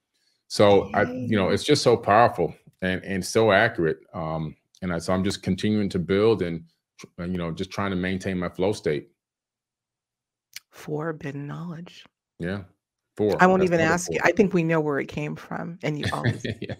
So 0.49 0.89
I, 0.95 1.03
you 1.03 1.37
know, 1.37 1.49
it's 1.49 1.63
just 1.63 1.83
so 1.83 1.95
powerful 1.95 2.53
and 2.81 3.03
and 3.03 3.25
so 3.25 3.51
accurate. 3.51 3.99
Um, 4.13 4.55
and 4.81 4.91
I, 4.91 4.97
so 4.97 5.13
I'm 5.13 5.23
just 5.23 5.43
continuing 5.43 5.89
to 5.89 5.99
build 5.99 6.41
and 6.41 6.63
you 7.19 7.37
know 7.37 7.51
just 7.51 7.69
trying 7.71 7.91
to 7.91 7.95
maintain 7.95 8.37
my 8.37 8.49
flow 8.49 8.73
state. 8.73 9.09
Forbidden 10.71 11.45
knowledge. 11.47 12.03
Yeah, 12.39 12.63
four. 13.15 13.37
I 13.41 13.45
won't 13.45 13.61
That's 13.61 13.71
even 13.73 13.81
ask 13.81 14.11
you. 14.11 14.19
I 14.23 14.31
think 14.31 14.53
we 14.53 14.63
know 14.63 14.79
where 14.79 14.99
it 14.99 15.07
came 15.07 15.35
from, 15.35 15.77
and 15.83 15.99
you 15.99 16.05
always 16.13 16.43
Yeah. 16.59 16.75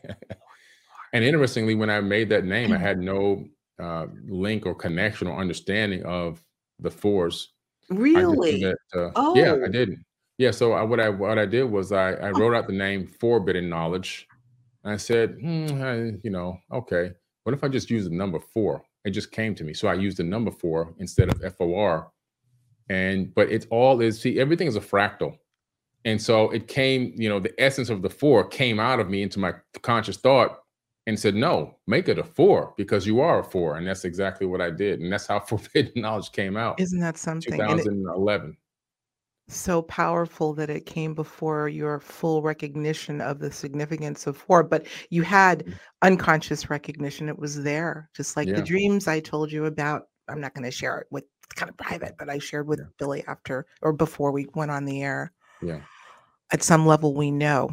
And 1.14 1.24
interestingly, 1.24 1.76
when 1.76 1.90
I 1.92 2.02
made 2.02 2.30
that 2.30 2.46
name, 2.46 2.72
I 2.72 2.78
Mm. 2.78 2.82
had 2.82 3.00
no 3.00 3.46
uh, 3.80 4.08
link 4.28 4.66
or 4.66 4.74
connection 4.76 5.28
or 5.28 5.40
understanding 5.40 6.04
of 6.06 6.42
the 6.80 6.90
fours. 6.90 7.54
I 7.92 7.96
just 7.96 8.14
knew 8.16 8.30
really. 8.34 8.64
that. 8.64 8.78
Uh, 8.96 9.12
yeah, 9.36 9.54
I 9.54 9.68
Oh, 9.68 9.68
didn't. 9.68 10.06
Yeah, 10.40 10.52
so 10.52 10.72
I, 10.72 10.82
what 10.84 11.00
I 11.02 11.10
what 11.10 11.38
I 11.38 11.46
did 11.46 11.66
was 11.66 11.92
I 11.92 12.14
I 12.14 12.32
wrote 12.32 12.56
out 12.56 12.66
the 12.66 12.74
name 12.74 13.06
Forbidden 13.06 13.70
Knowledge. 13.70 14.26
And 14.84 14.94
I 14.94 14.98
said, 14.98 15.36
hmm, 15.42 15.68
I- 15.84 16.14
you 16.24 16.32
know, 16.32 16.58
okay. 16.72 17.12
What 17.44 17.54
if 17.54 17.64
I 17.64 17.68
just 17.68 17.90
use 17.90 18.06
the 18.06 18.16
number 18.16 18.40
four? 18.40 18.82
It 19.04 19.12
just 19.12 19.32
came 19.32 19.54
to 19.56 19.64
me, 19.66 19.74
so 19.74 19.88
I 19.90 19.94
used 19.96 20.18
the 20.18 20.24
number 20.24 20.50
four 20.52 20.96
instead 20.98 21.30
of 21.30 21.44
F 21.44 21.56
O 21.60 21.76
R. 21.76 22.10
And 22.90 23.36
but 23.36 23.52
it 23.52 23.68
all 23.70 24.00
is 24.02 24.20
see 24.22 24.40
everything 24.40 24.68
is 24.68 24.78
a 24.78 24.82
fractal. 24.82 25.38
And 26.06 26.22
so 26.22 26.50
it 26.52 26.70
came, 26.70 27.14
you 27.18 27.28
know, 27.28 27.42
the 27.42 27.54
essence 27.62 27.90
of 27.90 28.02
the 28.02 28.10
four 28.10 28.48
came 28.48 28.80
out 28.80 29.02
of 29.02 29.10
me 29.10 29.22
into 29.22 29.40
my 29.40 29.54
conscious 29.82 30.16
thought 30.16 30.60
and 31.06 31.20
said, 31.20 31.36
no, 31.36 31.76
make 31.88 32.08
it 32.08 32.18
a 32.18 32.24
four 32.24 32.74
because 32.78 33.06
you 33.06 33.20
are 33.20 33.40
a 33.40 33.44
four. 33.44 33.76
And 33.76 33.86
that's 33.86 34.06
exactly 34.06 34.48
what 34.48 34.62
I 34.62 34.70
did. 34.72 35.02
And 35.02 35.12
that's 35.12 35.28
how 35.28 35.40
Forbidden 35.52 36.02
Knowledge 36.02 36.32
came 36.32 36.56
out, 36.56 36.80
isn't 36.80 37.00
that 37.02 37.18
something? 37.18 37.60
And 37.60 37.80
it, 37.80 37.84
2011. 37.84 38.56
So 39.50 39.82
powerful 39.84 40.54
that 40.54 40.70
it 40.70 40.86
came 40.86 41.14
before 41.14 41.68
your 41.70 42.00
full 42.00 42.42
recognition 42.42 43.20
of 43.22 43.40
the 43.40 43.52
significance 43.52 44.28
of 44.28 44.38
four, 44.38 44.64
but 44.64 44.86
you 45.10 45.24
had 45.24 45.66
Mm. 45.66 45.74
unconscious 46.04 46.70
recognition. 46.70 47.28
It 47.30 47.38
was 47.38 47.62
there, 47.64 48.10
just 48.16 48.38
like 48.38 48.48
the 48.48 48.62
dreams 48.62 49.08
I 49.08 49.20
told 49.20 49.52
you 49.52 49.66
about. 49.66 50.08
I'm 50.28 50.40
not 50.40 50.54
going 50.54 50.64
to 50.66 50.72
share 50.72 51.00
it 51.00 51.08
with 51.10 51.24
kind 51.56 51.70
of 51.70 51.78
private, 51.78 52.16
but 52.20 52.30
I 52.30 52.38
shared 52.38 52.68
with 52.68 52.80
Yeah. 52.80 52.86
Billy 53.00 53.24
after 53.28 53.66
or 53.82 53.92
before 53.92 54.32
we 54.32 54.48
went 54.54 54.70
on 54.72 54.86
the 54.86 55.02
air. 55.02 55.32
Yeah, 55.62 55.82
At 56.52 56.64
some 56.64 56.86
level, 56.86 57.14
we 57.16 57.32
know, 57.32 57.70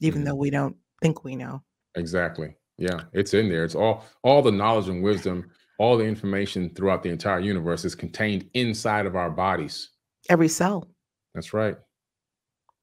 even 0.00 0.22
Mhm. 0.22 0.24
though 0.26 0.34
we 0.34 0.50
don't 0.50 0.76
think 1.00 1.24
we 1.24 1.36
know. 1.36 1.62
exactly. 1.94 2.54
Yeah, 2.76 3.04
it's 3.12 3.34
in 3.34 3.48
there. 3.48 3.64
It's 3.64 3.74
all 3.74 4.04
all 4.24 4.42
the 4.42 4.50
knowledge 4.52 4.88
and 4.88 5.02
wisdom, 5.02 5.50
all 5.78 5.96
the 5.96 6.04
information 6.04 6.74
throughout 6.74 7.02
the 7.02 7.08
entire 7.10 7.40
universe 7.40 7.84
is 7.84 7.94
contained 7.94 8.48
inside 8.54 9.06
of 9.06 9.16
our 9.16 9.30
bodies. 9.30 9.90
Every 10.28 10.48
cell. 10.48 10.88
That's 11.34 11.52
right. 11.52 11.76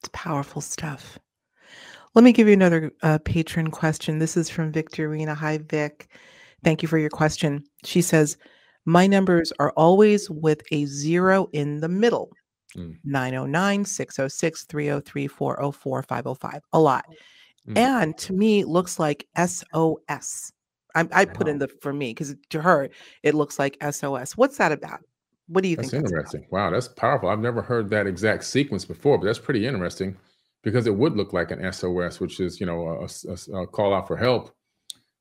It's 0.00 0.10
powerful 0.12 0.62
stuff. 0.62 1.18
Let 2.14 2.24
me 2.24 2.32
give 2.32 2.46
you 2.46 2.54
another 2.54 2.90
uh, 3.02 3.18
patron 3.18 3.70
question. 3.70 4.18
This 4.18 4.36
is 4.36 4.48
from 4.48 4.72
Victorina. 4.72 5.34
Hi, 5.34 5.58
Vic. 5.58 6.08
Thank 6.64 6.82
you 6.82 6.88
for 6.88 6.98
your 6.98 7.10
question. 7.10 7.64
She 7.84 8.02
says, 8.02 8.36
My 8.84 9.06
numbers 9.06 9.52
are 9.58 9.72
always 9.76 10.30
with 10.30 10.62
a 10.72 10.86
zero 10.86 11.48
in 11.52 11.80
the 11.80 11.88
middle 11.88 12.30
Mm. 12.76 12.98
909, 13.04 13.84
606, 13.84 14.64
303, 14.64 15.26
404, 15.26 16.02
505. 16.02 16.62
A 16.72 16.78
lot. 16.78 17.06
Mm. 17.68 17.78
And 17.78 18.18
to 18.18 18.32
me, 18.32 18.64
looks 18.64 18.98
like 18.98 19.26
SOS. 19.36 20.52
I, 20.94 21.06
I 21.12 21.24
put 21.26 21.48
in 21.48 21.58
the 21.58 21.68
for 21.80 21.92
me 21.92 22.10
because 22.10 22.34
to 22.50 22.60
her, 22.60 22.88
it 23.22 23.34
looks 23.34 23.58
like 23.58 23.76
SOS. 23.90 24.36
What's 24.36 24.56
that 24.56 24.72
about? 24.72 25.00
What 25.48 25.62
do 25.62 25.68
you 25.68 25.76
That's 25.76 25.92
think 25.92 25.94
that's 25.96 26.12
about? 26.12 26.34
interesting. 26.34 26.46
Wow, 26.50 26.70
that's 26.70 26.88
powerful. 26.88 27.28
I've 27.28 27.38
never 27.38 27.62
heard 27.62 27.88
that 27.90 28.06
exact 28.06 28.44
sequence 28.44 28.84
before, 28.84 29.18
but 29.18 29.26
that's 29.26 29.38
pretty 29.38 29.66
interesting 29.66 30.16
because 30.62 30.86
it 30.86 30.94
would 30.94 31.16
look 31.16 31.32
like 31.32 31.50
an 31.50 31.72
SOS, 31.72 32.20
which 32.20 32.40
is, 32.40 32.60
you 32.60 32.66
know, 32.66 32.88
a, 32.88 33.08
a 33.30 33.62
a 33.62 33.66
call 33.66 33.94
out 33.94 34.08
for 34.08 34.16
help, 34.16 34.54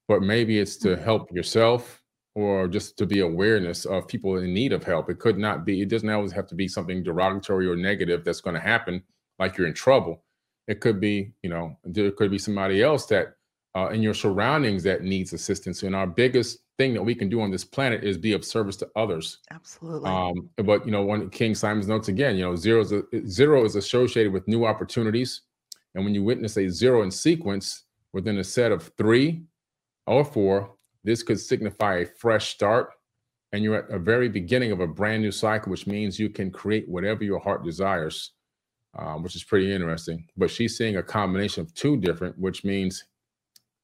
but 0.07 0.21
maybe 0.21 0.59
it's 0.59 0.77
to 0.77 0.97
help 0.97 1.31
yourself 1.33 2.03
or 2.35 2.67
just 2.67 2.97
to 2.99 3.05
be 3.05 3.19
awareness 3.21 3.85
of 3.85 4.07
people 4.07 4.37
in 4.37 4.53
need 4.53 4.73
of 4.73 4.83
help. 4.83 5.09
It 5.09 5.19
could 5.19 5.37
not 5.37 5.65
be, 5.65 5.81
it 5.81 5.89
doesn't 5.89 6.09
always 6.09 6.31
have 6.33 6.47
to 6.47 6.55
be 6.55 6.67
something 6.67 7.03
derogatory 7.03 7.67
or 7.67 7.75
negative 7.75 8.23
that's 8.23 8.41
going 8.41 8.55
to 8.55 8.59
happen, 8.61 9.03
like 9.39 9.57
you're 9.57 9.67
in 9.67 9.73
trouble. 9.73 10.23
It 10.67 10.81
could 10.81 10.99
be, 10.99 11.33
you 11.43 11.49
know, 11.49 11.77
there 11.83 12.11
could 12.11 12.31
be 12.31 12.37
somebody 12.39 12.83
else 12.83 13.05
that 13.07 13.35
uh, 13.75 13.89
in 13.89 14.01
your 14.03 14.13
surroundings 14.13 14.83
that 14.83 15.03
needs 15.03 15.33
assistance. 15.33 15.83
And 15.83 15.95
our 15.95 16.07
biggest 16.07 16.59
thing 16.77 16.93
that 16.93 17.03
we 17.03 17.15
can 17.15 17.29
do 17.29 17.41
on 17.41 17.51
this 17.51 17.63
planet 17.63 18.03
is 18.03 18.17
be 18.17 18.33
of 18.33 18.45
service 18.45 18.75
to 18.77 18.89
others. 18.95 19.39
Absolutely. 19.51 20.09
Um, 20.09 20.49
but 20.57 20.85
you 20.85 20.91
know, 20.91 21.03
one 21.03 21.29
King 21.29 21.55
Simon's 21.55 21.87
notes 21.87 22.07
again, 22.07 22.35
you 22.35 22.43
know, 22.43 22.55
zero 22.55 22.81
is 22.81 22.91
a, 22.91 23.03
zero 23.27 23.65
is 23.65 23.75
associated 23.75 24.31
with 24.31 24.47
new 24.47 24.65
opportunities, 24.65 25.41
and 25.95 26.03
when 26.03 26.13
you 26.13 26.23
witness 26.23 26.57
a 26.57 26.69
zero 26.69 27.01
in 27.03 27.11
sequence 27.11 27.83
within 28.13 28.37
a 28.37 28.43
set 28.43 28.71
of 28.71 28.91
three 28.97 29.43
or 30.05 30.23
four, 30.23 30.75
this 31.03 31.23
could 31.23 31.39
signify 31.39 31.97
a 31.97 32.05
fresh 32.05 32.49
start, 32.49 32.91
and 33.51 33.63
you're 33.63 33.75
at 33.75 33.89
a 33.89 33.99
very 33.99 34.29
beginning 34.29 34.71
of 34.71 34.79
a 34.79 34.87
brand 34.87 35.21
new 35.23 35.31
cycle, 35.31 35.71
which 35.71 35.87
means 35.87 36.19
you 36.19 36.29
can 36.29 36.51
create 36.51 36.87
whatever 36.87 37.23
your 37.23 37.39
heart 37.39 37.63
desires, 37.63 38.31
um, 38.97 39.23
which 39.23 39.35
is 39.35 39.43
pretty 39.43 39.73
interesting. 39.73 40.25
But 40.37 40.51
she's 40.51 40.77
seeing 40.77 40.97
a 40.97 41.03
combination 41.03 41.61
of 41.61 41.73
two 41.73 41.97
different, 41.97 42.37
which 42.37 42.63
means 42.63 43.03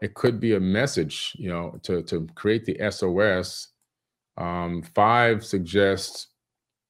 it 0.03 0.13
could 0.15 0.39
be 0.39 0.53
a 0.55 0.59
message, 0.59 1.33
you 1.39 1.49
know, 1.49 1.79
to 1.83 2.03
to 2.03 2.27
create 2.35 2.65
the 2.65 2.77
SOS 2.91 3.69
um, 4.37 4.81
five 4.81 5.45
suggests 5.45 6.27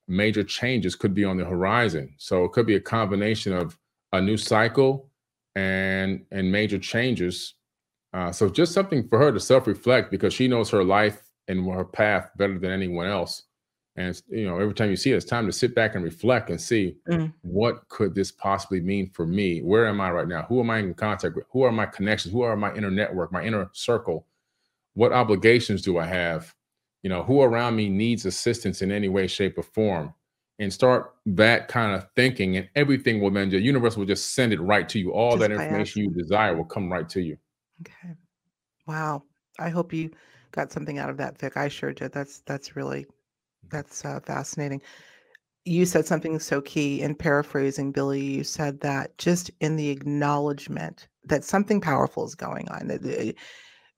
major 0.07 0.43
changes 0.43 0.95
could 0.95 1.13
be 1.13 1.23
on 1.23 1.37
the 1.37 1.45
horizon. 1.45 2.13
So 2.17 2.43
it 2.45 2.51
could 2.51 2.65
be 2.65 2.75
a 2.75 2.79
combination 2.79 3.53
of 3.53 3.77
a 4.13 4.21
new 4.21 4.37
cycle 4.37 5.09
and 5.55 6.25
and 6.31 6.51
major 6.51 6.79
changes. 6.79 7.55
Uh, 8.13 8.31
so 8.31 8.49
just 8.49 8.73
something 8.73 9.07
for 9.07 9.17
her 9.17 9.31
to 9.31 9.39
self-reflect 9.39 10.11
because 10.11 10.33
she 10.33 10.47
knows 10.47 10.69
her 10.69 10.83
life 10.83 11.29
and 11.47 11.71
her 11.71 11.85
path 11.85 12.29
better 12.37 12.59
than 12.59 12.71
anyone 12.71 13.07
else. 13.07 13.43
And 13.95 14.19
you 14.29 14.45
know, 14.45 14.59
every 14.59 14.73
time 14.73 14.89
you 14.89 14.95
see 14.95 15.11
it, 15.11 15.15
it's 15.15 15.25
time 15.25 15.45
to 15.45 15.51
sit 15.51 15.75
back 15.75 15.95
and 15.95 16.03
reflect 16.03 16.49
and 16.49 16.59
see 16.59 16.97
Mm. 17.07 17.33
what 17.41 17.87
could 17.89 18.15
this 18.15 18.31
possibly 18.31 18.79
mean 18.81 19.09
for 19.11 19.25
me? 19.27 19.61
Where 19.61 19.85
am 19.87 20.01
I 20.01 20.11
right 20.11 20.27
now? 20.27 20.43
Who 20.43 20.59
am 20.59 20.69
I 20.69 20.79
in 20.79 20.93
contact 20.93 21.35
with? 21.35 21.45
Who 21.51 21.63
are 21.63 21.71
my 21.71 21.85
connections? 21.85 22.33
Who 22.33 22.41
are 22.41 22.55
my 22.55 22.73
inner 22.73 22.91
network, 22.91 23.31
my 23.31 23.43
inner 23.43 23.69
circle? 23.73 24.25
What 24.93 25.11
obligations 25.13 25.81
do 25.81 25.97
I 25.99 26.05
have? 26.05 26.53
you 27.03 27.09
know 27.09 27.21
who 27.23 27.41
around 27.41 27.75
me 27.75 27.89
needs 27.89 28.25
assistance 28.25 28.81
in 28.81 28.91
any 28.91 29.09
way 29.09 29.27
shape 29.27 29.57
or 29.57 29.63
form 29.63 30.13
and 30.59 30.71
start 30.71 31.13
that 31.25 31.67
kind 31.67 31.93
of 31.93 32.07
thinking 32.15 32.57
and 32.57 32.69
everything 32.75 33.21
will 33.21 33.29
then 33.29 33.49
the 33.49 33.59
universe 33.59 33.97
will 33.97 34.05
just 34.05 34.33
send 34.33 34.53
it 34.53 34.61
right 34.61 34.87
to 34.89 34.99
you 34.99 35.11
all 35.11 35.37
Just 35.37 35.49
that 35.49 35.51
information 35.51 36.03
you 36.03 36.09
desire 36.11 36.55
will 36.55 36.63
come 36.63 36.91
right 36.91 37.09
to 37.09 37.21
you 37.21 37.37
Okay. 37.81 38.15
Wow. 38.87 39.23
I 39.59 39.69
hope 39.69 39.93
you 39.93 40.11
got 40.51 40.71
something 40.71 40.97
out 40.97 41.09
of 41.09 41.17
that, 41.17 41.37
Vic. 41.37 41.57
I 41.57 41.67
sure 41.67 41.93
did. 41.93 42.11
That's 42.11 42.39
that's 42.45 42.75
really 42.75 43.05
that's 43.73 44.05
uh, 44.05 44.19
fascinating. 44.21 44.81
You 45.65 45.85
said 45.85 46.05
something 46.05 46.39
so 46.39 46.61
key 46.61 47.01
in 47.01 47.15
paraphrasing, 47.15 47.91
Billy. 47.91 48.21
You 48.21 48.43
said 48.43 48.79
that 48.81 49.17
just 49.17 49.49
in 49.61 49.75
the 49.75 49.89
acknowledgement 49.89 51.07
that 51.25 51.43
something 51.43 51.81
powerful 51.81 52.25
is 52.25 52.35
going 52.35 52.69
on. 52.69 52.87
that, 52.87 53.03
uh, 53.03 53.31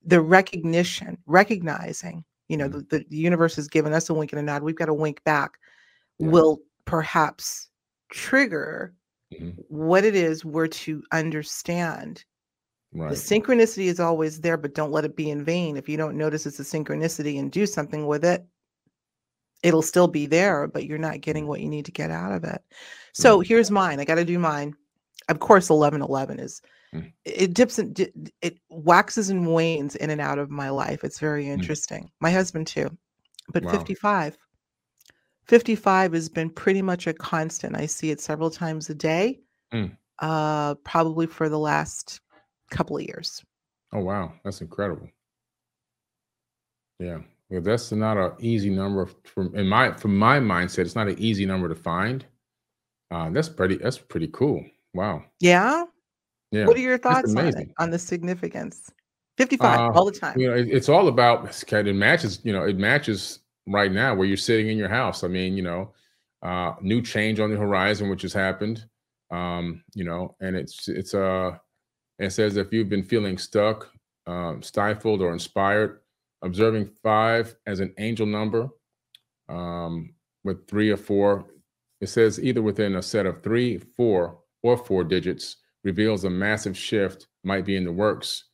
the 0.06 0.22
recognition, 0.22 1.18
recognizing, 1.26 2.24
you 2.48 2.58
know, 2.58 2.70
mm-hmm. 2.70 2.82
the, 2.90 3.04
the 3.10 3.18
universe 3.18 3.56
has 3.56 3.68
given 3.68 3.94
us 3.94 4.10
a 4.10 4.14
wink 4.14 4.32
and 4.32 4.40
a 4.40 4.44
nod. 4.44 4.64
We've 4.64 4.76
got 4.76 4.86
to 4.86 4.94
wink 4.94 5.24
back. 5.24 5.54
Yeah. 6.20 6.30
Will 6.30 6.60
perhaps 6.86 7.70
trigger 8.12 8.94
mm-hmm. 9.34 9.60
what 9.68 10.06
it 10.06 10.16
is 10.16 10.46
we're 10.46 10.68
to 10.68 11.04
understand. 11.12 12.24
Right. 12.94 13.10
The 13.10 13.16
synchronicity 13.16 13.86
is 13.86 14.00
always 14.00 14.40
there, 14.40 14.58
but 14.58 14.76
don't 14.76 14.92
let 14.92 15.04
it 15.04 15.18
be 15.18 15.30
in 15.30 15.44
vain. 15.44 15.76
If 15.76 15.90
you 15.90 15.98
don't 15.98 16.16
notice 16.16 16.46
it's 16.46 16.60
a 16.60 16.64
synchronicity 16.64 17.40
and 17.40 17.52
do 17.52 17.66
something 17.66 18.06
with 18.06 18.24
it, 18.24 18.46
it'll 19.64 19.82
still 19.82 20.08
be 20.08 20.26
there, 20.26 20.68
but 20.68 20.86
you're 20.86 20.98
not 20.98 21.22
getting 21.22 21.48
what 21.48 21.62
you 21.62 21.70
need 21.70 21.86
to 21.86 21.92
get 21.92 22.12
out 22.12 22.32
of 22.32 22.44
it. 22.44 22.62
So 23.14 23.38
mm-hmm. 23.38 23.48
here's 23.48 23.72
mine. 23.72 24.00
I 24.00 24.06
got 24.06 24.16
to 24.16 24.26
do 24.26 24.40
mine. 24.40 24.76
Of 25.30 25.40
course, 25.40 25.70
1111 25.70 26.40
is 26.40 26.62
mm. 26.94 27.12
it 27.24 27.54
dips 27.54 27.80
and 27.80 28.00
it 28.42 28.58
waxes 28.70 29.30
and 29.30 29.52
wanes 29.52 29.96
in 29.96 30.10
and 30.12 30.22
out 30.22 30.38
of 30.38 30.52
my 30.52 30.70
life. 30.70 31.04
It's 31.04 31.20
very 31.20 31.46
mm. 31.46 31.50
interesting. 31.50 32.04
Mm. 32.04 32.10
My 32.20 32.32
husband 32.32 32.68
too, 32.68 32.96
but 33.52 33.64
wow. 33.64 33.72
55. 33.72 34.38
55 35.48 36.14
has 36.14 36.30
been 36.30 36.50
pretty 36.50 36.82
much 36.82 37.08
a 37.08 37.14
constant. 37.14 37.76
I 37.76 37.86
see 37.86 38.10
it 38.10 38.20
several 38.20 38.50
times 38.50 38.90
a 38.90 38.96
day, 38.96 39.40
mm. 39.72 39.96
uh, 40.20 40.76
probably 40.76 41.28
for 41.28 41.50
the 41.50 41.60
last 41.60 42.20
couple 42.72 42.98
of 42.98 43.04
years. 43.04 43.44
Oh 43.94 44.02
wow, 44.02 44.34
that's 44.44 44.62
incredible. 44.62 45.08
Yeah, 47.00 47.20
well, 47.50 47.62
that's 47.62 47.92
not 47.92 48.18
an 48.18 48.32
easy 48.40 48.70
number 48.70 49.08
from 49.24 49.56
in 49.56 49.68
my 49.68 49.94
from 49.94 50.18
my 50.18 50.40
mindset. 50.40 50.80
It's 50.80 50.96
not 50.96 51.08
an 51.08 51.20
easy 51.20 51.46
number 51.46 51.70
to 51.70 51.76
find. 51.76 52.26
Uh, 53.12 53.30
that's 53.30 53.50
pretty. 53.50 53.78
That's 53.78 54.00
pretty 54.00 54.30
cool. 54.30 54.66
Wow. 54.94 55.24
Yeah. 55.40 55.86
Yeah. 56.52 56.66
What 56.66 56.78
are 56.78 56.82
your 56.82 56.98
thoughts 56.98 57.36
on 57.36 57.48
it, 57.48 57.72
on 57.78 57.92
the 57.92 58.00
significance? 58.00 58.90
Fifty-five 59.38 59.80
uh, 59.80 59.92
all 59.94 60.06
the 60.06 60.12
time. 60.12 60.40
You 60.40 60.50
know, 60.50 60.56
it, 60.56 60.70
it's 60.70 60.90
all 60.90 61.08
about. 61.08 61.64
It 61.72 61.94
matches. 61.94 62.40
You 62.44 62.54
know, 62.54 62.64
it 62.64 62.78
matches 62.78 63.40
right 63.68 63.92
now 63.92 64.16
where 64.16 64.26
you're 64.26 64.38
sitting 64.38 64.70
in 64.70 64.78
your 64.78 64.90
house. 64.90 65.24
I 65.24 65.28
mean, 65.28 65.56
you 65.56 65.64
know, 65.64 65.94
uh, 66.42 66.74
new 66.82 67.02
change 67.02 67.40
on 67.40 67.52
the 67.52 67.58
horizon, 67.58 68.10
which 68.10 68.24
has 68.24 68.34
happened. 68.34 68.86
Um, 69.32 69.84
you 69.94 70.04
know, 70.04 70.36
and 70.40 70.56
it's 70.56 70.88
it's 70.88 71.14
uh, 71.14 71.58
it 72.18 72.32
says 72.32 72.58
if 72.58 72.74
you've 72.74 72.90
been 72.90 73.04
feeling 73.04 73.38
stuck, 73.38 73.92
um, 74.26 74.64
stifled, 74.64 75.22
or 75.22 75.34
inspired 75.34 76.00
observing 76.42 76.90
five 77.04 77.56
as 77.66 77.80
an 77.80 77.94
angel 77.98 78.26
number 78.26 78.70
um, 79.50 80.14
with 80.44 80.68
three 80.68 80.90
or 80.90 80.98
four. 80.98 81.46
It 82.02 82.08
says 82.08 82.40
either 82.40 82.62
within 82.62 82.96
a 82.96 83.02
set 83.02 83.26
of 83.26 83.42
three, 83.42 83.78
four, 83.78 84.40
or 84.64 84.78
four 84.78 85.04
digits 85.04 85.58
reveals 85.84 86.24
a 86.24 86.30
massive 86.30 86.78
shift 86.78 87.28
might 87.44 87.66
be 87.66 87.76
in 87.78 87.86
the 87.86 87.92
works. 87.92 88.46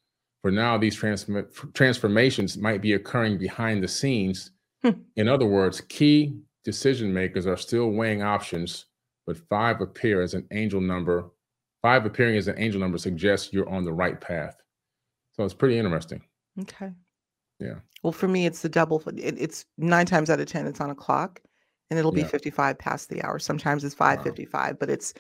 For 0.41 0.51
now, 0.51 0.77
these 0.77 0.95
transform- 0.95 1.47
transformations 1.73 2.57
might 2.57 2.82
be 2.82 2.93
occurring 2.93 3.38
behind 3.38 3.84
the 3.84 3.88
scenes. 3.88 4.51
Hmm. 4.84 5.01
In 5.15 5.27
other 5.27 5.45
words, 5.45 5.82
key 5.82 6.39
decision 6.63 7.13
makers 7.13 7.47
are 7.47 7.57
still 7.57 7.91
weighing 7.91 8.21
options, 8.23 8.86
but 9.25 9.38
five 9.49 9.82
appear 9.82 10.21
as 10.21 10.34
an 10.34 10.47
angel 10.51 10.82
number. 10.82 11.32
Five 11.82 12.05
appearing 12.05 12.38
as 12.38 12.47
an 12.47 12.59
angel 12.59 12.79
number 12.79 12.97
suggests 12.97 13.53
you're 13.53 13.69
on 13.69 13.84
the 13.84 13.93
right 13.93 14.19
path. 14.19 14.55
So 15.34 15.43
it's 15.43 15.53
pretty 15.53 15.77
interesting. 15.77 16.21
Okay. 16.59 16.91
Yeah. 17.62 17.76
Well, 18.03 18.12
for 18.12 18.28
me, 18.28 18.47
it's 18.47 18.64
the 18.64 18.70
double. 18.70 19.01
It, 19.16 19.36
it's 19.38 19.66
nine 19.78 20.07
times 20.07 20.30
out 20.30 20.39
of 20.39 20.47
ten, 20.47 20.66
it's 20.66 20.82
on 20.82 20.89
a 20.89 20.95
clock, 20.95 21.39
and 21.89 21.99
it'll 21.99 22.12
be 22.12 22.22
yeah. 22.22 22.28
fifty-five 22.28 22.80
past 22.80 23.09
the 23.09 23.22
hour. 23.24 23.38
Sometimes 23.38 23.84
it's 23.84 23.93
five 23.93 24.18
wow. 24.20 24.24
fifty-five, 24.24 24.80
but 24.80 24.89
it's 24.89 25.14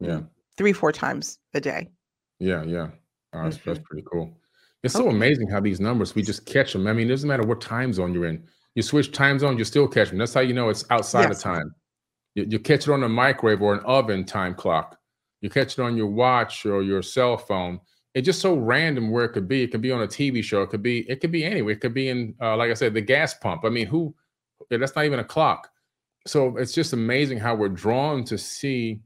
yeah 0.00 0.22
three 0.56 0.72
four 0.72 0.90
times 0.92 1.38
a 1.54 1.60
day. 1.60 1.90
Yeah, 2.38 2.64
yeah. 2.64 2.88
Oh, 3.34 3.44
that's, 3.44 3.58
mm-hmm. 3.58 3.70
that's 3.70 3.84
pretty 3.84 4.04
cool. 4.10 4.36
It's 4.82 4.96
okay. 4.96 5.04
so 5.04 5.10
amazing 5.10 5.48
how 5.48 5.60
these 5.60 5.78
numbers 5.78 6.14
we 6.14 6.22
just 6.22 6.46
catch 6.46 6.72
them. 6.72 6.86
I 6.86 6.92
mean, 6.92 7.06
it 7.06 7.10
doesn't 7.10 7.28
matter 7.28 7.44
what 7.44 7.60
time 7.60 7.92
zone 7.92 8.14
you're 8.14 8.26
in. 8.26 8.42
You 8.74 8.82
switch 8.82 9.12
time 9.12 9.38
zone, 9.38 9.58
you 9.58 9.64
still 9.64 9.86
catch 9.86 10.08
them. 10.08 10.18
That's 10.18 10.32
how 10.32 10.40
you 10.40 10.54
know 10.54 10.70
it's 10.70 10.84
outside 10.90 11.28
yes. 11.28 11.36
of 11.36 11.42
time. 11.42 11.74
You, 12.34 12.46
you 12.48 12.58
catch 12.58 12.88
it 12.88 12.92
on 12.92 13.02
a 13.02 13.08
microwave 13.08 13.60
or 13.60 13.74
an 13.74 13.80
oven 13.80 14.24
time 14.24 14.54
clock. 14.54 14.98
You 15.42 15.50
catch 15.50 15.78
it 15.78 15.82
on 15.82 15.96
your 15.96 16.06
watch 16.06 16.64
or 16.64 16.82
your 16.82 17.02
cell 17.02 17.36
phone 17.36 17.80
it's 18.14 18.26
just 18.26 18.40
so 18.40 18.54
random 18.54 19.10
where 19.10 19.24
it 19.24 19.30
could 19.30 19.48
be. 19.48 19.62
It 19.62 19.70
could 19.72 19.80
be 19.80 19.92
on 19.92 20.02
a 20.02 20.06
TV 20.06 20.42
show. 20.42 20.62
It 20.62 20.70
could 20.70 20.82
be. 20.82 21.08
It 21.10 21.20
could 21.20 21.32
be 21.32 21.44
anywhere. 21.44 21.72
It 21.72 21.80
could 21.80 21.94
be 21.94 22.08
in, 22.08 22.34
uh, 22.40 22.56
like 22.56 22.70
I 22.70 22.74
said, 22.74 22.94
the 22.94 23.00
gas 23.00 23.34
pump. 23.34 23.64
I 23.64 23.70
mean, 23.70 23.86
who? 23.86 24.14
That's 24.70 24.94
not 24.94 25.04
even 25.04 25.18
a 25.18 25.24
clock. 25.24 25.70
So 26.26 26.56
it's 26.56 26.72
just 26.72 26.92
amazing 26.92 27.38
how 27.38 27.54
we're 27.54 27.68
drawn 27.68 28.24
to 28.24 28.38
see 28.38 29.00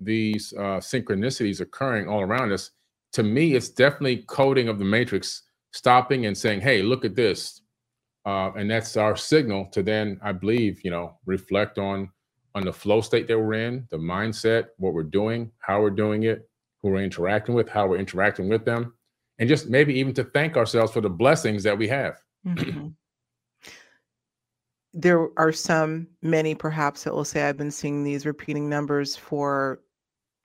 these 0.00 0.52
uh, 0.56 0.78
synchronicities 0.78 1.60
occurring 1.60 2.08
all 2.08 2.20
around 2.20 2.52
us. 2.52 2.70
To 3.12 3.22
me, 3.22 3.54
it's 3.54 3.68
definitely 3.68 4.24
coding 4.28 4.68
of 4.68 4.78
the 4.78 4.84
matrix, 4.84 5.42
stopping 5.72 6.26
and 6.26 6.36
saying, 6.36 6.60
"Hey, 6.60 6.82
look 6.82 7.04
at 7.04 7.14
this," 7.14 7.62
uh, 8.26 8.50
and 8.56 8.70
that's 8.70 8.96
our 8.96 9.16
signal 9.16 9.66
to 9.72 9.82
then, 9.82 10.18
I 10.22 10.32
believe, 10.32 10.84
you 10.84 10.90
know, 10.90 11.18
reflect 11.24 11.78
on 11.78 12.10
on 12.56 12.64
the 12.64 12.72
flow 12.72 13.00
state 13.00 13.28
that 13.28 13.38
we're 13.38 13.54
in, 13.54 13.86
the 13.90 13.96
mindset, 13.96 14.68
what 14.78 14.92
we're 14.92 15.04
doing, 15.04 15.52
how 15.60 15.80
we're 15.80 15.90
doing 15.90 16.24
it, 16.24 16.49
who 16.82 16.90
we're 16.90 17.02
interacting 17.02 17.54
with, 17.54 17.68
how 17.68 17.86
we're 17.86 17.98
interacting 17.98 18.48
with 18.48 18.64
them, 18.64 18.94
and 19.38 19.48
just 19.48 19.68
maybe 19.68 19.94
even 19.94 20.14
to 20.14 20.24
thank 20.24 20.56
ourselves 20.56 20.92
for 20.92 21.00
the 21.00 21.10
blessings 21.10 21.62
that 21.62 21.76
we 21.76 21.88
have. 21.88 22.20
Mm-hmm. 22.46 22.88
there 24.94 25.28
are 25.36 25.52
some, 25.52 26.06
many 26.22 26.54
perhaps, 26.54 27.04
that 27.04 27.14
will 27.14 27.24
say, 27.24 27.42
I've 27.42 27.56
been 27.56 27.70
seeing 27.70 28.02
these 28.02 28.26
repeating 28.26 28.68
numbers 28.68 29.16
for 29.16 29.80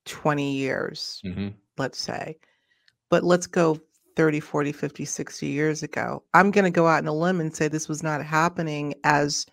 20 0.05 0.51
years, 0.51 1.21
mm-hmm. 1.25 1.49
let's 1.77 1.99
say. 1.99 2.38
But 3.09 3.23
let's 3.23 3.47
go 3.47 3.79
30, 4.15 4.39
40, 4.39 4.71
50, 4.71 5.05
60 5.05 5.47
years 5.47 5.83
ago. 5.83 6.23
I'm 6.33 6.51
going 6.51 6.65
to 6.65 6.71
go 6.71 6.88
out 6.88 6.99
on 6.99 7.07
a 7.07 7.13
limb 7.13 7.39
and 7.39 7.55
say 7.55 7.67
this 7.67 7.89
was 7.89 8.03
not 8.03 8.23
happening 8.23 8.93
as 9.03 9.45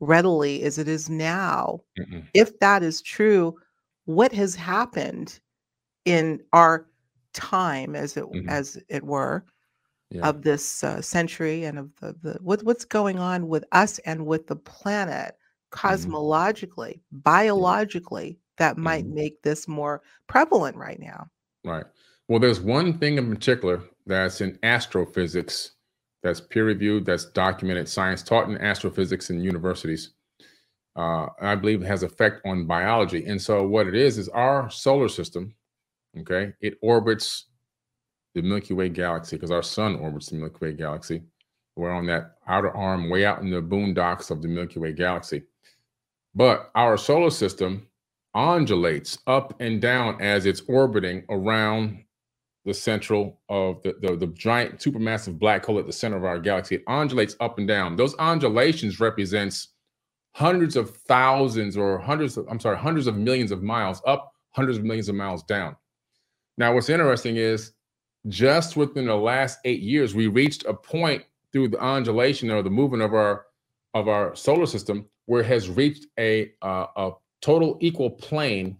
readily 0.00 0.62
as 0.62 0.78
it 0.78 0.88
is 0.88 1.08
now. 1.08 1.80
Mm-mm. 1.98 2.24
If 2.34 2.58
that 2.60 2.82
is 2.82 3.02
true, 3.02 3.54
what 4.04 4.32
has 4.32 4.54
happened 4.54 5.40
in 6.04 6.40
our 6.52 6.86
time, 7.32 7.94
as 7.96 8.16
it 8.16 8.24
mm-hmm. 8.24 8.48
as 8.48 8.78
it 8.88 9.02
were, 9.02 9.44
yeah. 10.10 10.28
of 10.28 10.42
this 10.42 10.84
uh, 10.84 11.00
century 11.02 11.64
and 11.64 11.78
of 11.78 11.90
the, 12.00 12.14
the 12.22 12.38
what, 12.40 12.62
what's 12.62 12.84
going 12.84 13.18
on 13.18 13.48
with 13.48 13.64
us 13.72 13.98
and 14.00 14.24
with 14.24 14.46
the 14.46 14.56
planet 14.56 15.36
mm-hmm. 15.72 15.86
cosmologically, 15.86 16.94
mm-hmm. 16.94 17.18
biologically, 17.18 18.38
that 18.58 18.78
might 18.78 19.04
mm-hmm. 19.04 19.14
make 19.14 19.42
this 19.42 19.66
more 19.66 20.02
prevalent 20.26 20.76
right 20.76 21.00
now. 21.00 21.28
Right. 21.64 21.84
Well, 22.28 22.38
there's 22.38 22.60
one 22.60 22.98
thing 22.98 23.18
in 23.18 23.28
particular 23.28 23.82
that's 24.06 24.40
in 24.40 24.58
astrophysics 24.62 25.72
that's 26.22 26.40
peer 26.40 26.64
reviewed, 26.64 27.04
that's 27.04 27.26
documented 27.26 27.86
science 27.88 28.22
taught 28.22 28.48
in 28.48 28.56
astrophysics 28.56 29.28
in 29.28 29.40
universities. 29.40 30.12
Uh, 30.96 31.26
I 31.40 31.54
believe 31.54 31.82
it 31.82 31.86
has 31.86 32.02
effect 32.02 32.40
on 32.46 32.66
biology. 32.66 33.26
And 33.26 33.40
so 33.40 33.66
what 33.66 33.86
it 33.86 33.94
is 33.94 34.16
is 34.16 34.28
our 34.30 34.70
solar 34.70 35.08
system 35.08 35.54
Okay. 36.20 36.52
It 36.60 36.78
orbits 36.82 37.46
the 38.34 38.42
Milky 38.42 38.74
Way 38.74 38.88
galaxy 38.88 39.36
because 39.36 39.50
our 39.50 39.62
sun 39.62 39.96
orbits 39.96 40.28
the 40.28 40.36
Milky 40.36 40.58
Way 40.60 40.72
galaxy. 40.72 41.22
We're 41.76 41.90
on 41.90 42.06
that 42.06 42.36
outer 42.46 42.70
arm 42.76 43.10
way 43.10 43.24
out 43.24 43.42
in 43.42 43.50
the 43.50 43.60
boondocks 43.60 44.30
of 44.30 44.42
the 44.42 44.48
Milky 44.48 44.78
Way 44.78 44.92
galaxy. 44.92 45.42
But 46.34 46.70
our 46.74 46.96
solar 46.96 47.30
system 47.30 47.88
undulates 48.34 49.18
up 49.26 49.60
and 49.60 49.80
down 49.80 50.20
as 50.20 50.46
it's 50.46 50.62
orbiting 50.68 51.24
around 51.30 52.04
the 52.64 52.74
central 52.74 53.40
of 53.48 53.82
the, 53.82 53.94
the, 54.00 54.16
the 54.16 54.26
giant 54.28 54.78
supermassive 54.78 55.38
black 55.38 55.64
hole 55.64 55.78
at 55.78 55.86
the 55.86 55.92
center 55.92 56.16
of 56.16 56.24
our 56.24 56.38
galaxy. 56.38 56.76
It 56.76 56.84
undulates 56.86 57.36
up 57.40 57.58
and 57.58 57.68
down. 57.68 57.96
Those 57.96 58.14
undulations 58.16 59.00
represents 59.00 59.68
hundreds 60.34 60.74
of 60.74 60.96
thousands 60.96 61.76
or 61.76 61.98
hundreds 61.98 62.36
of, 62.36 62.46
I'm 62.48 62.58
sorry, 62.58 62.78
hundreds 62.78 63.06
of 63.06 63.16
millions 63.16 63.52
of 63.52 63.62
miles 63.62 64.02
up, 64.06 64.32
hundreds 64.50 64.78
of 64.78 64.84
millions 64.84 65.08
of 65.08 65.14
miles 65.14 65.42
down. 65.44 65.76
Now, 66.56 66.74
what's 66.74 66.88
interesting 66.88 67.36
is 67.36 67.72
just 68.28 68.76
within 68.76 69.06
the 69.06 69.16
last 69.16 69.58
eight 69.64 69.80
years, 69.80 70.14
we 70.14 70.28
reached 70.28 70.64
a 70.64 70.74
point 70.74 71.24
through 71.52 71.68
the 71.68 71.80
undulation 71.80 72.50
or 72.50 72.62
the 72.62 72.70
movement 72.70 73.02
of 73.02 73.14
our 73.14 73.46
of 73.94 74.08
our 74.08 74.34
solar 74.34 74.66
system 74.66 75.06
where 75.26 75.42
it 75.42 75.46
has 75.46 75.68
reached 75.68 76.06
a 76.18 76.52
uh, 76.62 76.86
a 76.96 77.12
total 77.40 77.78
equal 77.80 78.10
plane 78.10 78.76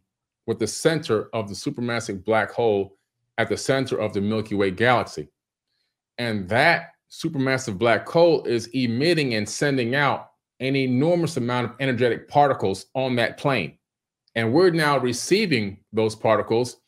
with 0.47 0.59
the 0.59 0.67
center 0.67 1.29
of 1.33 1.49
the 1.49 1.55
supermassive 1.55 2.25
black 2.25 2.51
hole 2.51 2.97
at 3.39 3.49
the 3.49 3.57
center 3.57 3.97
of 3.99 4.13
the 4.13 4.21
Milky 4.21 4.55
Way 4.55 4.71
galaxy. 4.71 5.29
And 6.19 6.49
that 6.49 6.93
supermassive 7.11 7.79
black 7.79 8.09
hole 8.09 8.45
is 8.45 8.69
emitting 8.69 9.35
and 9.35 9.49
sending 9.49 9.95
out 9.95 10.31
an 10.61 10.77
enormous 10.77 11.37
amount 11.37 11.71
of 11.71 11.77
energetic 11.81 12.29
particles 12.29 12.87
on 12.95 13.17
that 13.17 13.37
plane. 13.37 13.79
And 14.35 14.53
we're 14.53 14.71
now 14.71 14.99
receiving 14.99 15.79
those 15.93 16.15
particles 16.15 16.79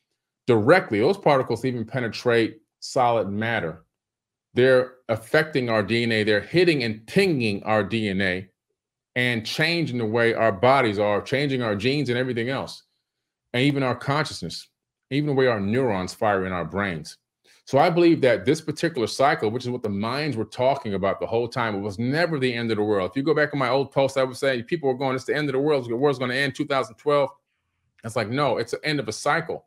directly, 0.47 1.01
those 1.01 1.19
particles 1.19 1.65
even 1.65 1.85
penetrate 1.85 2.59
solid 2.81 3.29
matter. 3.29 3.85
They're 4.55 4.95
affecting 5.09 5.69
our 5.69 5.83
DNA, 5.83 6.25
they're 6.25 6.41
hitting 6.41 6.83
and 6.85 7.07
pinging 7.07 7.63
our 7.65 7.85
DNA 7.85 8.49
and 9.15 9.45
changing 9.45 9.99
the 9.99 10.07
way 10.07 10.35
our 10.35 10.53
bodies 10.53 10.99
are, 10.99 11.21
changing 11.21 11.63
our 11.63 11.75
genes 11.75 12.09
and 12.09 12.19
everything 12.19 12.49
else, 12.49 12.83
and 13.53 13.63
even 13.63 13.83
our 13.83 13.95
consciousness, 13.95 14.69
even 15.11 15.27
the 15.27 15.35
way 15.35 15.47
our 15.47 15.61
neurons 15.61 16.15
fire 16.15 16.47
in 16.47 16.53
our 16.53 16.65
brains. 16.65 17.19
So 17.67 17.79
I 17.79 17.91
believe 17.91 18.21
that 18.21 18.45
this 18.45 18.61
particular 18.61 19.09
cycle, 19.09 19.51
which 19.51 19.65
is 19.65 19.71
what 19.71 19.83
the 19.83 19.89
Mayans 19.89 20.37
were 20.37 20.45
talking 20.45 20.95
about 20.95 21.19
the 21.19 21.27
whole 21.27 21.49
time, 21.49 21.75
it 21.75 21.81
was 21.81 21.99
never 21.99 22.39
the 22.39 22.55
end 22.55 22.71
of 22.71 22.77
the 22.77 22.85
world. 22.85 23.11
If 23.11 23.17
you 23.17 23.25
go 23.25 23.35
back 23.35 23.53
in 23.53 23.59
my 23.59 23.71
old 23.71 23.91
post, 23.91 24.17
I 24.17 24.23
would 24.23 24.37
say 24.37 24.63
people 24.63 24.89
were 24.89 24.97
going, 24.97 25.17
it's 25.17 25.25
the 25.25 25.35
end 25.35 25.49
of 25.49 25.55
the 25.55 25.59
world. 25.59 25.89
The 25.89 25.97
world's 25.97 26.21
going 26.21 26.31
to 26.31 26.37
end 26.37 26.55
2012. 26.55 27.29
It's 28.05 28.15
like, 28.15 28.29
no, 28.29 28.59
it's 28.59 28.71
the 28.71 28.85
end 28.85 29.01
of 29.01 29.09
a 29.09 29.13
cycle. 29.13 29.67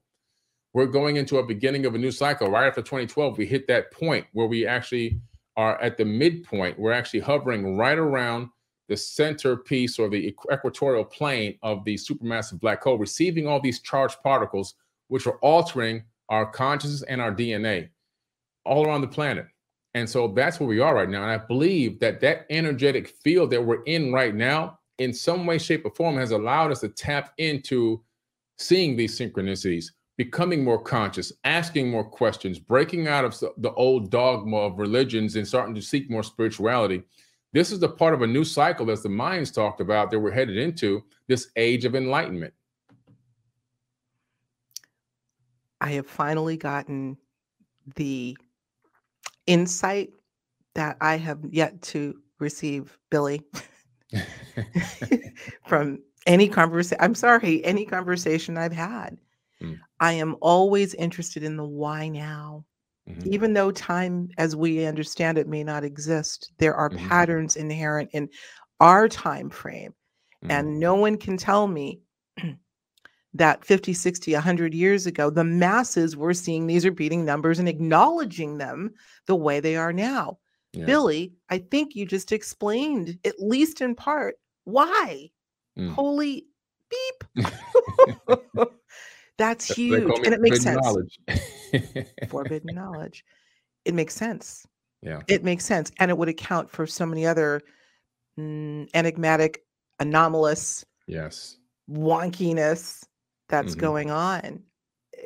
We're 0.73 0.85
going 0.85 1.15
into 1.15 1.37
a 1.37 1.45
beginning 1.45 1.85
of 1.85 1.95
a 1.95 1.97
new 1.97 2.11
cycle. 2.11 2.49
Right 2.49 2.67
after 2.67 2.81
2012, 2.81 3.37
we 3.37 3.45
hit 3.45 3.67
that 3.67 3.91
point 3.91 4.25
where 4.33 4.47
we 4.47 4.67
actually 4.67 5.19
are 5.57 5.81
at 5.81 5.97
the 5.97 6.05
midpoint. 6.05 6.77
We're 6.77 6.91
actually 6.91 7.21
hovering 7.21 7.75
right 7.75 7.97
around 7.97 8.49
the 8.87 8.97
centerpiece 8.97 9.99
or 9.99 10.09
the 10.09 10.35
equatorial 10.51 11.05
plane 11.05 11.57
of 11.63 11.83
the 11.85 11.95
supermassive 11.95 12.59
black 12.59 12.83
hole, 12.83 12.97
receiving 12.97 13.47
all 13.47 13.59
these 13.59 13.81
charged 13.81 14.17
particles, 14.23 14.75
which 15.07 15.27
are 15.27 15.37
altering 15.37 16.03
our 16.29 16.45
consciousness 16.45 17.03
and 17.03 17.19
our 17.21 17.33
DNA 17.33 17.89
all 18.65 18.85
around 18.85 19.01
the 19.01 19.07
planet. 19.07 19.47
And 19.95 20.07
so 20.07 20.27
that's 20.27 20.59
where 20.59 20.69
we 20.69 20.79
are 20.79 20.93
right 20.93 21.09
now. 21.09 21.23
And 21.23 21.31
I 21.31 21.37
believe 21.37 21.99
that 21.99 22.19
that 22.21 22.45
energetic 22.49 23.07
field 23.07 23.49
that 23.51 23.63
we're 23.63 23.83
in 23.83 24.13
right 24.13 24.35
now, 24.35 24.79
in 24.99 25.13
some 25.13 25.45
way, 25.45 25.57
shape, 25.57 25.85
or 25.85 25.91
form, 25.91 26.17
has 26.17 26.31
allowed 26.31 26.71
us 26.71 26.81
to 26.81 26.89
tap 26.89 27.33
into 27.39 28.03
seeing 28.59 28.95
these 28.95 29.17
synchronicities, 29.17 29.85
becoming 30.19 30.65
more 30.65 30.77
conscious, 30.77 31.31
asking 31.45 31.89
more 31.89 32.03
questions, 32.03 32.59
breaking 32.59 33.07
out 33.07 33.23
of 33.23 33.39
the 33.55 33.71
old 33.75 34.11
dogma 34.11 34.57
of 34.57 34.77
religions 34.77 35.37
and 35.37 35.47
starting 35.47 35.73
to 35.73 35.81
seek 35.81 36.09
more 36.09 36.23
spirituality. 36.23 37.01
This 37.53 37.71
is 37.71 37.79
the 37.79 37.87
part 37.87 38.13
of 38.13 38.21
a 38.21 38.27
new 38.27 38.43
cycle, 38.43 38.91
as 38.91 39.01
the 39.01 39.07
Mayans 39.07 39.53
talked 39.53 39.79
about, 39.79 40.11
that 40.11 40.19
we're 40.19 40.29
headed 40.29 40.57
into 40.57 41.05
this 41.27 41.51
age 41.55 41.85
of 41.85 41.95
enlightenment. 41.95 42.53
I 45.79 45.91
have 45.91 46.07
finally 46.07 46.57
gotten 46.57 47.15
the 47.95 48.37
insight 49.47 50.09
that 50.75 50.97
I 50.99 51.15
have 51.15 51.39
yet 51.49 51.81
to 51.83 52.19
receive, 52.39 52.99
Billy, 53.09 53.41
from 55.65 56.03
any 56.27 56.49
conversation. 56.49 56.97
I'm 56.99 57.15
sorry, 57.15 57.63
any 57.63 57.85
conversation 57.85 58.57
I've 58.57 58.73
had. 58.73 59.17
Mm. 59.61 59.79
I 59.99 60.13
am 60.13 60.35
always 60.41 60.93
interested 60.95 61.43
in 61.43 61.57
the 61.57 61.65
why 61.65 62.07
now. 62.07 62.65
Mm-hmm. 63.09 63.33
Even 63.33 63.53
though 63.53 63.71
time 63.71 64.29
as 64.37 64.55
we 64.55 64.85
understand 64.85 65.37
it 65.37 65.47
may 65.47 65.63
not 65.63 65.83
exist, 65.83 66.51
there 66.59 66.75
are 66.75 66.89
mm-hmm. 66.89 67.07
patterns 67.07 67.55
inherent 67.55 68.09
in 68.13 68.29
our 68.79 69.07
time 69.07 69.49
frame. 69.49 69.93
Mm-hmm. 70.43 70.51
And 70.51 70.79
no 70.79 70.95
one 70.95 71.17
can 71.17 71.37
tell 71.37 71.67
me 71.67 72.01
that 73.33 73.65
50, 73.65 73.93
60, 73.93 74.33
100 74.33 74.73
years 74.73 75.05
ago, 75.05 75.29
the 75.29 75.43
masses 75.43 76.15
were 76.15 76.33
seeing 76.33 76.67
these 76.67 76.85
repeating 76.85 77.25
numbers 77.25 77.59
and 77.59 77.67
acknowledging 77.67 78.57
them 78.57 78.91
the 79.25 79.35
way 79.35 79.59
they 79.59 79.75
are 79.75 79.93
now. 79.93 80.37
Yeah. 80.73 80.85
Billy, 80.85 81.33
I 81.49 81.57
think 81.57 81.95
you 81.95 82.05
just 82.05 82.31
explained, 82.31 83.17
at 83.25 83.39
least 83.39 83.81
in 83.81 83.95
part, 83.95 84.35
why. 84.65 85.31
Mm. 85.77 85.93
Holy 85.93 86.45
beep. 86.89 87.45
That's 89.39 89.73
huge. 89.73 90.03
And 90.25 90.33
it 90.33 90.41
makes 90.41 90.61
sense. 90.61 90.81
Knowledge. 90.83 91.19
forbidden 92.29 92.75
knowledge. 92.75 93.23
It 93.85 93.95
makes 93.95 94.13
sense. 94.13 94.67
Yeah. 95.01 95.21
It 95.27 95.45
makes 95.45 95.65
sense. 95.65 95.91
And 95.97 96.11
it 96.11 96.17
would 96.17 96.27
account 96.27 96.69
for 96.69 96.85
so 96.85 97.05
many 97.05 97.25
other 97.25 97.61
mm, 98.37 98.87
enigmatic, 98.93 99.63
anomalous, 99.99 100.85
yes, 101.07 101.57
wonkiness 101.89 103.05
that's 103.47 103.71
mm-hmm. 103.71 103.79
going 103.79 104.11
on. 104.11 104.61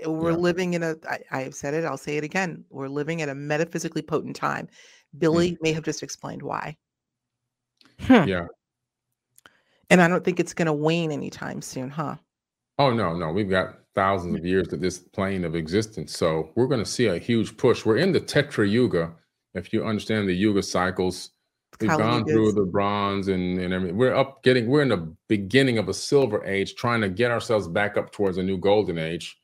Eh, 0.03 0.07
we're 0.07 0.30
yeah. 0.30 0.38
living 0.38 0.76
in 0.76 0.84
a, 0.84 0.95
I, 1.32 1.41
have 1.41 1.55
said 1.55 1.74
it, 1.74 1.84
I'll 1.84 1.97
say 1.97 2.18
it 2.18 2.24
again. 2.24 2.64
We're 2.70 2.89
living 2.89 3.24
at 3.24 3.30
a 3.30 3.36
metaphysically 3.36 4.03
potent 4.03 4.36
time. 4.36 4.68
Billy 5.18 5.53
mm. 5.53 5.57
may 5.61 5.74
have 5.74 5.84
just 5.84 6.03
explained 6.03 6.43
why. 6.43 6.78
Hmm. 8.01 8.28
Yeah. 8.28 8.47
And 9.89 10.01
I 10.01 10.07
don't 10.07 10.24
think 10.24 10.39
it's 10.39 10.53
going 10.53 10.68
to 10.68 10.74
wane 10.74 11.11
anytime 11.11 11.61
soon, 11.64 11.89
huh? 11.89 12.16
Oh, 12.80 12.91
no, 12.91 13.13
no. 13.13 13.32
We've 13.32 13.49
got 13.49 13.80
thousands 13.95 14.36
of 14.36 14.45
years 14.45 14.67
to 14.69 14.78
this 14.78 14.99
plane 14.99 15.45
of 15.45 15.55
existence. 15.55 16.17
So 16.17 16.49
we're 16.55 16.67
going 16.67 16.84
to 16.84 16.89
see 16.89 17.07
a 17.07 17.17
huge 17.17 17.55
push. 17.57 17.86
We're 17.86 17.97
in 17.97 18.11
the 18.11 18.19
Treta 18.19 18.65
Yuga. 18.67 19.13
If 19.53 19.71
you 19.71 19.86
understand 19.86 20.28
the 20.28 20.34
Yuga 20.34 20.63
cycles, 20.63 21.30
we've 21.80 21.89
Kali 21.91 22.01
gone 22.01 22.26
through 22.26 22.53
the 22.53 22.65
bronze 22.65 23.28
and, 23.28 23.59
and 23.59 23.74
everything. 23.74 23.97
We're 23.97 24.15
up 24.15 24.41
getting, 24.43 24.67
we're 24.67 24.82
in 24.82 24.89
the 24.89 25.15
beginning 25.30 25.78
of 25.78 25.89
a 25.89 25.93
silver 25.93 26.43
age, 26.45 26.74
trying 26.76 27.01
to 27.01 27.09
get 27.09 27.30
ourselves 27.30 27.67
back 27.67 27.97
up 27.97 28.11
towards 28.11 28.39
a 28.39 28.43
new 28.43 28.57
golden 28.57 28.97
age. 28.97 29.39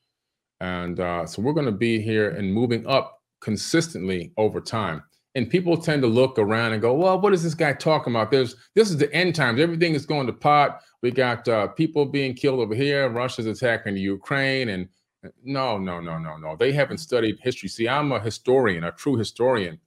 And 0.60 1.00
uh, 1.00 1.26
so 1.28 1.42
we're 1.42 1.54
going 1.54 1.68
to 1.68 1.72
be 1.72 2.02
here 2.02 2.32
and 2.32 2.52
moving 2.52 2.88
up 2.88 3.22
consistently 3.42 4.34
over 4.38 4.60
time. 4.60 5.04
And 5.40 5.50
people 5.50 5.78
tend 5.78 6.02
to 6.02 6.08
look 6.08 6.38
around 6.38 6.74
and 6.74 6.82
go, 6.82 6.94
well, 6.94 7.18
what 7.18 7.34
is 7.34 7.44
this 7.44 7.54
guy 7.54 7.72
talking 7.72 8.14
about? 8.14 8.30
There's 8.30 8.56
this 8.76 8.90
is 8.90 8.98
the 8.98 9.12
end 9.14 9.36
times. 9.36 9.62
Everything 9.62 9.94
is 9.94 10.06
going 10.06 10.28
to 10.28 10.34
pot 10.34 10.82
we 11.02 11.12
got 11.12 11.48
uh, 11.48 11.68
people 11.68 12.06
being 12.06 12.34
killed 12.34 12.60
over 12.60 12.76
here. 12.76 13.10
Russia's 13.10 13.46
attacking 13.46 13.96
the 13.96 14.02
Ukraine, 14.02 14.70
and 14.70 14.88
uh, 15.26 15.30
no, 15.44 15.78
no, 15.78 16.00
no, 16.00 16.18
no, 16.18 16.38
no. 16.38 16.56
They 16.56 16.72
haven't 16.72 16.98
studied 16.98 17.40
history. 17.42 17.70
See, 17.70 17.88
I'm 17.88 18.12
a 18.12 18.20
historian, 18.20 18.84
a 18.84 18.92
true 18.92 19.16
historian. 19.16 19.80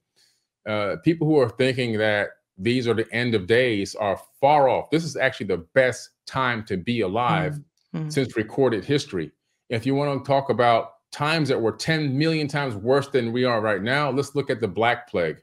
Uh, 0.67 0.95
people 1.03 1.27
who 1.27 1.39
are 1.39 1.49
thinking 1.49 1.97
that 1.99 2.29
these 2.57 2.87
are 2.87 2.93
the 2.93 3.11
end 3.13 3.35
of 3.35 3.47
days 3.47 3.95
are 3.95 4.19
far 4.39 4.69
off. 4.69 4.89
This 4.89 5.03
is 5.03 5.15
actually 5.15 5.47
the 5.47 5.65
best 5.73 6.09
time 6.25 6.63
to 6.65 6.77
be 6.77 7.01
alive 7.01 7.59
mm-hmm. 7.93 8.09
since 8.09 8.35
recorded 8.35 8.85
history. 8.85 9.31
If 9.69 9.85
you 9.85 9.95
want 9.95 10.23
to 10.23 10.27
talk 10.27 10.49
about 10.49 10.92
times 11.13 11.47
that 11.49 11.61
were 11.61 11.71
10 11.71 12.17
million 12.17 12.47
times 12.47 12.75
worse 12.75 13.07
than 13.07 13.31
we 13.31 13.45
are 13.45 13.61
right 13.61 13.81
now, 13.81 14.09
let's 14.09 14.35
look 14.35 14.49
at 14.49 14.59
the 14.59 14.67
Black 14.67 15.09
Plague. 15.09 15.37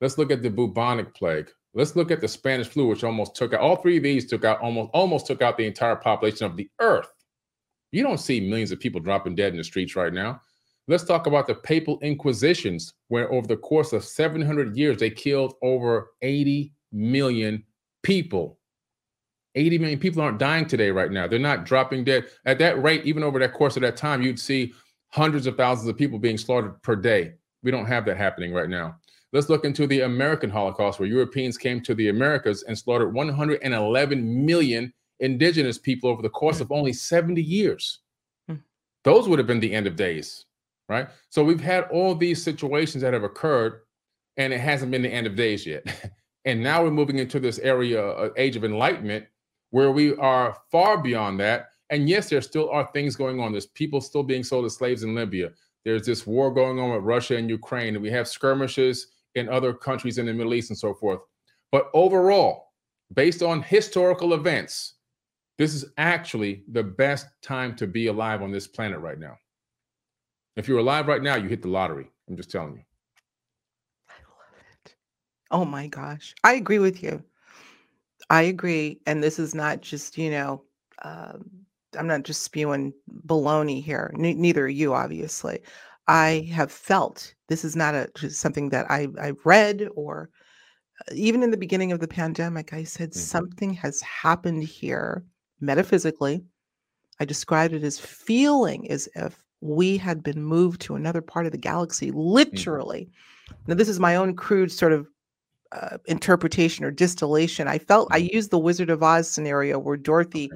Let's 0.00 0.18
look 0.18 0.30
at 0.30 0.42
the 0.42 0.50
bubonic 0.50 1.14
plague. 1.14 1.48
Let's 1.74 1.96
look 1.96 2.10
at 2.10 2.20
the 2.20 2.28
Spanish 2.28 2.68
flu, 2.68 2.86
which 2.86 3.04
almost 3.04 3.34
took 3.34 3.54
out 3.54 3.60
all 3.60 3.76
three 3.76 3.98
of 3.98 4.02
these 4.02 4.26
took 4.26 4.44
out 4.44 4.60
almost 4.60 4.90
almost 4.92 5.26
took 5.26 5.42
out 5.42 5.56
the 5.56 5.66
entire 5.66 5.96
population 5.96 6.46
of 6.46 6.56
the 6.56 6.68
earth. 6.80 7.08
You 7.92 8.02
don't 8.02 8.18
see 8.18 8.40
millions 8.40 8.72
of 8.72 8.80
people 8.80 9.00
dropping 9.00 9.34
dead 9.34 9.52
in 9.52 9.58
the 9.58 9.64
streets 9.64 9.96
right 9.96 10.12
now. 10.12 10.40
Let's 10.88 11.04
talk 11.04 11.26
about 11.26 11.46
the 11.46 11.54
papal 11.54 11.98
inquisitions, 12.00 12.94
where 13.08 13.32
over 13.32 13.46
the 13.46 13.56
course 13.56 13.92
of 13.92 14.04
700 14.04 14.76
years, 14.76 14.98
they 14.98 15.10
killed 15.10 15.54
over 15.62 16.10
80 16.22 16.72
million 16.92 17.64
people. 18.02 18.58
80 19.54 19.78
million 19.78 19.98
people 19.98 20.22
aren't 20.22 20.38
dying 20.38 20.66
today 20.66 20.90
right 20.90 21.10
now. 21.10 21.26
They're 21.26 21.38
not 21.38 21.64
dropping 21.64 22.04
dead. 22.04 22.26
At 22.44 22.58
that 22.58 22.80
rate, 22.82 23.04
even 23.04 23.22
over 23.22 23.38
that 23.38 23.54
course 23.54 23.76
of 23.76 23.82
that 23.82 23.96
time, 23.96 24.22
you'd 24.22 24.38
see 24.38 24.74
hundreds 25.16 25.46
of 25.46 25.56
thousands 25.56 25.88
of 25.88 25.96
people 25.96 26.18
being 26.18 26.36
slaughtered 26.36 26.80
per 26.82 26.94
day. 26.94 27.32
We 27.62 27.70
don't 27.70 27.86
have 27.86 28.04
that 28.04 28.18
happening 28.18 28.52
right 28.52 28.68
now. 28.68 28.96
Let's 29.32 29.48
look 29.48 29.64
into 29.64 29.86
the 29.86 30.02
American 30.02 30.50
Holocaust, 30.50 31.00
where 31.00 31.08
Europeans 31.08 31.58
came 31.58 31.80
to 31.82 31.94
the 31.94 32.10
Americas 32.10 32.62
and 32.64 32.78
slaughtered 32.78 33.12
111 33.12 34.46
million 34.46 34.92
indigenous 35.20 35.78
people 35.78 36.10
over 36.10 36.22
the 36.22 36.28
course 36.28 36.60
of 36.60 36.70
only 36.70 36.92
70 36.92 37.42
years. 37.42 38.00
Hmm. 38.46 38.56
Those 39.04 39.28
would 39.28 39.38
have 39.38 39.48
been 39.48 39.60
the 39.60 39.72
end 39.72 39.86
of 39.86 39.96
days, 39.96 40.44
right? 40.88 41.08
So 41.30 41.42
we've 41.42 41.60
had 41.60 41.84
all 41.84 42.14
these 42.14 42.42
situations 42.42 43.02
that 43.02 43.14
have 43.14 43.24
occurred, 43.24 43.80
and 44.36 44.52
it 44.52 44.60
hasn't 44.60 44.92
been 44.92 45.02
the 45.02 45.12
end 45.12 45.26
of 45.26 45.34
days 45.34 45.66
yet. 45.66 46.12
and 46.44 46.62
now 46.62 46.84
we're 46.84 46.90
moving 46.90 47.18
into 47.18 47.40
this 47.40 47.58
area, 47.58 48.06
uh, 48.06 48.30
age 48.36 48.56
of 48.56 48.64
enlightenment, 48.64 49.26
where 49.70 49.90
we 49.90 50.14
are 50.16 50.56
far 50.70 50.98
beyond 50.98 51.40
that. 51.40 51.70
And 51.90 52.08
yes, 52.08 52.28
there 52.28 52.40
still 52.40 52.68
are 52.70 52.88
things 52.92 53.16
going 53.16 53.40
on. 53.40 53.52
There's 53.52 53.66
people 53.66 54.00
still 54.00 54.22
being 54.22 54.42
sold 54.42 54.64
as 54.64 54.74
slaves 54.74 55.02
in 55.02 55.14
Libya. 55.14 55.50
There's 55.84 56.04
this 56.04 56.26
war 56.26 56.52
going 56.52 56.80
on 56.80 56.90
with 56.90 57.04
Russia 57.04 57.36
and 57.36 57.48
Ukraine, 57.48 57.94
and 57.94 58.02
we 58.02 58.10
have 58.10 58.26
skirmishes 58.26 59.08
in 59.36 59.48
other 59.48 59.72
countries 59.72 60.18
in 60.18 60.26
the 60.26 60.32
Middle 60.32 60.54
East 60.54 60.70
and 60.70 60.78
so 60.78 60.94
forth. 60.94 61.20
But 61.70 61.90
overall, 61.94 62.72
based 63.14 63.42
on 63.42 63.62
historical 63.62 64.34
events, 64.34 64.94
this 65.58 65.74
is 65.74 65.84
actually 65.96 66.64
the 66.72 66.82
best 66.82 67.26
time 67.40 67.76
to 67.76 67.86
be 67.86 68.08
alive 68.08 68.42
on 68.42 68.50
this 68.50 68.66
planet 68.66 68.98
right 68.98 69.18
now. 69.18 69.36
If 70.56 70.68
you're 70.68 70.78
alive 70.78 71.06
right 71.06 71.22
now, 71.22 71.36
you 71.36 71.48
hit 71.48 71.62
the 71.62 71.68
lottery. 71.68 72.10
I'm 72.28 72.36
just 72.36 72.50
telling 72.50 72.74
you. 72.74 72.82
I 74.08 74.14
love 74.28 74.64
it. 74.84 74.96
Oh 75.50 75.64
my 75.64 75.86
gosh. 75.86 76.34
I 76.44 76.54
agree 76.54 76.78
with 76.78 77.02
you. 77.02 77.22
I 78.28 78.42
agree. 78.42 79.00
And 79.06 79.22
this 79.22 79.38
is 79.38 79.54
not 79.54 79.82
just, 79.82 80.18
you 80.18 80.30
know, 80.30 80.62
um, 81.02 81.48
I'm 81.96 82.06
not 82.06 82.24
just 82.24 82.42
spewing 82.42 82.92
baloney 83.26 83.82
here. 83.82 84.12
N- 84.14 84.40
neither 84.40 84.64
are 84.64 84.68
you, 84.68 84.94
obviously. 84.94 85.60
I 86.08 86.48
have 86.52 86.70
felt 86.70 87.34
this 87.48 87.64
is 87.64 87.74
not 87.74 87.94
a 87.94 88.08
just 88.14 88.40
something 88.40 88.68
that 88.70 88.90
I 88.90 89.08
I've 89.20 89.44
read 89.44 89.88
or 89.94 90.30
uh, 91.00 91.14
even 91.14 91.42
in 91.42 91.50
the 91.50 91.56
beginning 91.56 91.92
of 91.92 92.00
the 92.00 92.08
pandemic, 92.08 92.72
I 92.72 92.84
said 92.84 93.10
mm-hmm. 93.10 93.20
something 93.20 93.72
has 93.74 94.00
happened 94.02 94.64
here 94.64 95.24
metaphysically. 95.60 96.44
I 97.20 97.24
described 97.24 97.74
it 97.74 97.82
as 97.82 97.98
feeling 97.98 98.90
as 98.90 99.08
if 99.14 99.42
we 99.60 99.96
had 99.96 100.22
been 100.22 100.42
moved 100.42 100.80
to 100.82 100.96
another 100.96 101.22
part 101.22 101.46
of 101.46 101.52
the 101.52 101.58
galaxy, 101.58 102.10
mm-hmm. 102.10 102.18
literally. 102.18 103.08
Mm-hmm. 103.48 103.54
Now, 103.66 103.74
this 103.74 103.88
is 103.88 104.00
my 104.00 104.16
own 104.16 104.36
crude 104.36 104.72
sort 104.72 104.92
of 104.92 105.08
uh, 105.72 105.98
interpretation 106.06 106.84
or 106.84 106.90
distillation. 106.90 107.68
I 107.68 107.78
felt 107.78 108.08
I 108.10 108.20
mm-hmm. 108.20 108.36
used 108.36 108.50
the 108.50 108.58
Wizard 108.58 108.90
of 108.90 109.02
Oz 109.02 109.30
scenario 109.30 109.78
where 109.78 109.96
Dorothy, 109.96 110.50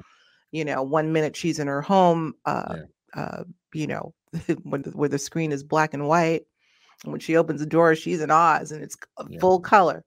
you 0.51 0.65
know, 0.65 0.83
one 0.83 1.11
minute 1.13 1.35
she's 1.35 1.59
in 1.59 1.67
her 1.67 1.81
home, 1.81 2.33
uh, 2.45 2.75
yeah. 3.15 3.21
uh, 3.21 3.43
you 3.73 3.87
know, 3.87 4.13
when 4.63 4.81
the, 4.83 4.91
where 4.91 5.09
the 5.09 5.19
screen 5.19 5.51
is 5.51 5.63
black 5.63 5.93
and 5.93 6.07
white 6.07 6.43
When 7.03 7.19
she 7.19 7.35
opens 7.35 7.59
the 7.59 7.65
door, 7.65 7.95
she's 7.95 8.21
in 8.21 8.31
Oz 8.31 8.71
and 8.71 8.83
it's 8.83 8.97
yeah. 9.29 9.39
full 9.39 9.59
color. 9.59 10.03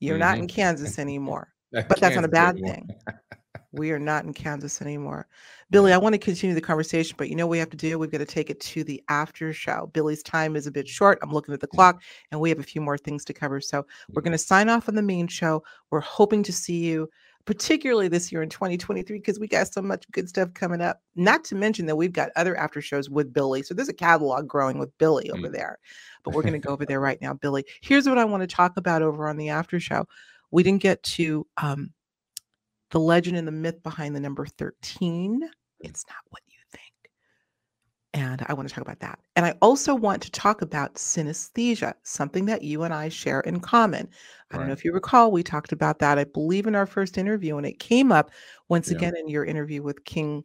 You're 0.00 0.14
mm-hmm. 0.14 0.20
not 0.20 0.38
in 0.38 0.46
mm-hmm. 0.46 0.54
Kansas 0.54 0.98
anymore. 0.98 1.52
but 1.72 2.00
that's 2.00 2.14
not 2.14 2.24
a 2.24 2.28
bad 2.28 2.58
thing. 2.58 2.88
we 3.72 3.90
are 3.90 3.98
not 3.98 4.24
in 4.24 4.32
Kansas 4.32 4.80
anymore. 4.80 5.26
Billy, 5.70 5.92
I 5.92 5.98
want 5.98 6.14
to 6.14 6.18
continue 6.18 6.54
the 6.54 6.60
conversation, 6.60 7.16
but 7.18 7.28
you 7.28 7.34
know 7.34 7.46
we 7.46 7.58
have 7.58 7.70
to 7.70 7.76
do? 7.76 7.98
We've 7.98 8.10
got 8.10 8.18
to 8.18 8.24
take 8.24 8.48
it 8.48 8.60
to 8.60 8.84
the 8.84 9.02
after 9.08 9.52
show. 9.52 9.90
Billy's 9.92 10.22
time 10.22 10.56
is 10.56 10.66
a 10.66 10.70
bit 10.70 10.88
short. 10.88 11.18
I'm 11.22 11.32
looking 11.32 11.52
at 11.52 11.60
the 11.60 11.66
clock 11.66 12.02
and 12.30 12.40
we 12.40 12.48
have 12.48 12.60
a 12.60 12.64
few 12.64 12.80
more 12.80 12.96
things 12.96 13.24
to 13.26 13.34
cover. 13.34 13.60
So 13.60 13.84
we're 14.10 14.22
going 14.22 14.32
to 14.32 14.38
sign 14.38 14.68
off 14.68 14.88
on 14.88 14.94
the 14.94 15.02
main 15.02 15.26
show. 15.26 15.62
We're 15.90 16.00
hoping 16.00 16.42
to 16.44 16.52
see 16.52 16.84
you 16.84 17.10
particularly 17.46 18.08
this 18.08 18.32
year 18.32 18.42
in 18.42 18.48
2023 18.48 19.18
because 19.18 19.38
we 19.38 19.46
got 19.46 19.72
so 19.72 19.80
much 19.80 20.04
good 20.10 20.28
stuff 20.28 20.52
coming 20.52 20.80
up. 20.80 21.00
Not 21.14 21.44
to 21.44 21.54
mention 21.54 21.86
that 21.86 21.96
we've 21.96 22.12
got 22.12 22.30
other 22.34 22.56
after 22.56 22.82
shows 22.82 23.08
with 23.08 23.32
Billy. 23.32 23.62
So 23.62 23.72
there's 23.72 23.88
a 23.88 23.94
catalog 23.94 24.48
growing 24.48 24.78
with 24.78 24.96
Billy 24.98 25.30
over 25.30 25.48
mm. 25.48 25.52
there. 25.52 25.78
But 26.24 26.34
we're 26.34 26.42
going 26.42 26.60
to 26.60 26.66
go 26.66 26.72
over 26.72 26.84
there 26.86 27.00
right 27.00 27.22
now, 27.22 27.34
Billy. 27.34 27.64
Here's 27.80 28.08
what 28.08 28.18
I 28.18 28.24
want 28.24 28.42
to 28.42 28.48
talk 28.48 28.76
about 28.76 29.00
over 29.00 29.28
on 29.28 29.36
the 29.36 29.48
after 29.48 29.78
show. 29.78 30.06
We 30.50 30.64
didn't 30.64 30.82
get 30.82 31.02
to 31.04 31.46
um, 31.56 31.92
the 32.90 33.00
legend 33.00 33.36
and 33.36 33.46
the 33.46 33.52
myth 33.52 33.82
behind 33.82 34.16
the 34.16 34.20
number 34.20 34.44
13. 34.44 35.48
It's 35.80 36.04
not 36.08 36.16
what. 36.30 36.42
And 38.16 38.42
I 38.48 38.54
want 38.54 38.66
to 38.66 38.74
talk 38.74 38.80
about 38.80 39.00
that. 39.00 39.18
And 39.36 39.44
I 39.44 39.54
also 39.60 39.94
want 39.94 40.22
to 40.22 40.30
talk 40.30 40.62
about 40.62 40.94
synesthesia, 40.94 41.92
something 42.02 42.46
that 42.46 42.62
you 42.62 42.82
and 42.82 42.94
I 42.94 43.10
share 43.10 43.40
in 43.40 43.60
common. 43.60 44.08
I 44.50 44.56
don't 44.56 44.68
know 44.68 44.72
if 44.72 44.86
you 44.86 44.92
recall, 44.94 45.30
we 45.30 45.42
talked 45.42 45.70
about 45.70 45.98
that, 45.98 46.18
I 46.18 46.24
believe, 46.24 46.66
in 46.66 46.74
our 46.74 46.86
first 46.86 47.18
interview, 47.18 47.58
and 47.58 47.66
it 47.66 47.78
came 47.78 48.10
up 48.10 48.30
once 48.70 48.90
yeah. 48.90 48.96
again 48.96 49.16
in 49.18 49.28
your 49.28 49.44
interview 49.44 49.82
with 49.82 50.02
King. 50.06 50.44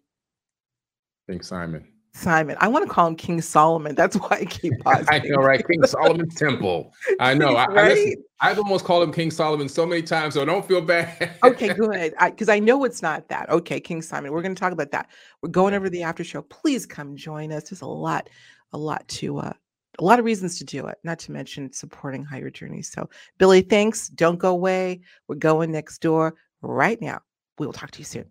King 1.30 1.42
Simon. 1.42 1.88
Simon. 2.14 2.58
I 2.60 2.68
want 2.68 2.86
to 2.88 2.94
call 2.94 3.08
him 3.08 3.16
King 3.16 3.42
Solomon. 3.42 3.96
That's 3.96 4.16
why 4.18 4.38
I 4.42 4.46
keep 4.46 4.74
pausing. 4.84 5.08
I 5.10 5.20
know, 5.20 5.38
right? 5.38 5.66
King 5.66 5.84
Solomon's 5.86 6.36
temple. 6.36 6.94
I 7.20 7.34
know. 7.36 7.56
I, 7.56 7.66
right? 7.68 8.18
I 8.40 8.50
have 8.50 8.58
almost 8.58 8.86
called 8.86 9.04
him 9.04 9.14
King 9.14 9.32
Solomon 9.32 9.70
so 9.70 9.86
many 9.86 10.02
times, 10.02 10.34
so 10.34 10.44
don't 10.44 10.66
feel 10.66 10.82
bad. 10.82 11.32
okay, 11.44 11.74
good. 11.74 12.14
Because 12.20 12.50
I, 12.50 12.56
I, 12.56 12.60
know 12.60 12.84
it's 12.84 13.02
not 13.02 13.28
that. 13.30 13.50
Okay, 13.50 13.80
King 13.80 14.02
Simon. 14.02 14.32
We're 14.32 14.42
going 14.42 14.56
to 14.56 14.60
talk 14.60 14.74
about 14.74 14.92
that. 14.92 15.10
We're 15.42 15.50
going 15.50 15.74
over 15.74 15.90
the 15.90 16.04
after 16.04 16.24
show. 16.24 16.42
Please 16.44 16.86
come 16.86 17.16
join 17.16 17.52
us. 17.52 17.70
There's 17.70 17.82
a 17.82 17.88
lot, 17.88 18.30
a 18.74 18.78
lot 18.78 19.08
to 19.08 19.40
uh 19.40 19.54
a 20.00 20.04
lot 20.04 20.20
of 20.20 20.26
reasons 20.26 20.58
to 20.58 20.64
do 20.64 20.88
it, 20.88 20.98
not 21.04 21.20
to 21.20 21.34
mention 21.34 21.72
supporting 21.74 22.24
higher 22.24 22.50
journeys. 22.50 22.90
So, 22.90 23.10
Billy, 23.38 23.62
thanks. 23.62 24.08
Don't 24.08 24.40
go 24.40 24.52
away. 24.52 25.02
We're 25.28 25.36
going 25.36 25.70
next 25.72 26.00
door 26.00 26.36
right 26.62 27.00
now. 27.02 27.20
We 27.60 27.66
will 27.66 27.74
talk 27.74 27.92
to 27.92 28.00
you 28.00 28.06
soon. 28.06 28.26